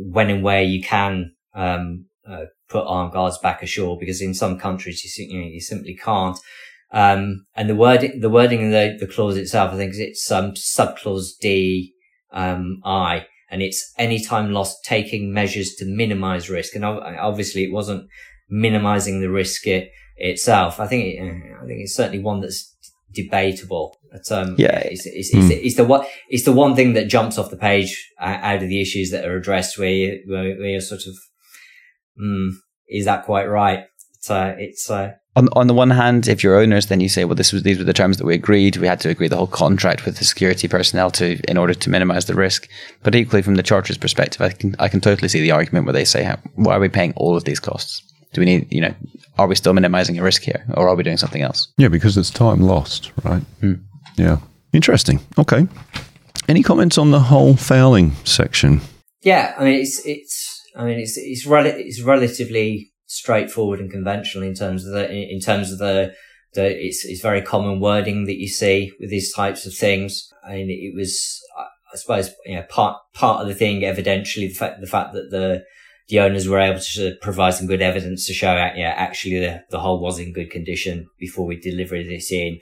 when 0.07 0.29
and 0.29 0.43
where 0.43 0.61
you 0.61 0.81
can 0.81 1.33
um, 1.53 2.05
uh, 2.27 2.45
put 2.69 2.85
armed 2.85 3.13
guards 3.13 3.37
back 3.39 3.61
ashore 3.61 3.97
because 3.99 4.21
in 4.21 4.33
some 4.33 4.57
countries 4.57 5.03
you, 5.17 5.25
you, 5.25 5.41
know, 5.41 5.47
you 5.47 5.61
simply 5.61 5.95
can't. 5.95 6.37
Um, 6.91 7.45
and 7.55 7.69
the 7.69 7.75
wording, 7.75 8.19
the 8.19 8.29
wording 8.29 8.61
in 8.61 8.71
the, 8.71 8.97
the 8.99 9.11
clause 9.11 9.37
itself, 9.37 9.73
I 9.73 9.77
think 9.77 9.93
it's 9.95 10.31
um, 10.31 10.51
subclause 10.53 11.37
D 11.39 11.93
um, 12.31 12.81
I, 12.83 13.27
and 13.51 13.61
it's 13.61 13.93
any 13.97 14.23
time 14.23 14.51
lost 14.51 14.83
taking 14.85 15.33
measures 15.33 15.75
to 15.75 15.85
minimize 15.85 16.49
risk. 16.49 16.75
And 16.75 16.85
obviously, 16.85 17.63
it 17.63 17.71
wasn't 17.71 18.07
minimizing 18.49 19.21
the 19.21 19.29
risk 19.29 19.67
it, 19.67 19.91
itself. 20.17 20.79
I 20.79 20.87
think 20.87 21.05
it, 21.05 21.21
I 21.21 21.65
think 21.65 21.81
it's 21.81 21.95
certainly 21.95 22.19
one 22.19 22.41
that's 22.41 22.75
debatable. 23.13 23.97
But, 24.11 24.31
um, 24.31 24.55
yeah, 24.57 24.79
it's, 24.79 25.05
it's, 25.05 25.33
mm. 25.33 25.49
it's, 25.49 25.65
it's, 25.65 25.75
the 25.75 25.85
one 25.85 26.05
it's 26.29 26.45
the 26.45 26.51
one 26.51 26.75
thing 26.75 26.93
that 26.93 27.09
jumps 27.09 27.37
off 27.37 27.51
the 27.51 27.57
page 27.57 28.11
out 28.19 28.63
of 28.63 28.69
the 28.69 28.81
issues 28.81 29.11
that 29.11 29.25
are 29.25 29.37
addressed, 29.37 29.77
where, 29.77 29.89
you, 29.89 30.23
where, 30.27 30.55
you're 30.55 30.81
sort 30.81 31.01
of, 31.05 31.15
mm, 32.21 32.49
is 32.87 33.05
that 33.05 33.25
quite 33.25 33.45
right? 33.45 33.85
It's, 34.17 34.29
uh, 34.29 34.55
it's 34.57 34.89
uh, 34.89 35.13
on 35.35 35.47
on 35.53 35.67
the 35.67 35.73
one 35.73 35.91
hand, 35.91 36.27
if 36.27 36.43
you're 36.43 36.59
owners, 36.59 36.87
then 36.87 36.99
you 36.99 37.07
say, 37.07 37.23
well, 37.23 37.35
this 37.35 37.53
was 37.53 37.63
these 37.63 37.77
were 37.77 37.83
the 37.83 37.93
terms 37.93 38.17
that 38.17 38.25
we 38.25 38.33
agreed. 38.33 38.77
We 38.77 38.87
had 38.87 38.99
to 39.01 39.09
agree 39.09 39.27
the 39.27 39.37
whole 39.37 39.47
contract 39.47 40.05
with 40.05 40.17
the 40.17 40.25
security 40.25 40.67
personnel 40.67 41.11
to 41.11 41.39
in 41.47 41.57
order 41.57 41.73
to 41.73 41.89
minimize 41.89 42.25
the 42.25 42.35
risk. 42.35 42.67
But 43.03 43.15
equally, 43.15 43.41
from 43.41 43.55
the 43.55 43.63
charter's 43.63 43.97
perspective, 43.97 44.41
I 44.41 44.49
can 44.49 44.75
I 44.79 44.87
can 44.89 45.01
totally 45.01 45.29
see 45.29 45.41
the 45.41 45.51
argument 45.51 45.85
where 45.85 45.93
they 45.93 46.05
say, 46.05 46.35
why 46.55 46.75
are 46.75 46.79
we 46.79 46.89
paying 46.89 47.13
all 47.15 47.37
of 47.37 47.45
these 47.45 47.59
costs? 47.59 48.01
Do 48.33 48.41
we 48.41 48.45
need, 48.45 48.71
you 48.71 48.81
know, 48.81 48.93
are 49.37 49.47
we 49.47 49.55
still 49.55 49.73
minimizing 49.73 50.19
a 50.19 50.23
risk 50.23 50.43
here, 50.43 50.63
or 50.75 50.87
are 50.87 50.95
we 50.95 51.03
doing 51.03 51.17
something 51.17 51.41
else? 51.41 51.67
Yeah, 51.77 51.87
because 51.87 52.17
it's 52.17 52.29
time 52.29 52.61
lost, 52.61 53.11
right? 53.23 53.41
Mm. 53.61 53.81
Yeah, 54.17 54.37
interesting. 54.73 55.19
Okay. 55.37 55.67
Any 56.47 56.63
comments 56.63 56.97
on 56.97 57.11
the 57.11 57.19
hull 57.19 57.55
fouling 57.55 58.11
section? 58.23 58.81
Yeah, 59.21 59.55
I 59.57 59.63
mean, 59.63 59.79
it's 59.79 60.05
it's 60.05 60.61
I 60.75 60.85
mean, 60.85 60.99
it's 60.99 61.17
it's, 61.17 61.45
rel- 61.45 61.65
it's 61.65 62.01
relatively 62.01 62.91
straightforward 63.05 63.79
and 63.79 63.91
conventional 63.91 64.43
in 64.43 64.53
terms 64.53 64.85
of 64.85 64.93
the 64.93 65.11
in 65.11 65.39
terms 65.39 65.71
of 65.71 65.79
the 65.79 66.13
the 66.53 66.85
it's 66.85 67.05
it's 67.05 67.21
very 67.21 67.41
common 67.41 67.79
wording 67.79 68.25
that 68.25 68.39
you 68.39 68.47
see 68.47 68.91
with 68.99 69.09
these 69.09 69.33
types 69.33 69.65
of 69.65 69.73
things. 69.73 70.31
I 70.43 70.55
mean, 70.55 70.69
it 70.69 70.95
was 70.95 71.41
I 71.57 71.97
suppose 71.97 72.31
you 72.45 72.55
know 72.55 72.63
part 72.63 72.97
part 73.13 73.41
of 73.41 73.47
the 73.47 73.55
thing 73.55 73.81
evidentially 73.81 74.47
the 74.47 74.55
fact 74.55 74.81
the 74.81 74.87
fact 74.87 75.13
that 75.13 75.31
the 75.31 75.63
the 76.09 76.19
owners 76.19 76.47
were 76.47 76.59
able 76.59 76.79
to 76.79 77.15
provide 77.21 77.53
some 77.53 77.67
good 77.67 77.81
evidence 77.81 78.27
to 78.27 78.33
show 78.33 78.53
yeah 78.53 78.93
actually 78.97 79.39
the, 79.39 79.63
the 79.69 79.79
hull 79.79 80.01
was 80.01 80.19
in 80.19 80.33
good 80.33 80.49
condition 80.51 81.07
before 81.19 81.45
we 81.45 81.59
delivered 81.59 82.07
this 82.07 82.31
in. 82.31 82.59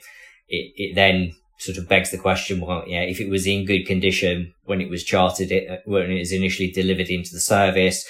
It 0.48 0.72
it 0.76 0.94
then 0.94 1.32
sort 1.58 1.78
of 1.78 1.88
begs 1.88 2.12
the 2.12 2.18
question 2.18 2.60
well 2.60 2.84
yeah 2.86 3.00
if 3.00 3.20
it 3.20 3.28
was 3.28 3.44
in 3.44 3.64
good 3.64 3.84
condition 3.84 4.54
when 4.64 4.80
it 4.80 4.88
was 4.88 5.02
chartered 5.02 5.50
it, 5.50 5.68
uh, 5.68 5.78
when 5.86 6.08
it 6.08 6.20
was 6.20 6.30
initially 6.30 6.70
delivered 6.70 7.08
into 7.08 7.32
the 7.32 7.40
service 7.40 8.06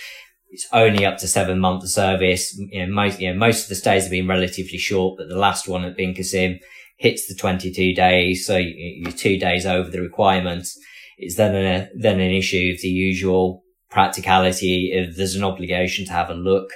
it's 0.50 0.66
only 0.72 1.04
up 1.04 1.18
to 1.18 1.28
seven 1.28 1.58
months 1.58 1.84
of 1.84 1.90
service. 1.90 2.56
You 2.56 2.86
know, 2.86 2.92
most, 2.92 3.20
you 3.20 3.30
know, 3.30 3.38
most 3.38 3.64
of 3.64 3.68
the 3.68 3.74
stays 3.74 4.04
have 4.04 4.10
been 4.10 4.28
relatively 4.28 4.78
short, 4.78 5.18
but 5.18 5.28
the 5.28 5.36
last 5.36 5.68
one 5.68 5.84
at 5.84 5.96
Bin 5.96 6.14
Qasim 6.14 6.58
hits 6.96 7.26
the 7.26 7.34
22 7.34 7.94
days. 7.94 8.46
So 8.46 8.56
you're 8.56 9.12
two 9.12 9.38
days 9.38 9.66
over 9.66 9.90
the 9.90 10.00
requirements. 10.00 10.78
It's 11.18 11.36
then 11.36 11.54
a, 11.54 11.88
then 11.94 12.20
an 12.20 12.30
issue 12.30 12.72
of 12.74 12.80
the 12.80 12.88
usual 12.88 13.62
practicality 13.90 14.92
if 14.92 15.16
there's 15.16 15.34
an 15.34 15.44
obligation 15.44 16.04
to 16.06 16.12
have 16.12 16.30
a 16.30 16.34
look 16.34 16.70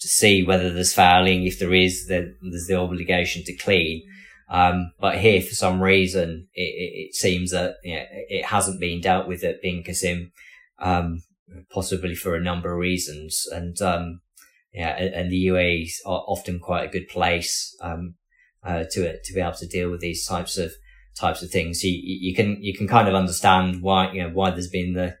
to 0.00 0.08
see 0.08 0.44
whether 0.44 0.72
there's 0.72 0.92
fouling. 0.92 1.44
If 1.44 1.58
there 1.58 1.74
is, 1.74 2.06
then 2.08 2.36
there's 2.42 2.66
the 2.66 2.76
obligation 2.76 3.42
to 3.44 3.56
clean. 3.56 4.02
Um, 4.50 4.92
but 5.00 5.18
here, 5.18 5.42
for 5.42 5.54
some 5.54 5.82
reason, 5.82 6.48
it, 6.54 6.62
it, 6.62 7.08
it 7.08 7.14
seems 7.14 7.50
that 7.50 7.76
you 7.84 7.96
know, 7.96 8.04
it 8.10 8.44
hasn't 8.46 8.80
been 8.80 9.00
dealt 9.00 9.28
with 9.28 9.44
at 9.44 9.60
Bin 9.60 9.82
Qasim. 9.82 10.30
Um, 10.78 11.22
possibly 11.70 12.14
for 12.14 12.34
a 12.34 12.42
number 12.42 12.72
of 12.72 12.78
reasons. 12.78 13.46
And, 13.50 13.80
um, 13.82 14.20
yeah, 14.72 14.90
and 14.90 15.30
the 15.30 15.46
UAE 15.46 15.84
is 15.84 16.02
often 16.04 16.60
quite 16.60 16.84
a 16.84 16.92
good 16.92 17.08
place, 17.08 17.76
um, 17.80 18.14
uh, 18.62 18.84
to, 18.90 19.20
to 19.22 19.32
be 19.32 19.40
able 19.40 19.52
to 19.52 19.66
deal 19.66 19.90
with 19.90 20.00
these 20.00 20.26
types 20.26 20.58
of, 20.58 20.72
types 21.18 21.42
of 21.42 21.50
things. 21.50 21.82
You, 21.82 21.98
you 22.02 22.34
can, 22.34 22.62
you 22.62 22.76
can 22.76 22.86
kind 22.86 23.08
of 23.08 23.14
understand 23.14 23.82
why, 23.82 24.12
you 24.12 24.22
know, 24.22 24.30
why 24.30 24.50
there's 24.50 24.68
been 24.68 24.94
the, 24.94 25.16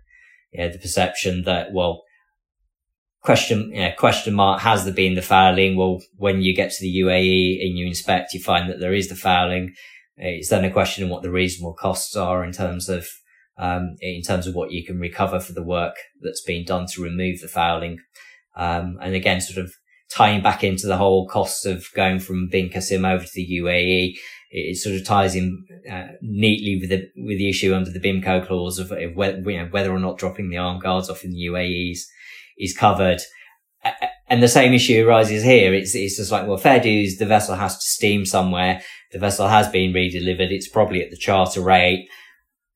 know, 0.54 0.70
the 0.70 0.78
perception 0.78 1.42
that, 1.44 1.72
well, 1.72 2.02
question, 3.22 3.70
you 3.72 3.80
know, 3.82 3.92
question 3.98 4.34
mark, 4.34 4.60
has 4.62 4.84
there 4.84 4.94
been 4.94 5.14
the 5.14 5.22
fouling? 5.22 5.76
Well, 5.76 6.00
when 6.16 6.40
you 6.40 6.54
get 6.54 6.70
to 6.70 6.80
the 6.80 7.00
UAE 7.00 7.60
and 7.60 7.76
you 7.76 7.86
inspect, 7.86 8.32
you 8.32 8.40
find 8.40 8.70
that 8.70 8.80
there 8.80 8.94
is 8.94 9.08
the 9.08 9.16
fouling. 9.16 9.74
It's 10.16 10.48
then 10.48 10.64
a 10.64 10.70
question 10.70 11.04
of 11.04 11.10
what 11.10 11.22
the 11.22 11.30
reasonable 11.30 11.74
costs 11.74 12.16
are 12.16 12.44
in 12.44 12.52
terms 12.52 12.88
of, 12.88 13.06
um, 13.58 13.96
in 14.00 14.22
terms 14.22 14.46
of 14.46 14.54
what 14.54 14.72
you 14.72 14.84
can 14.84 14.98
recover 14.98 15.40
for 15.40 15.52
the 15.52 15.62
work 15.62 15.94
that's 16.22 16.42
been 16.42 16.64
done 16.64 16.86
to 16.92 17.02
remove 17.02 17.40
the 17.40 17.48
fouling. 17.48 17.98
Um, 18.56 18.98
and 19.00 19.14
again, 19.14 19.40
sort 19.40 19.64
of 19.64 19.72
tying 20.10 20.42
back 20.42 20.64
into 20.64 20.86
the 20.86 20.96
whole 20.96 21.28
costs 21.28 21.64
of 21.64 21.86
going 21.94 22.18
from 22.18 22.48
Bin 22.50 22.70
Qasim 22.70 23.08
over 23.08 23.24
to 23.24 23.30
the 23.34 23.60
UAE, 23.62 24.14
it, 24.50 24.76
sort 24.76 24.96
of 24.96 25.04
ties 25.04 25.34
in 25.34 25.64
uh, 25.90 26.08
neatly 26.20 26.78
with 26.80 26.90
the 26.90 27.08
with 27.16 27.38
the 27.38 27.48
issue 27.48 27.74
under 27.74 27.90
the 27.90 28.00
BIMCO 28.00 28.46
clause 28.46 28.78
of, 28.78 28.92
whether, 29.14 29.38
you 29.50 29.58
know, 29.58 29.68
whether 29.70 29.92
or 29.92 29.98
not 29.98 30.18
dropping 30.18 30.50
the 30.50 30.58
armed 30.58 30.82
guards 30.82 31.10
off 31.10 31.24
in 31.24 31.30
the 31.32 31.46
UAE 31.46 31.92
is, 31.92 32.08
is 32.58 32.76
covered. 32.76 33.20
And 34.28 34.42
the 34.42 34.48
same 34.48 34.74
issue 34.74 35.06
arises 35.06 35.42
here. 35.42 35.72
It's, 35.72 35.94
it's 35.94 36.16
just 36.16 36.30
like, 36.30 36.46
well, 36.46 36.58
fair 36.58 36.80
dues, 36.80 37.16
the 37.16 37.24
vessel 37.24 37.54
has 37.54 37.78
to 37.78 37.86
steam 37.86 38.26
somewhere. 38.26 38.82
The 39.12 39.18
vessel 39.18 39.48
has 39.48 39.68
been 39.68 39.92
redelivered. 39.92 40.50
It's 40.50 40.68
probably 40.68 41.02
at 41.02 41.10
the 41.10 41.16
charter 41.16 41.62
rate 41.62 42.08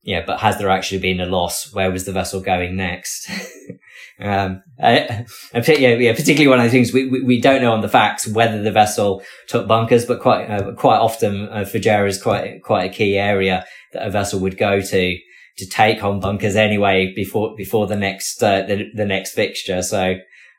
yeah, 0.03 0.23
but 0.25 0.41
has 0.41 0.57
there 0.57 0.69
actually 0.69 0.99
been 0.99 1.21
a 1.21 1.25
loss? 1.25 1.73
Where 1.73 1.91
was 1.91 2.05
the 2.05 2.11
vessel 2.11 2.41
going 2.41 2.75
next? 2.75 3.29
um, 4.23 4.63
and, 4.77 5.27
yeah, 5.53 5.95
yeah, 5.95 6.13
particularly 6.13 6.47
one 6.47 6.59
of 6.59 6.65
the 6.65 6.71
things 6.71 6.93
we, 6.93 7.09
we, 7.09 7.21
we, 7.21 7.41
don't 7.41 7.61
know 7.61 7.73
on 7.73 7.81
the 7.81 7.89
facts 7.89 8.25
whether 8.25 8.61
the 8.61 8.71
vessel 8.71 9.21
took 9.47 9.67
bunkers, 9.67 10.05
but 10.05 10.21
quite 10.21 10.45
uh, 10.45 10.71
quite 10.75 10.99
often 10.99 11.49
uh, 11.49 11.65
is 11.73 12.21
quite 12.21 12.63
quite 12.63 12.89
a 12.89 12.93
key 12.93 13.17
area 13.17 13.65
that 13.91 14.07
a 14.07 14.09
vessel 14.09 14.39
would 14.39 14.57
go 14.57 14.79
to 14.79 15.19
to 15.57 15.67
take 15.67 16.03
on 16.03 16.21
bunkers 16.21 16.55
anyway 16.55 17.11
before 17.13 17.53
before 17.57 17.85
the 17.85 17.97
next 17.97 18.41
uh, 18.41 18.61
the, 18.61 18.89
the 18.93 19.05
next 19.05 19.33
fixture. 19.33 19.81
So 19.81 20.15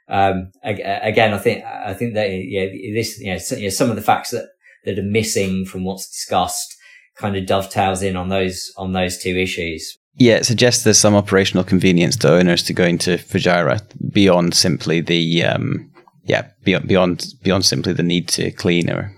um, 0.08 0.52
again, 0.62 1.32
I 1.32 1.38
think 1.38 1.64
I 1.64 1.94
think 1.94 2.14
that 2.14 2.30
yeah, 2.30 2.66
this 2.94 3.18
know, 3.20 3.68
some 3.68 3.88
of 3.88 3.96
the 3.96 4.02
facts 4.02 4.30
that 4.30 4.46
that 4.84 4.98
are 4.98 5.02
missing 5.02 5.64
from 5.64 5.84
what's 5.84 6.08
discussed 6.10 6.76
kind 7.16 7.36
of 7.36 7.46
dovetails 7.46 8.02
in 8.02 8.16
on 8.16 8.28
those 8.28 8.72
on 8.76 8.92
those 8.92 9.16
two 9.16 9.36
issues. 9.36 9.98
Yeah, 10.16 10.36
it 10.36 10.46
suggests 10.46 10.84
there's 10.84 10.98
some 10.98 11.14
operational 11.14 11.64
convenience 11.64 12.16
to 12.18 12.32
owners 12.32 12.62
to 12.64 12.72
going 12.72 12.98
to 12.98 13.18
Fujairah 13.18 14.12
beyond 14.12 14.54
simply 14.54 15.00
the 15.00 15.44
um, 15.44 15.90
yeah 16.24 16.48
beyond 16.62 16.86
beyond 16.86 17.34
beyond 17.42 17.64
simply 17.64 17.92
the 17.92 18.02
need 18.02 18.28
to 18.28 18.50
clean 18.52 18.90
or 18.90 19.12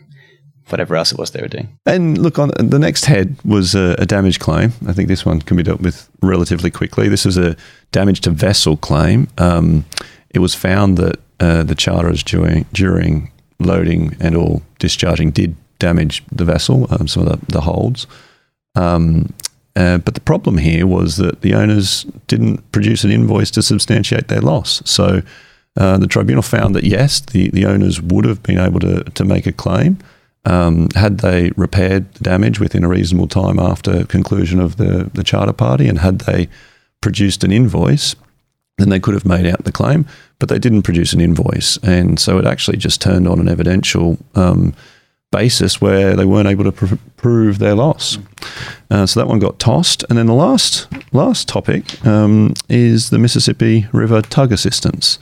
whatever 0.68 0.96
else 0.96 1.12
it 1.12 1.18
was 1.18 1.30
they 1.30 1.40
were 1.40 1.48
doing. 1.48 1.68
And 1.87 2.18
look, 2.18 2.38
on 2.38 2.50
the 2.59 2.78
next 2.78 3.04
head 3.04 3.37
was 3.44 3.74
a, 3.74 3.94
a, 3.98 4.06
damage 4.06 4.40
claim. 4.40 4.72
I 4.88 4.92
think 4.92 5.06
this 5.06 5.24
one 5.24 5.40
can 5.40 5.56
be 5.56 5.62
dealt 5.62 5.80
with 5.80 6.11
relatively 6.22 6.72
quickly. 6.72 7.09
This 7.09 7.24
is 7.24 7.38
a 7.38 7.56
damage 7.92 8.20
to 8.22 8.30
vessel 8.30 8.76
claim. 8.76 9.28
Um, 9.38 9.85
it 10.30 10.40
was 10.40 10.54
found 10.54 10.98
that 10.98 11.20
uh, 11.38 11.62
the 11.62 11.74
charterers 11.74 12.22
during 12.22 12.64
during 12.72 13.30
loading 13.59 14.16
and 14.20 14.37
all 14.37 14.62
discharging 14.78 15.30
did 15.30 15.57
damage 15.78 16.24
the 16.32 16.44
vessel, 16.44 16.86
um, 16.90 17.07
some 17.07 17.26
of 17.26 17.40
the, 17.40 17.53
the 17.53 17.61
holds. 17.61 18.07
Um, 18.74 19.32
uh, 19.77 19.99
but 19.99 20.14
the 20.14 20.20
problem 20.20 20.59
here 20.59 20.87
was 20.87 21.16
that 21.18 21.43
the 21.43 21.55
owners 21.55 22.05
didn't 22.27 22.70
produce 22.72 23.05
an 23.05 23.11
invoice 23.11 23.51
to 23.53 23.62
substantiate 23.62 24.29
their 24.29 24.41
loss. 24.41 24.83
So 24.85 25.22
uh, 25.77 25.99
the 25.99 26.07
tribunal 26.07 26.43
found 26.43 26.74
that 26.74 26.85
yes, 26.85 27.20
the, 27.20 27.51
the 27.51 27.66
owners 27.66 28.01
would 28.01 28.24
have 28.24 28.43
been 28.43 28.59
able 28.59 28.81
to, 28.81 29.05
to 29.05 29.24
make 29.24 29.47
a 29.47 29.53
claim, 29.53 29.99
um, 30.47 30.89
had 30.95 31.18
they 31.18 31.51
repaired 31.57 32.12
the 32.14 32.24
damage 32.24 32.59
within 32.59 32.85
a 32.85 32.89
reasonable 32.89 33.29
time 33.29 33.59
after 33.59 34.07
conclusion 34.07 34.61
of 34.61 34.77
the, 34.77 35.11
the 35.12 35.24
charter 35.24 35.53
party 35.53 35.89
and 35.89 35.99
had 35.99 36.20
they 36.20 36.49
produced 37.03 37.45
an 37.45 37.53
invoice, 37.53 38.14
then 38.79 38.89
they 38.89 39.01
could 39.01 39.14
have 39.14 39.27
made 39.27 39.47
out 39.47 39.64
the 39.64 39.72
claim, 39.72 40.07
but 40.39 40.49
they 40.49 40.59
didn't 40.59 40.83
produce 40.83 41.12
an 41.12 41.20
invoice. 41.20 41.77
And 41.79 42.18
so 42.18 42.39
it 42.39 42.47
actually 42.47 42.79
just 42.79 43.03
turned 43.03 43.29
on 43.29 43.41
an 43.41 43.49
evidential 43.49 44.18
um, 44.35 44.74
basis 45.33 45.81
where 45.81 46.14
they 46.14 46.24
weren't 46.24 46.49
able 46.49 46.64
to 46.64 46.72
pr- 46.72 46.95
prove 47.16 47.59
their 47.59 47.74
loss. 47.74 48.18
Uh, 48.91 49.07
so 49.07 49.20
that 49.20 49.27
one 49.27 49.39
got 49.39 49.59
tossed. 49.59 50.05
And 50.09 50.18
then 50.18 50.27
the 50.27 50.35
last, 50.35 50.87
last 51.12 51.49
topic 51.49 52.05
um, 52.07 52.55
is 52.68 53.11
the 53.11 53.18
Mississippi 53.18 53.87
River 53.93 54.22
tug 54.22 54.53
assistance 54.53 55.18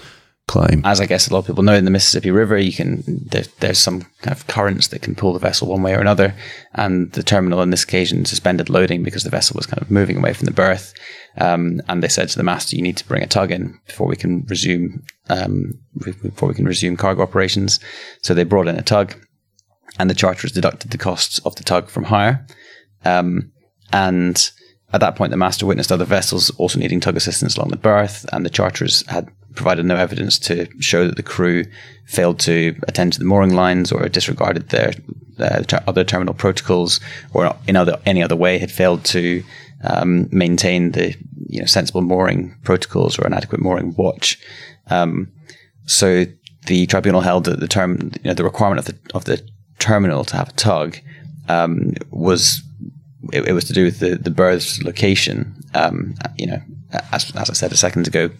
claim. 0.46 0.82
As 0.84 1.00
I 1.00 1.06
guess 1.06 1.28
a 1.28 1.32
lot 1.32 1.40
of 1.40 1.46
people 1.46 1.62
know, 1.62 1.74
in 1.74 1.84
the 1.84 1.90
Mississippi 1.90 2.30
River, 2.30 2.58
you 2.58 2.72
can 2.72 3.02
there, 3.06 3.44
there's 3.60 3.78
some 3.78 4.02
kind 4.20 4.36
of 4.36 4.46
currents 4.46 4.88
that 4.88 5.02
can 5.02 5.14
pull 5.14 5.32
the 5.32 5.38
vessel 5.38 5.68
one 5.68 5.82
way 5.82 5.94
or 5.94 6.00
another, 6.00 6.34
and 6.74 7.12
the 7.12 7.22
terminal 7.22 7.62
in 7.62 7.70
this 7.70 7.84
occasion 7.84 8.24
suspended 8.24 8.68
loading 8.68 9.02
because 9.02 9.24
the 9.24 9.30
vessel 9.30 9.56
was 9.56 9.66
kind 9.66 9.80
of 9.80 9.90
moving 9.90 10.18
away 10.18 10.32
from 10.32 10.46
the 10.46 10.52
berth. 10.52 10.92
Um, 11.38 11.80
and 11.88 12.02
they 12.02 12.08
said 12.08 12.28
to 12.28 12.36
the 12.36 12.44
master, 12.44 12.76
"You 12.76 12.82
need 12.82 12.98
to 12.98 13.08
bring 13.08 13.22
a 13.22 13.26
tug 13.26 13.50
in 13.50 13.78
before 13.86 14.06
we 14.06 14.16
can 14.16 14.44
resume 14.48 15.02
um, 15.28 15.72
before 16.22 16.48
we 16.48 16.54
can 16.54 16.66
resume 16.66 16.96
cargo 16.96 17.22
operations." 17.22 17.80
So 18.22 18.34
they 18.34 18.44
brought 18.44 18.68
in 18.68 18.76
a 18.76 18.82
tug, 18.82 19.14
and 19.98 20.10
the 20.10 20.14
charterers 20.14 20.52
deducted 20.52 20.90
the 20.90 20.98
costs 20.98 21.38
of 21.40 21.54
the 21.56 21.64
tug 21.64 21.88
from 21.88 22.04
hire. 22.04 22.46
Um, 23.04 23.52
and 23.92 24.50
at 24.92 25.00
that 25.00 25.16
point, 25.16 25.30
the 25.30 25.36
master 25.36 25.66
witnessed 25.66 25.92
other 25.92 26.04
vessels 26.04 26.50
also 26.50 26.78
needing 26.78 27.00
tug 27.00 27.16
assistance 27.16 27.56
along 27.56 27.70
the 27.70 27.76
berth, 27.76 28.26
and 28.32 28.44
the 28.44 28.50
charterers 28.50 29.06
had 29.08 29.28
provided 29.54 29.86
no 29.86 29.96
evidence 29.96 30.38
to 30.38 30.66
show 30.80 31.06
that 31.06 31.16
the 31.16 31.22
crew 31.22 31.64
failed 32.06 32.38
to 32.40 32.74
attend 32.88 33.12
to 33.12 33.18
the 33.18 33.24
mooring 33.24 33.54
lines 33.54 33.92
or 33.92 34.08
disregarded 34.08 34.68
their 34.70 34.92
uh, 35.38 35.62
other 35.86 36.04
terminal 36.04 36.34
protocols 36.34 37.00
or 37.32 37.54
in 37.66 37.76
other 37.76 37.98
any 38.06 38.22
other 38.22 38.36
way 38.36 38.58
had 38.58 38.70
failed 38.70 39.04
to 39.04 39.42
um, 39.84 40.28
maintain 40.30 40.92
the 40.92 41.14
you 41.48 41.60
know 41.60 41.66
sensible 41.66 42.02
mooring 42.02 42.56
protocols 42.64 43.18
or 43.18 43.26
an 43.26 43.34
adequate 43.34 43.60
mooring 43.60 43.94
watch. 43.96 44.38
Um, 44.88 45.32
so 45.86 46.24
the 46.66 46.86
tribunal 46.86 47.20
held 47.20 47.44
that 47.44 47.60
the 47.60 47.68
term 47.68 48.10
you 48.22 48.30
know 48.30 48.34
the 48.34 48.44
requirement 48.44 48.80
of 48.80 48.86
the 48.86 48.96
of 49.14 49.24
the 49.24 49.46
terminal 49.78 50.24
to 50.24 50.36
have 50.36 50.48
a 50.48 50.52
tug 50.52 50.98
um, 51.48 51.94
was 52.10 52.62
it, 53.32 53.48
it, 53.48 53.52
was 53.52 53.64
to 53.64 53.72
do 53.72 53.84
with 53.84 54.00
the 54.00 54.16
the 54.16 54.30
berth's 54.30 54.82
location. 54.82 55.54
Um, 55.74 56.14
you 56.36 56.46
know, 56.46 56.62
as, 57.12 57.34
as 57.36 57.50
I 57.50 57.52
said 57.52 57.72
a 57.72 57.76
second 57.76 58.06
ago, 58.06 58.30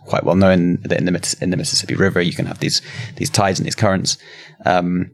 quite 0.00 0.24
well 0.24 0.36
known 0.36 0.76
that 0.82 0.98
in 0.98 1.04
the 1.04 1.36
in 1.40 1.50
the 1.50 1.56
Mississippi 1.56 1.94
River 1.94 2.20
you 2.20 2.32
can 2.32 2.46
have 2.46 2.58
these 2.58 2.82
these 3.16 3.30
tides 3.30 3.58
and 3.58 3.66
these 3.66 3.74
currents, 3.74 4.18
um, 4.64 5.10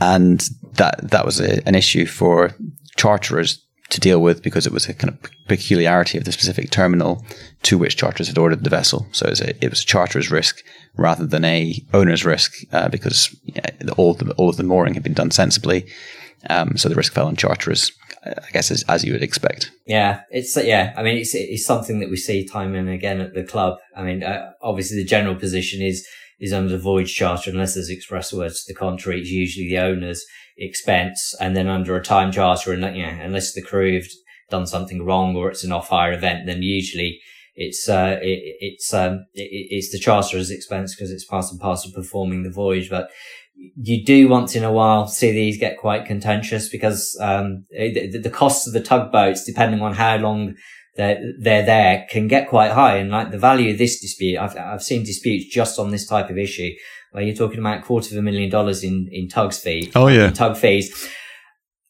and 0.00 0.48
that 0.74 1.10
that 1.10 1.24
was 1.24 1.40
a, 1.40 1.66
an 1.66 1.74
issue 1.74 2.06
for 2.06 2.54
charterers 2.96 3.65
to 3.90 4.00
deal 4.00 4.20
with 4.20 4.42
because 4.42 4.66
it 4.66 4.72
was 4.72 4.88
a 4.88 4.94
kind 4.94 5.12
of 5.12 5.30
peculiarity 5.46 6.18
of 6.18 6.24
the 6.24 6.32
specific 6.32 6.70
terminal 6.70 7.24
to 7.62 7.78
which 7.78 7.96
charters 7.96 8.28
had 8.28 8.38
ordered 8.38 8.64
the 8.64 8.70
vessel. 8.70 9.06
So 9.12 9.26
it 9.26 9.30
was 9.30 9.40
a, 9.40 9.64
it 9.64 9.70
was 9.70 9.82
a 9.82 9.86
charterer's 9.86 10.30
risk 10.30 10.62
rather 10.96 11.26
than 11.26 11.44
a 11.44 11.80
owner's 11.94 12.24
risk 12.24 12.52
uh, 12.72 12.88
because 12.88 13.34
all 13.96 14.14
the, 14.14 14.32
all 14.34 14.48
of 14.48 14.56
the 14.56 14.64
mooring 14.64 14.94
had 14.94 15.02
been 15.02 15.14
done 15.14 15.30
sensibly. 15.30 15.86
Um, 16.50 16.76
so 16.76 16.88
the 16.88 16.94
risk 16.94 17.12
fell 17.12 17.26
on 17.26 17.36
charterers 17.36 17.92
I 18.26 18.50
guess 18.52 18.70
as, 18.70 18.84
as 18.88 19.04
you 19.04 19.12
would 19.12 19.22
expect. 19.22 19.70
Yeah, 19.86 20.22
it's 20.30 20.56
yeah. 20.56 20.92
I 20.96 21.02
mean, 21.02 21.16
it's 21.16 21.34
it's 21.34 21.64
something 21.64 22.00
that 22.00 22.10
we 22.10 22.16
see 22.16 22.46
time 22.46 22.74
and 22.74 22.88
again 22.88 23.20
at 23.20 23.34
the 23.34 23.44
club. 23.44 23.78
I 23.96 24.02
mean, 24.02 24.22
uh, 24.22 24.52
obviously 24.62 24.96
the 24.96 25.04
general 25.04 25.36
position 25.36 25.82
is 25.82 26.06
is 26.40 26.52
under 26.52 26.70
the 26.70 26.78
voyage 26.78 27.14
charter 27.14 27.50
unless 27.50 27.74
there's 27.74 27.88
express 27.88 28.32
words 28.32 28.64
to 28.64 28.72
the 28.72 28.78
contrary. 28.78 29.20
It's 29.20 29.30
usually 29.30 29.68
the 29.68 29.78
owner's 29.78 30.24
expense, 30.56 31.34
and 31.40 31.56
then 31.56 31.68
under 31.68 31.96
a 31.96 32.02
time 32.02 32.32
charter, 32.32 32.72
and 32.72 32.96
yeah, 32.96 33.20
unless 33.20 33.52
the 33.52 33.62
crew 33.62 33.94
have 33.94 34.08
done 34.50 34.66
something 34.66 35.04
wrong 35.04 35.36
or 35.36 35.50
it's 35.50 35.64
an 35.64 35.72
off 35.72 35.88
hire 35.88 36.12
event, 36.12 36.46
then 36.46 36.62
usually 36.62 37.20
it's 37.56 37.88
uh 37.88 38.18
it, 38.20 38.56
it's 38.60 38.92
um 38.92 39.26
it, 39.34 39.48
it's 39.70 39.90
the 39.90 39.98
charterer's 39.98 40.50
expense 40.50 40.94
because 40.94 41.10
it's 41.10 41.24
part 41.24 41.46
and 41.50 41.60
parcel 41.60 41.88
of 41.88 41.94
performing 41.94 42.42
the 42.42 42.50
voyage, 42.50 42.90
but 42.90 43.10
you 43.76 44.04
do 44.04 44.28
once 44.28 44.54
in 44.54 44.64
a 44.64 44.72
while 44.72 45.06
see 45.06 45.32
these 45.32 45.58
get 45.58 45.78
quite 45.78 46.04
contentious 46.04 46.68
because 46.68 47.16
um, 47.20 47.64
the, 47.70 48.20
the 48.22 48.30
costs 48.30 48.66
of 48.66 48.72
the 48.72 48.82
tugboats, 48.82 49.44
depending 49.44 49.80
on 49.80 49.94
how 49.94 50.16
long 50.16 50.54
they're, 50.96 51.32
they're 51.38 51.64
there, 51.64 52.06
can 52.10 52.28
get 52.28 52.48
quite 52.48 52.72
high. 52.72 52.96
And 52.96 53.10
like 53.10 53.30
the 53.30 53.38
value 53.38 53.72
of 53.72 53.78
this 53.78 54.00
dispute, 54.00 54.38
I've, 54.38 54.56
I've 54.56 54.82
seen 54.82 55.04
disputes 55.04 55.52
just 55.52 55.78
on 55.78 55.90
this 55.90 56.06
type 56.06 56.30
of 56.30 56.38
issue 56.38 56.70
where 57.12 57.22
you're 57.22 57.34
talking 57.34 57.58
about 57.58 57.78
a 57.78 57.82
quarter 57.82 58.14
of 58.14 58.18
a 58.18 58.22
million 58.22 58.50
dollars 58.50 58.82
in, 58.82 59.08
in 59.12 59.28
tugs 59.28 59.58
fee. 59.58 59.90
Oh, 59.94 60.08
yeah. 60.08 60.30
Tug 60.30 60.56
fees. 60.56 61.08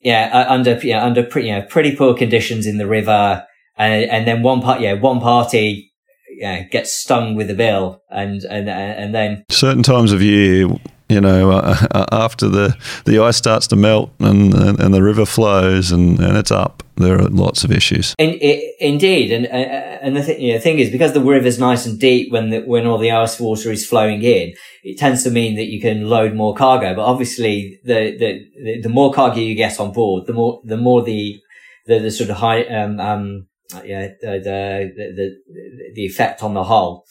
Yeah. 0.00 0.30
Uh, 0.32 0.52
under, 0.52 0.78
yeah, 0.82 1.04
under 1.04 1.22
pretty, 1.22 1.48
you 1.48 1.54
know, 1.54 1.62
pretty 1.62 1.96
poor 1.96 2.14
conditions 2.14 2.66
in 2.66 2.78
the 2.78 2.86
river. 2.86 3.46
And, 3.76 4.04
and 4.10 4.26
then 4.26 4.42
one 4.42 4.60
part, 4.60 4.80
yeah, 4.80 4.94
one 4.94 5.20
party 5.20 5.92
yeah, 6.30 6.62
gets 6.64 6.92
stung 6.92 7.34
with 7.34 7.50
a 7.50 7.54
bill 7.54 8.02
and, 8.10 8.42
and, 8.44 8.68
and 8.68 9.14
then 9.14 9.44
certain 9.50 9.82
times 9.82 10.12
of 10.12 10.22
year 10.22 10.68
you 11.08 11.20
know, 11.20 11.52
uh, 11.52 11.76
uh, 11.92 12.06
after 12.12 12.48
the, 12.48 12.76
the 13.04 13.20
ice 13.20 13.36
starts 13.36 13.66
to 13.68 13.76
melt 13.76 14.10
and, 14.18 14.52
and, 14.54 14.80
and, 14.80 14.92
the 14.92 15.02
river 15.02 15.24
flows 15.24 15.92
and, 15.92 16.18
and 16.18 16.36
it's 16.36 16.50
up, 16.50 16.82
there 16.96 17.18
are 17.20 17.28
lots 17.28 17.64
of 17.64 17.70
issues. 17.72 18.14
In, 18.18 18.38
it, 18.40 18.74
indeed. 18.80 19.32
And, 19.32 19.46
uh, 19.46 19.98
and 20.02 20.16
the 20.16 20.22
th- 20.22 20.40
you 20.40 20.52
know, 20.52 20.60
thing 20.60 20.78
is, 20.78 20.90
because 20.90 21.12
the 21.12 21.20
river's 21.20 21.58
nice 21.58 21.86
and 21.86 21.98
deep 21.98 22.32
when 22.32 22.50
the, 22.50 22.60
when 22.60 22.86
all 22.86 22.98
the 22.98 23.12
ice 23.12 23.38
water 23.38 23.70
is 23.70 23.86
flowing 23.86 24.22
in, 24.22 24.54
it 24.82 24.98
tends 24.98 25.22
to 25.24 25.30
mean 25.30 25.56
that 25.56 25.66
you 25.66 25.80
can 25.80 26.08
load 26.08 26.34
more 26.34 26.54
cargo. 26.54 26.94
But 26.94 27.04
obviously, 27.04 27.80
the, 27.84 28.16
the, 28.18 28.80
the 28.82 28.88
more 28.88 29.12
cargo 29.12 29.40
you 29.40 29.54
get 29.54 29.78
on 29.80 29.92
board, 29.92 30.26
the 30.26 30.32
more, 30.32 30.60
the 30.64 30.76
more 30.76 31.02
the, 31.02 31.40
the, 31.86 31.98
the 31.98 32.10
sort 32.10 32.30
of 32.30 32.36
high, 32.36 32.64
um, 32.64 32.98
um, 33.00 33.46
yeah, 33.84 34.08
the, 34.20 34.40
the, 34.42 34.92
the, 34.96 35.92
the 35.94 36.06
effect 36.06 36.42
on 36.42 36.54
the 36.54 36.64
hull. 36.64 37.04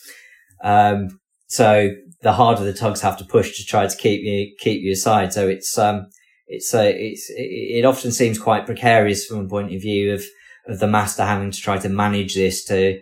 Um, 0.63 1.19
so 1.47 1.91
the 2.25 2.33
harder 2.33 2.63
the 2.63 2.73
tugs 2.73 3.01
have 3.01 3.17
to 3.17 3.23
push 3.23 3.55
to 3.55 3.63
try 3.63 3.85
to 3.85 3.95
keep 3.95 4.21
you 4.23 4.55
keep 4.59 4.81
you 4.81 4.93
aside. 4.93 5.31
So 5.31 5.47
it's 5.47 5.77
um 5.77 6.07
it's 6.47 6.73
uh, 6.73 6.91
it's 6.93 7.29
it, 7.35 7.85
often 7.85 8.11
seems 8.11 8.39
quite 8.39 8.65
precarious 8.65 9.25
from 9.25 9.45
a 9.45 9.47
point 9.47 9.73
of 9.73 9.81
view 9.81 10.13
of 10.13 10.23
of 10.67 10.79
the 10.79 10.87
master 10.87 11.23
having 11.23 11.51
to 11.51 11.61
try 11.61 11.77
to 11.77 11.89
manage 11.89 12.35
this 12.35 12.63
to 12.65 13.01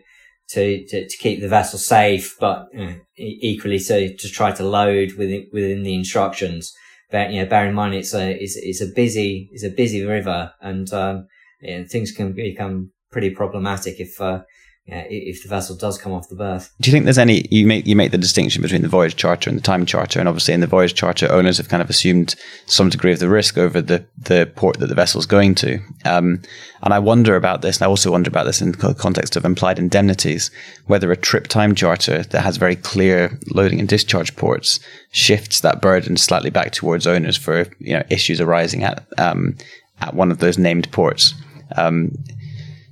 to 0.50 0.86
to, 0.88 1.08
to 1.08 1.18
keep 1.18 1.42
the 1.42 1.48
vessel 1.48 1.80
safe, 1.80 2.36
but 2.40 2.68
you 2.74 2.86
know, 2.86 2.96
equally 3.18 3.80
to 3.80 4.16
to 4.16 4.30
try 4.30 4.52
to 4.52 4.64
load 4.64 5.14
within 5.14 5.48
within 5.52 5.84
the 5.84 5.96
instructions. 5.96 6.74
But 7.12 7.32
you 7.32 7.42
know, 7.42 7.50
bear 7.50 7.68
in 7.68 7.76
mind 7.76 7.96
it's 7.96 8.14
a 8.14 8.32
it's, 8.32 8.56
it's 8.56 8.82
a 8.82 8.88
busy 8.88 9.50
it's 9.52 9.64
a 9.64 9.70
busy 9.70 10.06
river, 10.06 10.54
and 10.62 10.92
um, 10.94 11.28
yeah, 11.62 11.84
things 11.84 12.12
can 12.12 12.34
become 12.34 12.92
pretty 13.12 13.30
problematic 13.30 14.00
if 14.00 14.20
uh, 14.20 14.42
yeah, 14.86 15.06
if 15.08 15.42
the 15.42 15.48
vessel 15.48 15.78
does 15.78 15.98
come 15.98 16.12
off 16.12 16.28
the 16.28 16.36
berth. 16.36 16.74
Do 16.82 16.90
you 16.90 16.94
think 16.94 17.06
there's 17.06 17.18
any 17.18 17.48
you 17.50 17.66
make 17.66 17.88
you 17.88 17.96
make 17.96 18.12
the 18.12 18.18
distinction 18.18 18.62
between 18.62 18.82
the 18.82 18.90
voyage 18.90 19.16
charter 19.16 19.50
and 19.50 19.58
the 19.58 19.64
time 19.64 19.86
charter, 19.86 20.20
and 20.20 20.28
obviously 20.28 20.54
in 20.54 20.60
the 20.60 20.68
voyage 20.68 20.94
charter, 20.94 21.32
owners 21.32 21.58
have 21.58 21.70
kind 21.70 21.82
of 21.82 21.90
assumed 21.90 22.36
some 22.66 22.90
degree 22.90 23.14
of 23.14 23.20
the 23.20 23.30
risk 23.30 23.58
over 23.58 23.82
the 23.82 24.06
the 24.18 24.52
port 24.58 24.80
that 24.80 24.88
the 24.88 24.96
vessel's 24.96 25.26
going 25.26 25.56
to. 25.56 25.80
Um, 26.04 26.42
and 26.82 26.94
I 26.94 27.00
wonder 27.00 27.38
about 27.38 27.62
this, 27.62 27.78
and 27.78 27.86
I 27.86 27.88
also 27.88 28.12
wonder 28.12 28.28
about 28.28 28.44
this 28.44 28.62
in 28.62 28.74
the 28.74 28.94
context 28.94 29.38
of 29.38 29.46
implied 29.46 29.80
indemnities, 29.80 30.52
whether 30.88 31.14
a 31.14 31.18
trip 31.18 31.48
time 31.48 31.76
charter 31.76 32.24
that 32.24 32.42
has 32.42 32.58
very 32.58 32.76
clear 32.76 33.40
loading 33.52 33.80
and 33.80 33.88
discharge 33.88 34.36
ports 34.36 34.82
shifts 35.12 35.62
that 35.62 35.82
burden 35.82 36.18
slightly 36.18 36.50
back 36.50 36.74
towards 36.74 37.08
owners 37.08 37.38
for 37.38 37.68
you 37.80 37.94
know 37.94 38.04
issues 38.10 38.42
arising 38.42 38.84
at 38.84 39.06
um, 39.18 39.56
at 40.02 40.14
one 40.14 40.30
of 40.30 40.40
those 40.40 40.58
named 40.58 40.92
ports. 40.92 41.34
Um, 41.78 42.12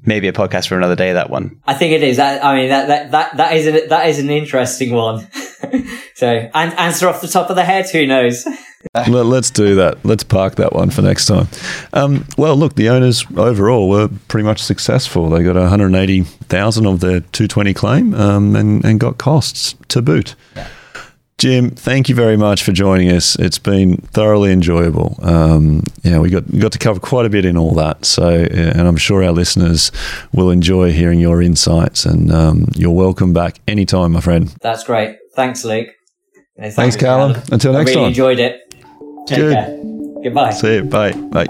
maybe 0.06 0.28
a 0.28 0.34
podcast 0.34 0.68
for 0.68 0.78
another 0.78 0.96
day. 0.96 1.14
That 1.14 1.30
one. 1.30 1.60
I 1.66 1.74
think 1.74 1.94
it 1.94 2.04
is. 2.04 2.20
I, 2.20 2.56
mean, 2.56 2.70
that 2.70 2.88
that 2.88 3.12
that 3.12 3.38
that 3.38 3.54
is 3.56 3.68
an, 3.68 3.90
that 3.90 4.08
is 4.08 4.20
an 4.20 4.30
interesting 4.30 4.94
one. 4.94 5.28
so, 6.16 6.28
and 6.28 6.74
answer 6.74 7.08
off 7.08 7.22
the 7.22 7.28
top 7.28 7.50
of 7.50 7.56
the 7.56 7.64
head. 7.64 7.90
Who 7.90 8.06
knows? 8.06 8.48
Let's 9.08 9.52
do 9.52 9.76
that. 9.76 10.04
Let's 10.04 10.24
park 10.24 10.56
that 10.56 10.74
one 10.74 10.90
for 10.90 11.02
next 11.04 11.28
time. 11.28 11.48
Um, 11.94 12.26
well, 12.38 12.56
look, 12.56 12.76
the 12.76 12.90
owners 12.90 13.26
overall 13.38 13.88
were 13.90 14.10
pretty 14.28 14.44
much 14.44 14.62
successful. 14.62 15.30
They 15.30 15.44
got 15.44 15.56
180,000 15.56 16.86
of 16.88 17.00
their 17.00 17.20
220 17.20 17.74
claim 17.76 18.14
um, 18.16 18.56
and, 18.56 18.84
and 18.84 19.00
got 19.00 19.20
costs 19.20 19.76
to 19.90 20.02
boot. 20.02 20.36
Yeah. 20.56 20.68
Jim, 21.42 21.72
thank 21.72 22.08
you 22.08 22.14
very 22.14 22.38
much 22.38 22.62
for 22.62 22.72
joining 22.72 23.10
us. 23.10 23.36
It's 23.36 23.58
been 23.58 23.98
thoroughly 23.98 24.52
enjoyable. 24.52 25.18
Um, 25.24 25.82
yeah, 26.04 26.20
we 26.20 26.30
got 26.30 26.44
got 26.60 26.72
to 26.74 26.78
cover 26.78 27.00
quite 27.00 27.26
a 27.26 27.32
bit 27.32 27.46
in 27.46 27.58
all 27.58 27.74
that. 27.74 28.06
So, 28.06 28.30
and 28.30 28.88
I'm 28.88 28.96
sure 28.96 29.24
our 29.24 29.32
listeners 29.32 29.92
will 30.32 30.52
enjoy 30.52 30.92
hearing 30.92 31.20
your 31.20 31.42
insights. 31.42 32.06
And 32.06 32.32
um, 32.32 32.68
you're 32.76 32.92
welcome 32.92 33.34
back 33.34 33.60
anytime, 33.68 34.12
my 34.12 34.22
friend. 34.22 34.54
That's 34.62 34.84
great. 34.84 35.18
Thanks, 35.36 35.66
Luke. 35.66 35.88
Thanks, 36.60 36.96
Calum. 36.96 37.42
Until 37.52 37.74
next 37.74 37.90
I 37.90 37.94
really 37.94 37.94
time. 37.96 38.08
Enjoyed 38.10 38.40
it. 38.40 38.62
Take 39.26 39.38
Good. 39.40 39.54
care. 39.56 40.24
Goodbye. 40.24 40.52
See 40.52 40.76
you. 40.76 40.84
Bye. 40.84 41.14
Bye. 41.14 41.48